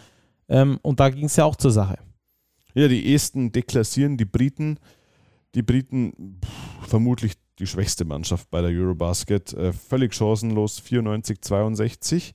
Ähm, 0.48 0.78
und 0.82 1.00
da 1.00 1.10
ging 1.10 1.26
es 1.26 1.36
ja 1.36 1.44
auch 1.44 1.56
zur 1.56 1.70
Sache. 1.70 1.98
Ja, 2.74 2.88
die 2.88 3.14
Esten 3.14 3.52
deklassieren 3.52 4.16
die 4.16 4.24
Briten 4.24 4.78
die 5.56 5.62
Briten 5.62 6.38
pff, 6.44 6.88
vermutlich 6.88 7.32
die 7.58 7.66
schwächste 7.66 8.04
Mannschaft 8.04 8.50
bei 8.50 8.60
der 8.60 8.70
Eurobasket. 8.70 9.54
Äh, 9.54 9.72
völlig 9.72 10.14
chancenlos, 10.14 10.82
94-62. 10.82 12.34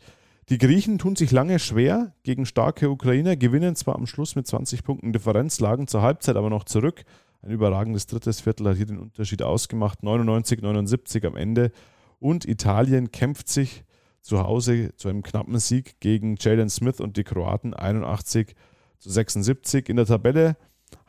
Die 0.50 0.58
Griechen 0.58 0.98
tun 0.98 1.16
sich 1.16 1.32
lange 1.32 1.60
schwer 1.60 2.16
gegen 2.24 2.46
starke 2.46 2.90
Ukrainer, 2.90 3.38
gewinnen 3.38 3.76
zwar 3.76 3.96
am 3.96 4.08
Schluss 4.08 4.36
mit 4.36 4.48
20 4.48 4.84
Punkten 4.84 5.14
Differenz, 5.14 5.60
lagen 5.60 5.88
zur 5.88 6.02
Halbzeit 6.02 6.36
aber 6.36 6.50
noch 6.50 6.64
zurück. 6.64 7.04
Ein 7.44 7.52
überragendes 7.52 8.08
drittes 8.08 8.42
Viertel 8.42 8.68
hat 8.68 8.78
hier 8.78 8.88
den 8.88 9.00
Unterschied 9.00 9.44
ausgemacht. 9.44 10.02
99-79 10.02 11.26
am 11.26 11.36
Ende. 11.36 11.72
Und 12.20 12.46
Italien 12.46 13.12
kämpft 13.12 13.50
sich 13.50 13.84
zu 14.22 14.44
Hause 14.44 14.96
zu 14.96 15.10
einem 15.10 15.24
knappen 15.24 15.58
Sieg 15.60 16.00
gegen 16.00 16.36
Jalen 16.40 16.70
Smith 16.70 17.00
und 17.00 17.18
die 17.18 17.24
Kroaten 17.24 17.74
81 17.74 18.56
zu 19.00 19.10
76. 19.10 19.90
In 19.90 19.96
der 19.98 20.06
Tabelle 20.06 20.58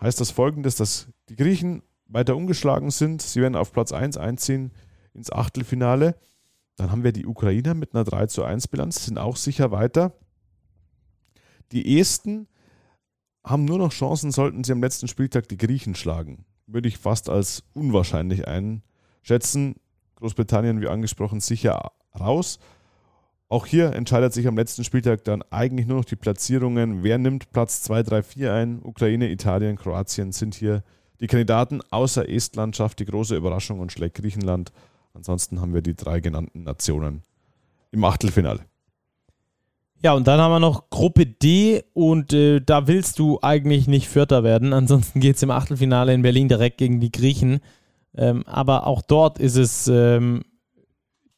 heißt 0.00 0.20
das 0.20 0.30
folgendes, 0.30 0.76
dass 0.76 1.08
die 1.28 1.36
Griechen 1.36 1.82
weiter 2.06 2.36
ungeschlagen 2.36 2.90
sind. 2.90 3.22
Sie 3.22 3.40
werden 3.40 3.56
auf 3.56 3.72
Platz 3.72 3.92
1 3.92 4.16
einziehen 4.16 4.72
ins 5.14 5.30
Achtelfinale. 5.30 6.16
Dann 6.76 6.90
haben 6.90 7.04
wir 7.04 7.12
die 7.12 7.26
Ukrainer 7.26 7.74
mit 7.74 7.94
einer 7.94 8.04
3 8.04 8.26
zu 8.26 8.44
1 8.44 8.68
Bilanz, 8.68 9.04
sind 9.04 9.18
auch 9.18 9.36
sicher 9.36 9.70
weiter. 9.70 10.14
Die 11.72 11.98
Esten 11.98 12.48
haben 13.44 13.64
nur 13.64 13.78
noch 13.78 13.92
Chancen, 13.92 14.30
sollten 14.30 14.64
sie 14.64 14.72
am 14.72 14.82
letzten 14.82 15.08
Spieltag 15.08 15.48
die 15.48 15.56
Griechen 15.56 15.94
schlagen. 15.94 16.44
Würde 16.66 16.88
ich 16.88 16.98
fast 16.98 17.28
als 17.28 17.64
unwahrscheinlich 17.74 18.46
einschätzen. 18.46 19.76
Großbritannien, 20.16 20.80
wie 20.80 20.88
angesprochen, 20.88 21.40
sicher 21.40 21.92
raus. 22.18 22.58
Auch 23.52 23.66
hier 23.66 23.92
entscheidet 23.92 24.32
sich 24.32 24.48
am 24.48 24.56
letzten 24.56 24.82
Spieltag 24.82 25.24
dann 25.24 25.42
eigentlich 25.50 25.86
nur 25.86 25.98
noch 25.98 26.06
die 26.06 26.16
Platzierungen. 26.16 27.02
Wer 27.02 27.18
nimmt 27.18 27.52
Platz 27.52 27.82
2, 27.82 28.02
3, 28.02 28.22
4 28.22 28.54
ein? 28.54 28.80
Ukraine, 28.82 29.30
Italien, 29.30 29.76
Kroatien 29.76 30.32
sind 30.32 30.54
hier 30.54 30.82
die 31.20 31.26
Kandidaten 31.26 31.82
außer 31.90 32.26
Estland 32.26 32.74
schafft 32.74 33.00
die 33.00 33.04
große 33.04 33.36
Überraschung 33.36 33.80
und 33.80 33.92
schlägt 33.92 34.14
Griechenland. 34.14 34.72
Ansonsten 35.12 35.60
haben 35.60 35.74
wir 35.74 35.82
die 35.82 35.94
drei 35.94 36.20
genannten 36.20 36.62
Nationen 36.62 37.24
im 37.90 38.02
Achtelfinale. 38.04 38.60
Ja, 40.02 40.14
und 40.14 40.26
dann 40.26 40.40
haben 40.40 40.52
wir 40.52 40.58
noch 40.58 40.88
Gruppe 40.88 41.26
D 41.26 41.84
und 41.92 42.32
äh, 42.32 42.60
da 42.60 42.86
willst 42.86 43.18
du 43.18 43.38
eigentlich 43.42 43.86
nicht 43.86 44.08
Vierter 44.08 44.44
werden. 44.44 44.72
Ansonsten 44.72 45.20
geht 45.20 45.36
es 45.36 45.42
im 45.42 45.50
Achtelfinale 45.50 46.14
in 46.14 46.22
Berlin 46.22 46.48
direkt 46.48 46.78
gegen 46.78 47.00
die 47.00 47.12
Griechen. 47.12 47.60
Ähm, 48.16 48.44
aber 48.46 48.86
auch 48.86 49.02
dort 49.02 49.38
ist 49.38 49.56
es 49.56 49.88
ähm, 49.88 50.40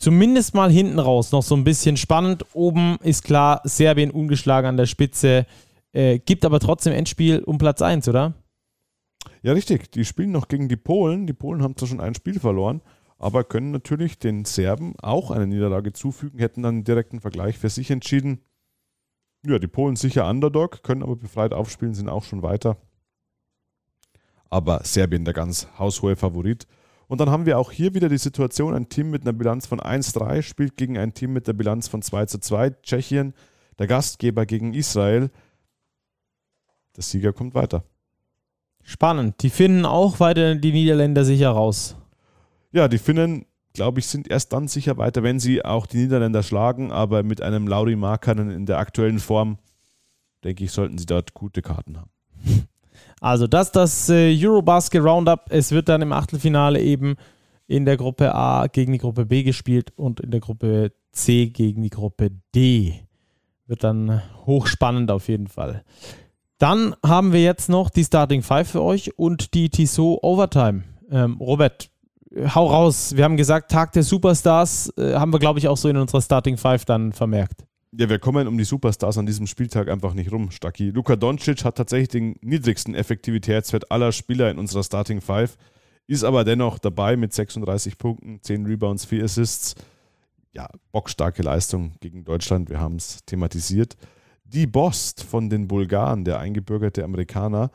zumindest 0.05 0.55
mal 0.55 0.71
hinten 0.71 0.99
raus 0.99 1.33
noch 1.33 1.43
so 1.43 1.57
ein 1.57 1.65
bisschen 1.65 1.97
spannend. 1.97 2.45
Oben 2.53 2.99
ist 3.03 3.25
klar, 3.25 3.63
Serbien 3.65 4.11
ungeschlagen 4.11 4.69
an 4.69 4.77
der 4.77 4.85
Spitze, 4.85 5.47
äh, 5.93 6.19
gibt 6.19 6.45
aber 6.45 6.61
trotzdem 6.61 6.93
Endspiel 6.93 7.39
um 7.39 7.57
Platz 7.57 7.81
1, 7.81 8.07
oder? 8.09 8.35
Ja, 9.41 9.55
richtig. 9.55 9.91
Die 9.93 10.05
spielen 10.05 10.31
noch 10.31 10.49
gegen 10.49 10.69
die 10.69 10.77
Polen. 10.77 11.27
Die 11.27 11.33
Polen 11.33 11.63
haben 11.63 11.75
zwar 11.75 11.89
schon 11.89 12.03
ein 12.03 12.15
Spiel 12.15 12.39
verloren, 12.39 12.83
aber 13.17 13.45
können 13.45 13.71
natürlich 13.71 14.19
den 14.19 14.45
Serben 14.45 14.95
auch 15.01 15.31
eine 15.31 15.47
Niederlage 15.47 15.95
zufügen, 15.95 16.39
hätten 16.39 16.63
dann 16.63 16.75
einen 16.75 16.85
direkten 16.85 17.21
Vergleich 17.21 17.59
für 17.59 17.71
sich 17.71 17.91
entschieden. 17.91 18.43
Ja, 19.47 19.59
die 19.59 19.69
Polen 19.69 19.97
sicher 19.97 20.29
Underdog, 20.29 20.83
können 20.83 21.03
aber 21.03 21.17
befreit 21.17 21.55
aufspielen, 21.55 21.95
sind 21.95 22.11
auch 22.11 22.25
schon 22.25 22.43
weiter. 22.43 22.77
Aber 24.51 24.83
Serbien 24.85 25.25
der 25.25 25.33
ganz 25.33 25.67
haushohe 25.79 26.17
Favorit. 26.17 26.67
Und 27.07 27.21
dann 27.21 27.31
haben 27.31 27.47
wir 27.47 27.59
auch 27.59 27.71
hier 27.71 27.95
wieder 27.95 28.09
die 28.09 28.19
Situation, 28.19 28.75
ein 28.75 28.89
Team 28.89 29.11
mit 29.11 29.23
einer 29.23 29.33
Bilanz 29.33 29.67
von 29.67 29.81
1-3 29.81 30.43
spielt 30.43 30.77
gegen 30.77 30.99
ein 30.99 31.15
Team 31.15 31.33
mit 31.33 31.47
der 31.47 31.53
Bilanz 31.53 31.89
von 31.89 32.03
2-2. 32.03 32.75
Tschechien, 32.83 33.35
der 33.79 33.87
Gastgeber 33.87 34.47
gegen 34.47 34.75
Israel. 34.75 35.31
Der 36.97 37.03
Sieger 37.03 37.33
kommt 37.33 37.55
weiter. 37.55 37.85
Spannend. 38.83 39.43
Die 39.43 39.51
finden 39.51 39.87
auch 39.87 40.21
weiter 40.21 40.55
die 40.55 40.73
Niederländer 40.73 41.25
sicher 41.25 41.51
raus. 41.51 41.97
Ja, 42.71 42.89
die 42.89 42.99
Finnen, 42.99 43.47
glaube 43.73 44.01
ich, 44.01 44.07
sind 44.07 44.29
erst 44.29 44.53
dann 44.53 44.69
sicher 44.69 44.99
weiter, 44.99 45.23
wenn 45.23 45.41
sie 45.41 45.65
auch 45.65 45.87
die 45.87 45.99
Niederländer 45.99 46.43
schlagen, 46.43 46.93
aber 46.93 47.23
mit 47.23 47.41
einem 47.41 47.67
Lauri 47.67 47.97
Markkanen 47.97 48.51
in 48.51 48.67
der 48.67 48.79
aktuellen 48.79 49.21
Form, 49.21 49.59
denke 50.43 50.65
ich, 50.65 50.73
sollten 50.73 50.99
sie 50.99 51.07
dort 51.07 51.35
gute 51.35 51.63
Karten 51.63 51.99
haben. 51.99 52.11
Also 53.25 53.47
das 53.47 53.73
das 53.73 54.11
äh, 54.11 54.37
Eurobasket 54.39 55.03
Roundup. 55.03 55.47
Es 55.49 55.71
wird 55.71 55.89
dann 55.89 56.03
im 56.03 56.13
Achtelfinale 56.13 56.79
eben 56.83 57.17
in 57.67 57.87
der 57.87 57.97
Gruppe 57.97 58.35
A 58.35 58.67
gegen 58.67 58.93
die 58.93 58.99
Gruppe 58.99 59.25
B 59.25 59.45
gespielt 59.45 59.95
und 59.97 60.21
in 60.21 60.31
der 60.31 60.41
Gruppe 60.41 60.93
C 61.11 61.47
gegen 61.47 61.81
die 61.81 61.89
Gruppe 61.89 62.33
D. 62.55 63.01
Wird 63.67 63.83
dann 63.83 64.21
hochspannend 64.45 65.11
auf 65.11 65.29
jeden 65.29 65.47
Fall. 65.47 65.85
Dann 66.59 66.95
haben 67.03 67.33
wir 67.33 67.43
jetzt 67.43 67.71
noch 67.71 67.89
die 67.89 68.05
Starting 68.05 68.43
Five 68.43 68.69
für 68.69 68.83
euch 68.83 69.19
und 69.19 69.55
die 69.55 69.71
Tissot 69.71 70.19
Overtime. 70.23 70.85
Ähm, 71.11 71.39
Robert, 71.41 71.89
hau 72.55 72.67
raus. 72.67 73.17
Wir 73.17 73.25
haben 73.25 73.39
gesagt, 73.39 73.71
Tag 73.71 73.93
der 73.93 74.03
Superstars 74.03 74.93
äh, 74.99 75.15
haben 75.15 75.33
wir, 75.33 75.39
glaube 75.39 75.59
ich, 75.59 75.69
auch 75.69 75.79
so 75.79 75.89
in 75.89 75.97
unserer 75.97 76.21
Starting 76.21 76.59
Five 76.59 76.85
dann 76.85 77.15
vermerkt. 77.15 77.65
Ja, 77.97 78.09
wir 78.09 78.19
kommen 78.19 78.49
um 78.49 78.59
die 78.59 78.65
Superstars 78.65 79.19
an 79.19 79.27
diesem 79.27 79.47
Spieltag 79.47 79.89
einfach 79.89 80.15
nicht 80.15 80.33
rum, 80.33 80.51
Stacki. 80.51 80.91
Luka 80.91 81.15
Doncic 81.15 81.65
hat 81.65 81.77
tatsächlich 81.77 82.09
den 82.09 82.35
niedrigsten 82.41 82.97
Effektivitätswert 82.97 83.93
aller 83.93 84.11
Spieler 84.11 84.51
in 84.51 84.59
unserer 84.59 84.83
Starting 84.83 85.21
Five, 85.21 85.57
ist 86.09 86.25
aber 86.25 86.43
dennoch 86.43 86.81
dabei 86.81 87.17
mit 87.17 87.33
36 87.33 87.97
Punkten, 87.97 88.41
10 88.43 88.67
Rebounds, 88.67 89.05
4 89.05 89.25
Assists. 89.25 89.77
Ja, 90.53 90.69
bockstarke 90.91 91.43
Leistung 91.43 91.93
gegen 92.01 92.25
Deutschland, 92.25 92.69
wir 92.69 92.81
haben 92.81 92.97
es 92.97 93.25
thematisiert. 93.27 93.97
Die 94.43 94.67
Bost 94.67 95.23
von 95.23 95.49
den 95.49 95.69
Bulgaren, 95.69 96.25
der 96.25 96.41
eingebürgerte 96.41 97.05
Amerikaner, 97.05 97.71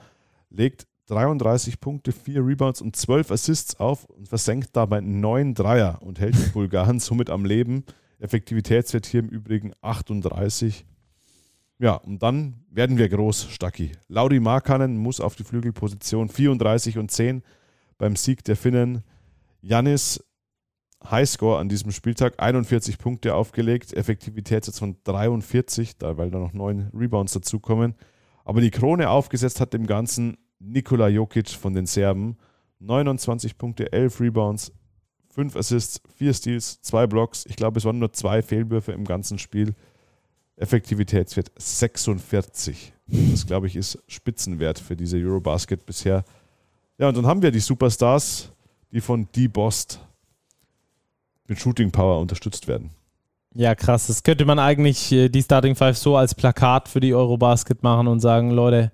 legt 0.49 0.86
33 1.08 1.79
Punkte, 1.79 2.12
4 2.12 2.45
Rebounds 2.45 2.82
und 2.82 2.93
12 2.93 3.32
Assists 3.32 3.80
auf 3.80 4.03
und 4.03 4.28
versenkt 4.28 4.72
dabei 4.74 4.99
9 4.99 5.53
Dreier 5.53 5.99
und 6.01 6.20
hält 6.20 6.36
die 6.36 6.49
Bulgaren 6.49 6.99
somit 6.99 7.30
am 7.30 7.45
Leben 7.45 7.86
Effektivitätswert 8.20 9.05
hier 9.05 9.22
im 9.22 9.30
Übrigen 9.30 9.74
38. 9.82 10.86
Ja, 11.80 11.93
und 11.95 12.22
dann 12.22 12.65
werden 12.70 12.97
wir 12.97 13.07
groß, 13.07 13.49
Stacki. 13.49 13.93
Lauri 14.07 14.39
Markanen 14.39 14.97
muss 14.97 15.22
auf 15.22 15.36
die 15.36 15.45
Flügelposition 15.45 16.28
34 16.30 16.97
und 16.97 17.09
10 17.09 17.41
beim 17.97 18.15
Sieg 18.15 18.43
der 18.43 18.57
Finnen. 18.57 19.03
Janis 19.61 20.24
Highscore 21.09 21.59
an 21.59 21.70
diesem 21.70 21.91
Spieltag, 21.91 22.41
41 22.41 22.97
Punkte 22.97 23.34
aufgelegt, 23.34 23.93
Effektivität 23.93 24.67
jetzt 24.67 24.80
von 24.80 24.97
43, 25.05 25.97
da, 25.97 26.17
weil 26.17 26.30
da 26.30 26.39
noch 26.39 26.53
neun 26.53 26.91
Rebounds 26.93 27.34
dazukommen. 27.34 27.95
Aber 28.43 28.59
die 28.59 28.72
Krone 28.72 29.09
aufgesetzt 29.09 29.61
hat 29.61 29.74
dem 29.74 29.88
Ganzen 29.88 30.38
Nikola 30.59 31.07
Jokic 31.07 31.51
von 31.51 31.74
den 31.74 31.86
Serben. 31.86 32.38
29 32.80 33.57
Punkte, 33.57 33.91
11 33.93 34.20
Rebounds, 34.20 34.74
5 35.30 35.55
Assists, 35.55 36.01
4 36.17 36.34
Steals, 36.34 36.82
2 36.82 37.07
Blocks. 37.07 37.45
Ich 37.47 37.55
glaube, 37.55 37.77
es 37.77 37.86
waren 37.86 37.99
nur 37.99 38.11
zwei 38.13 38.41
Fehlwürfe 38.41 38.91
im 38.91 39.05
ganzen 39.05 39.39
Spiel. 39.39 39.75
Effektivitätswert 40.57 41.51
46. 41.57 42.93
Das, 43.07 43.45
glaube 43.45 43.67
ich, 43.67 43.75
ist 43.75 43.97
Spitzenwert 44.07 44.77
für 44.77 44.95
diese 44.95 45.17
Eurobasket 45.17 45.86
bisher. 45.86 46.23
Ja, 46.97 47.07
und 47.07 47.17
dann 47.17 47.25
haben 47.25 47.41
wir 47.41 47.51
die 47.51 47.59
Superstars, 47.59 48.51
die 48.91 49.01
von 49.01 49.27
D-Bost 49.36 49.99
mit 51.47 51.59
Shooting 51.59 51.91
Power 51.91 52.19
unterstützt 52.19 52.67
werden. 52.67 52.91
Ja, 53.55 53.73
krass. 53.73 54.07
Das 54.07 54.21
könnte 54.21 54.45
man 54.45 54.59
eigentlich 54.59 55.11
äh, 55.11 55.30
die 55.30 55.41
Starting 55.41 55.75
Five 55.75 55.97
so 55.97 56.15
als 56.15 56.36
Plakat 56.36 56.88
für 56.88 56.99
die 56.99 57.13
Eurobasket 57.13 57.82
machen 57.82 58.07
und 58.07 58.19
sagen, 58.19 58.51
Leute, 58.51 58.91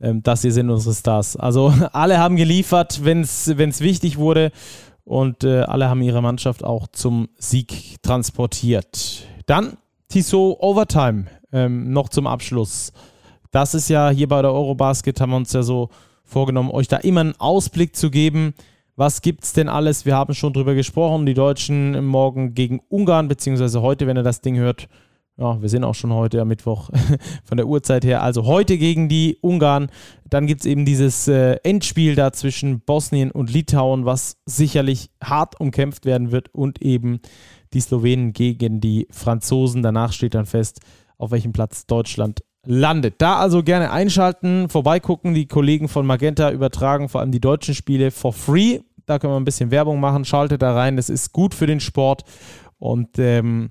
ähm, 0.00 0.22
das 0.22 0.42
hier 0.42 0.52
sind 0.52 0.70
unsere 0.70 0.94
Stars. 0.94 1.36
Also 1.36 1.74
alle 1.92 2.18
haben 2.18 2.36
geliefert, 2.36 3.04
wenn 3.04 3.22
es 3.22 3.80
wichtig 3.80 4.18
wurde 4.18 4.52
und 5.06 5.44
äh, 5.44 5.60
alle 5.60 5.88
haben 5.88 6.02
ihre 6.02 6.20
Mannschaft 6.20 6.64
auch 6.64 6.88
zum 6.88 7.28
Sieg 7.38 8.02
transportiert. 8.02 9.26
Dann 9.46 9.78
Tissot 10.08 10.58
Overtime 10.60 11.26
ähm, 11.52 11.92
noch 11.92 12.08
zum 12.08 12.26
Abschluss. 12.26 12.92
Das 13.52 13.74
ist 13.74 13.88
ja 13.88 14.10
hier 14.10 14.28
bei 14.28 14.42
der 14.42 14.52
Eurobasket, 14.52 15.20
haben 15.20 15.30
wir 15.30 15.36
uns 15.36 15.52
ja 15.52 15.62
so 15.62 15.88
vorgenommen, 16.24 16.70
euch 16.70 16.88
da 16.88 16.96
immer 16.98 17.20
einen 17.20 17.38
Ausblick 17.38 17.94
zu 17.94 18.10
geben. 18.10 18.52
Was 18.96 19.22
gibt 19.22 19.44
es 19.44 19.52
denn 19.52 19.68
alles? 19.68 20.06
Wir 20.06 20.16
haben 20.16 20.34
schon 20.34 20.52
drüber 20.52 20.74
gesprochen. 20.74 21.24
Die 21.24 21.34
Deutschen 21.34 22.04
morgen 22.04 22.54
gegen 22.54 22.80
Ungarn, 22.88 23.28
beziehungsweise 23.28 23.82
heute, 23.82 24.06
wenn 24.06 24.16
ihr 24.16 24.22
das 24.24 24.40
Ding 24.40 24.56
hört. 24.56 24.88
Ja, 25.38 25.60
wir 25.60 25.68
sind 25.68 25.84
auch 25.84 25.94
schon 25.94 26.14
heute 26.14 26.40
am 26.40 26.48
Mittwoch 26.48 26.88
von 27.44 27.58
der 27.58 27.66
Uhrzeit 27.66 28.06
her. 28.06 28.22
Also 28.22 28.46
heute 28.46 28.78
gegen 28.78 29.10
die 29.10 29.36
Ungarn. 29.42 29.90
Dann 30.30 30.46
gibt 30.46 30.62
es 30.62 30.66
eben 30.66 30.86
dieses 30.86 31.28
äh, 31.28 31.56
Endspiel 31.62 32.14
da 32.14 32.32
zwischen 32.32 32.80
Bosnien 32.80 33.30
und 33.30 33.52
Litauen, 33.52 34.06
was 34.06 34.38
sicherlich 34.46 35.10
hart 35.22 35.60
umkämpft 35.60 36.06
werden 36.06 36.32
wird 36.32 36.54
und 36.54 36.80
eben 36.80 37.20
die 37.74 37.80
Slowenen 37.80 38.32
gegen 38.32 38.80
die 38.80 39.08
Franzosen. 39.10 39.82
Danach 39.82 40.14
steht 40.14 40.34
dann 40.34 40.46
fest, 40.46 40.80
auf 41.18 41.32
welchem 41.32 41.52
Platz 41.52 41.84
Deutschland 41.84 42.42
landet. 42.64 43.16
Da 43.18 43.36
also 43.36 43.62
gerne 43.62 43.90
einschalten, 43.90 44.70
vorbeigucken. 44.70 45.34
Die 45.34 45.48
Kollegen 45.48 45.88
von 45.88 46.06
Magenta 46.06 46.50
übertragen 46.50 47.10
vor 47.10 47.20
allem 47.20 47.30
die 47.30 47.40
deutschen 47.40 47.74
Spiele 47.74 48.10
for 48.10 48.32
free. 48.32 48.80
Da 49.04 49.18
können 49.18 49.34
wir 49.34 49.40
ein 49.40 49.44
bisschen 49.44 49.70
Werbung 49.70 50.00
machen. 50.00 50.24
Schaltet 50.24 50.62
da 50.62 50.74
rein. 50.74 50.96
Das 50.96 51.10
ist 51.10 51.34
gut 51.34 51.54
für 51.54 51.66
den 51.66 51.80
Sport 51.80 52.24
und 52.78 53.18
ähm, 53.18 53.70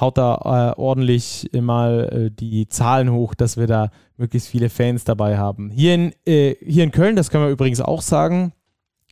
haut 0.00 0.18
da 0.18 0.74
äh, 0.76 0.80
ordentlich 0.80 1.50
mal 1.52 2.28
äh, 2.28 2.30
die 2.30 2.68
Zahlen 2.68 3.12
hoch, 3.12 3.34
dass 3.34 3.56
wir 3.56 3.66
da 3.66 3.90
möglichst 4.16 4.48
viele 4.48 4.70
Fans 4.70 5.04
dabei 5.04 5.38
haben. 5.38 5.70
Hier 5.70 5.94
in, 5.94 6.12
äh, 6.26 6.54
hier 6.64 6.84
in 6.84 6.90
Köln, 6.90 7.16
das 7.16 7.30
können 7.30 7.44
wir 7.44 7.50
übrigens 7.50 7.80
auch 7.80 8.02
sagen, 8.02 8.52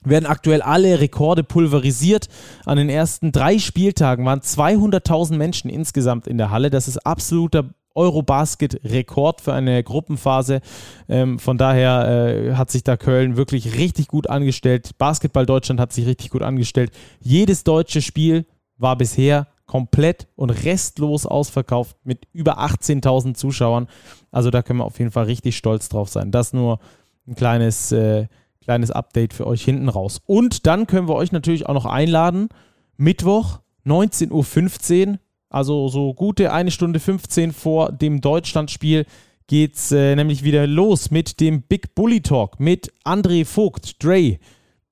werden 0.05 0.27
aktuell 0.27 0.63
alle 0.63 1.01
Rekorde 1.01 1.43
pulverisiert. 1.43 2.29
An 2.65 2.79
den 2.79 2.89
ersten 2.89 3.33
drei 3.33 3.59
Spieltagen 3.59 4.25
waren 4.25 4.41
200.000 4.41 5.37
Menschen 5.37 5.71
insgesamt 5.71 6.27
in 6.27 6.39
der 6.39 6.51
Halle. 6.51 6.71
Das 6.71 6.89
ist 6.89 6.99
absoluter 6.99 7.71
Eurobasket-Rekord 7.95 9.41
für 9.41 9.55
eine 9.55 9.83
Gruppenphase. 9.83 10.61
Ähm, 11.09 11.39
von 11.39 11.59
daher 11.59 12.09
äh, 12.09 12.55
hat 12.55 12.71
sich 12.71 12.85
da 12.85 12.97
Köln 12.97 13.37
wirklich 13.37 13.77
richtig 13.79 14.09
gut 14.09 14.29
angestellt. 14.29 14.91
Basketball 14.99 15.47
Deutschland 15.47 15.81
hat 15.81 15.93
sich 15.93 16.07
richtig 16.07 16.31
gut 16.31 16.43
angestellt. 16.43 16.93
Jedes 17.21 17.65
deutsche 17.65 18.03
Spiel 18.03 18.45
war 18.77 18.97
bisher 18.97 19.47
komplett 19.67 20.29
und 20.37 20.51
restlos 20.51 21.27
ausverkauft 21.27 21.97
mit 22.05 22.27
über 22.33 22.61
18.000 22.61 23.35
Zuschauern. 23.35 23.89
Also 24.31 24.51
da 24.51 24.63
können 24.63 24.79
wir 24.79 24.85
auf 24.85 24.99
jeden 24.99 25.11
Fall 25.11 25.25
richtig 25.25 25.57
stolz 25.57 25.89
drauf 25.89 26.09
sein. 26.09 26.31
Das 26.31 26.53
nur 26.53 26.79
ein 27.27 27.35
kleines 27.35 27.93
äh, 27.93 28.27
Kleines 28.67 28.91
Update 28.91 29.33
für 29.33 29.47
euch 29.47 29.65
hinten 29.65 29.89
raus. 29.89 30.21
Und 30.27 30.67
dann 30.67 30.89
können 30.89 31.07
wir 31.07 31.15
euch 31.15 31.31
natürlich 31.31 31.67
auch 31.67 31.75
noch 31.75 31.87
einladen. 31.87 32.49
Mittwoch, 32.97 33.61
19.15 33.87 35.07
Uhr, 35.07 35.19
also 35.49 35.87
so 35.87 36.15
gute 36.15 36.53
eine 36.53 36.73
Stunde 36.73 36.99
15 36.99 37.53
vor 37.53 37.93
dem 37.93 38.21
Deutschlandspiel, 38.21 39.07
geht 39.47 39.77
es 39.77 39.93
äh, 39.93 40.17
nämlich 40.17 40.43
wieder 40.43 40.67
los 40.67 41.13
mit 41.13 41.39
dem 41.39 41.63
Big 41.63 41.95
Bully 41.95 42.23
Talk 42.23 42.59
mit 42.59 42.93
André 43.05 43.45
Vogt, 43.45 44.03
Dre, 44.03 44.41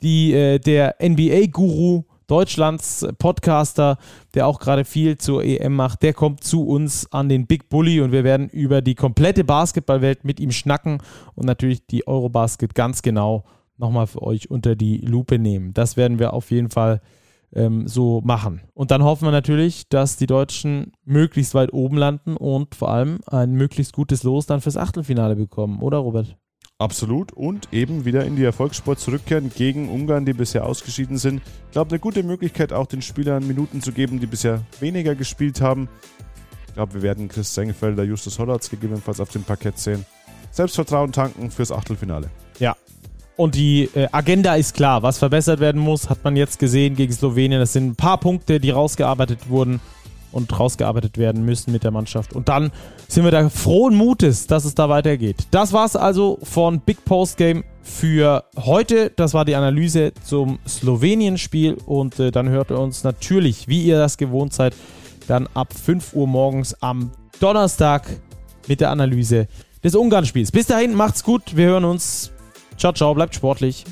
die, 0.03 0.33
äh, 0.33 0.61
der 0.61 0.95
NBA-Guru 1.03 2.05
Deutschlands 2.27 3.07
Podcaster, 3.19 3.99
der 4.35 4.47
auch 4.47 4.59
gerade 4.59 4.85
viel 4.85 5.19
zur 5.19 5.45
EM 5.45 5.75
macht, 5.75 6.03
der 6.03 6.15
kommt 6.15 6.45
zu 6.45 6.67
uns 6.67 7.11
an 7.13 7.29
den 7.29 7.47
Big 7.47 7.69
Bully 7.69 8.01
und 8.01 8.13
wir 8.13 8.25
werden 8.25 8.49
über 8.49 8.83
die 8.83 8.95
komplette 8.95 9.45
Basketballwelt 9.45 10.25
mit 10.25 10.41
ihm 10.41 10.51
schnacken 10.51 10.99
und 11.35 11.47
natürlich 11.47 11.87
die 11.87 12.07
Eurobasket 12.07 12.75
ganz 12.75 13.03
genau 13.03 13.45
nochmal 13.77 14.07
für 14.07 14.23
euch 14.23 14.51
unter 14.51 14.77
die 14.77 14.99
Lupe 14.99 15.39
nehmen. 15.39 15.75
Das 15.75 15.97
werden 15.97 16.19
wir 16.19 16.33
auf 16.33 16.51
jeden 16.51 16.71
Fall 16.71 17.01
ähm, 17.55 17.87
so 17.89 18.21
machen. 18.25 18.61
Und 18.75 18.91
dann 18.91 19.03
hoffen 19.03 19.27
wir 19.27 19.33
natürlich, 19.33 19.89
dass 19.89 20.17
die 20.17 20.27
Deutschen 20.27 20.93
möglichst 21.05 21.55
weit 21.55 21.73
oben 21.73 21.97
landen 21.97 22.37
und 22.37 22.75
vor 22.75 22.91
allem 22.91 23.21
ein 23.27 23.53
möglichst 23.53 23.93
gutes 23.93 24.23
Los 24.23 24.47
dann 24.47 24.61
fürs 24.61 24.77
Achtelfinale 24.77 25.37
bekommen, 25.37 25.81
oder 25.81 25.99
Robert? 25.99 26.37
Absolut. 26.79 27.33
Und 27.33 27.69
eben 27.73 28.05
wieder 28.05 28.25
in 28.25 28.37
die 28.37 28.45
Erfolgssport 28.45 28.99
zurückkehren 28.99 29.51
gegen 29.55 29.89
Ungarn, 29.89 30.25
die 30.25 30.33
bisher 30.33 30.67
ausgeschieden 30.67 31.19
sind. 31.19 31.41
Ich 31.67 31.73
glaube, 31.73 31.91
eine 31.91 32.01
gute 32.01 32.23
Möglichkeit, 32.23 32.73
auch 32.73 32.87
den 32.87 33.03
Spielern 33.03 33.47
Minuten 33.47 33.81
zu 33.81 33.93
geben, 33.93 34.21
die 34.21 34.27
bisher 34.27 34.63
weniger 34.81 35.15
gespielt 35.15 35.61
haben. 35.61 35.89
Ich 36.69 36.75
glaube, 36.75 36.95
wir 36.95 37.03
werden 37.03 37.29
Chris 37.29 37.55
Sengefelder, 37.55 38.03
Justus 38.03 38.39
Hollatz 38.39 38.69
gegebenenfalls 38.71 39.21
auf 39.21 39.31
dem 39.31 39.45
Parkett 39.45 39.79
sehen. 39.79 40.05
Selbstvertrauen 40.51 41.13
tanken 41.13 41.51
fürs 41.51 41.71
Achtelfinale. 41.71 42.31
Ja, 42.59 42.77
und 43.37 43.55
die 43.55 43.91
äh, 43.95 44.09
Agenda 44.13 44.55
ist 44.55 44.75
klar. 44.75 45.03
Was 45.03 45.19
verbessert 45.19 45.61
werden 45.61 45.81
muss, 45.81 46.09
hat 46.09 46.23
man 46.23 46.37
jetzt 46.37 46.59
gesehen 46.59 46.95
gegen 46.95 47.13
Slowenien. 47.13 47.61
Das 47.61 47.73
sind 47.73 47.87
ein 47.87 47.97
paar 47.97 48.19
Punkte, 48.19 48.61
die 48.61 48.71
rausgearbeitet 48.71 49.49
wurden 49.49 49.81
und 50.35 50.59
rausgearbeitet 50.59 51.17
werden 51.19 51.45
müssen 51.45 51.73
mit 51.73 51.85
der 51.85 51.91
Mannschaft. 51.91 52.33
Und 52.35 52.49
dann 52.49 52.71
sind 53.09 53.25
wir 53.25 53.31
da 53.31 53.49
frohen 53.49 53.95
Mutes, 53.95 54.47
dass 54.47 54.65
es 54.65 54.75
da 54.75 54.89
weitergeht. 54.89 55.47
Das 55.51 55.73
war 55.73 55.87
es 55.87 55.97
also 55.97 56.39
von 56.43 56.81
Big 56.81 57.05
Post 57.05 57.37
Game 57.37 57.65
für 57.83 58.45
heute. 58.57 59.11
Das 59.15 59.35
war 59.35 59.45
die 59.45 59.55
Analyse 59.55 60.13
zum 60.23 60.59
Slowenien-Spiel. 60.67 61.79
Und 61.87 62.19
äh, 62.19 62.31
dann 62.31 62.49
hört 62.49 62.71
ihr 62.71 62.79
uns 62.79 63.05
natürlich, 63.05 63.69
wie 63.69 63.83
ihr 63.85 63.99
das 63.99 64.19
gewohnt 64.19 64.53
seid, 64.53 64.75
dann 65.27 65.49
ab 65.55 65.73
5 65.73 66.15
Uhr 66.15 66.27
morgens 66.27 66.75
am 66.83 67.11
Donnerstag 67.41 68.07
mit 68.69 68.81
der 68.81 68.91
Analyse 68.91 69.49
des 69.83 69.95
Ungarn-Spiels. 69.95 70.53
Bis 70.53 70.67
dahin, 70.67 70.95
macht's 70.95 71.25
gut. 71.25 71.57
Wir 71.57 71.67
hören 71.67 71.85
uns 71.85 72.31
Ciao, 72.77 72.93
ciao, 72.93 73.15
bleibt 73.15 73.35
sportlich. 73.35 73.85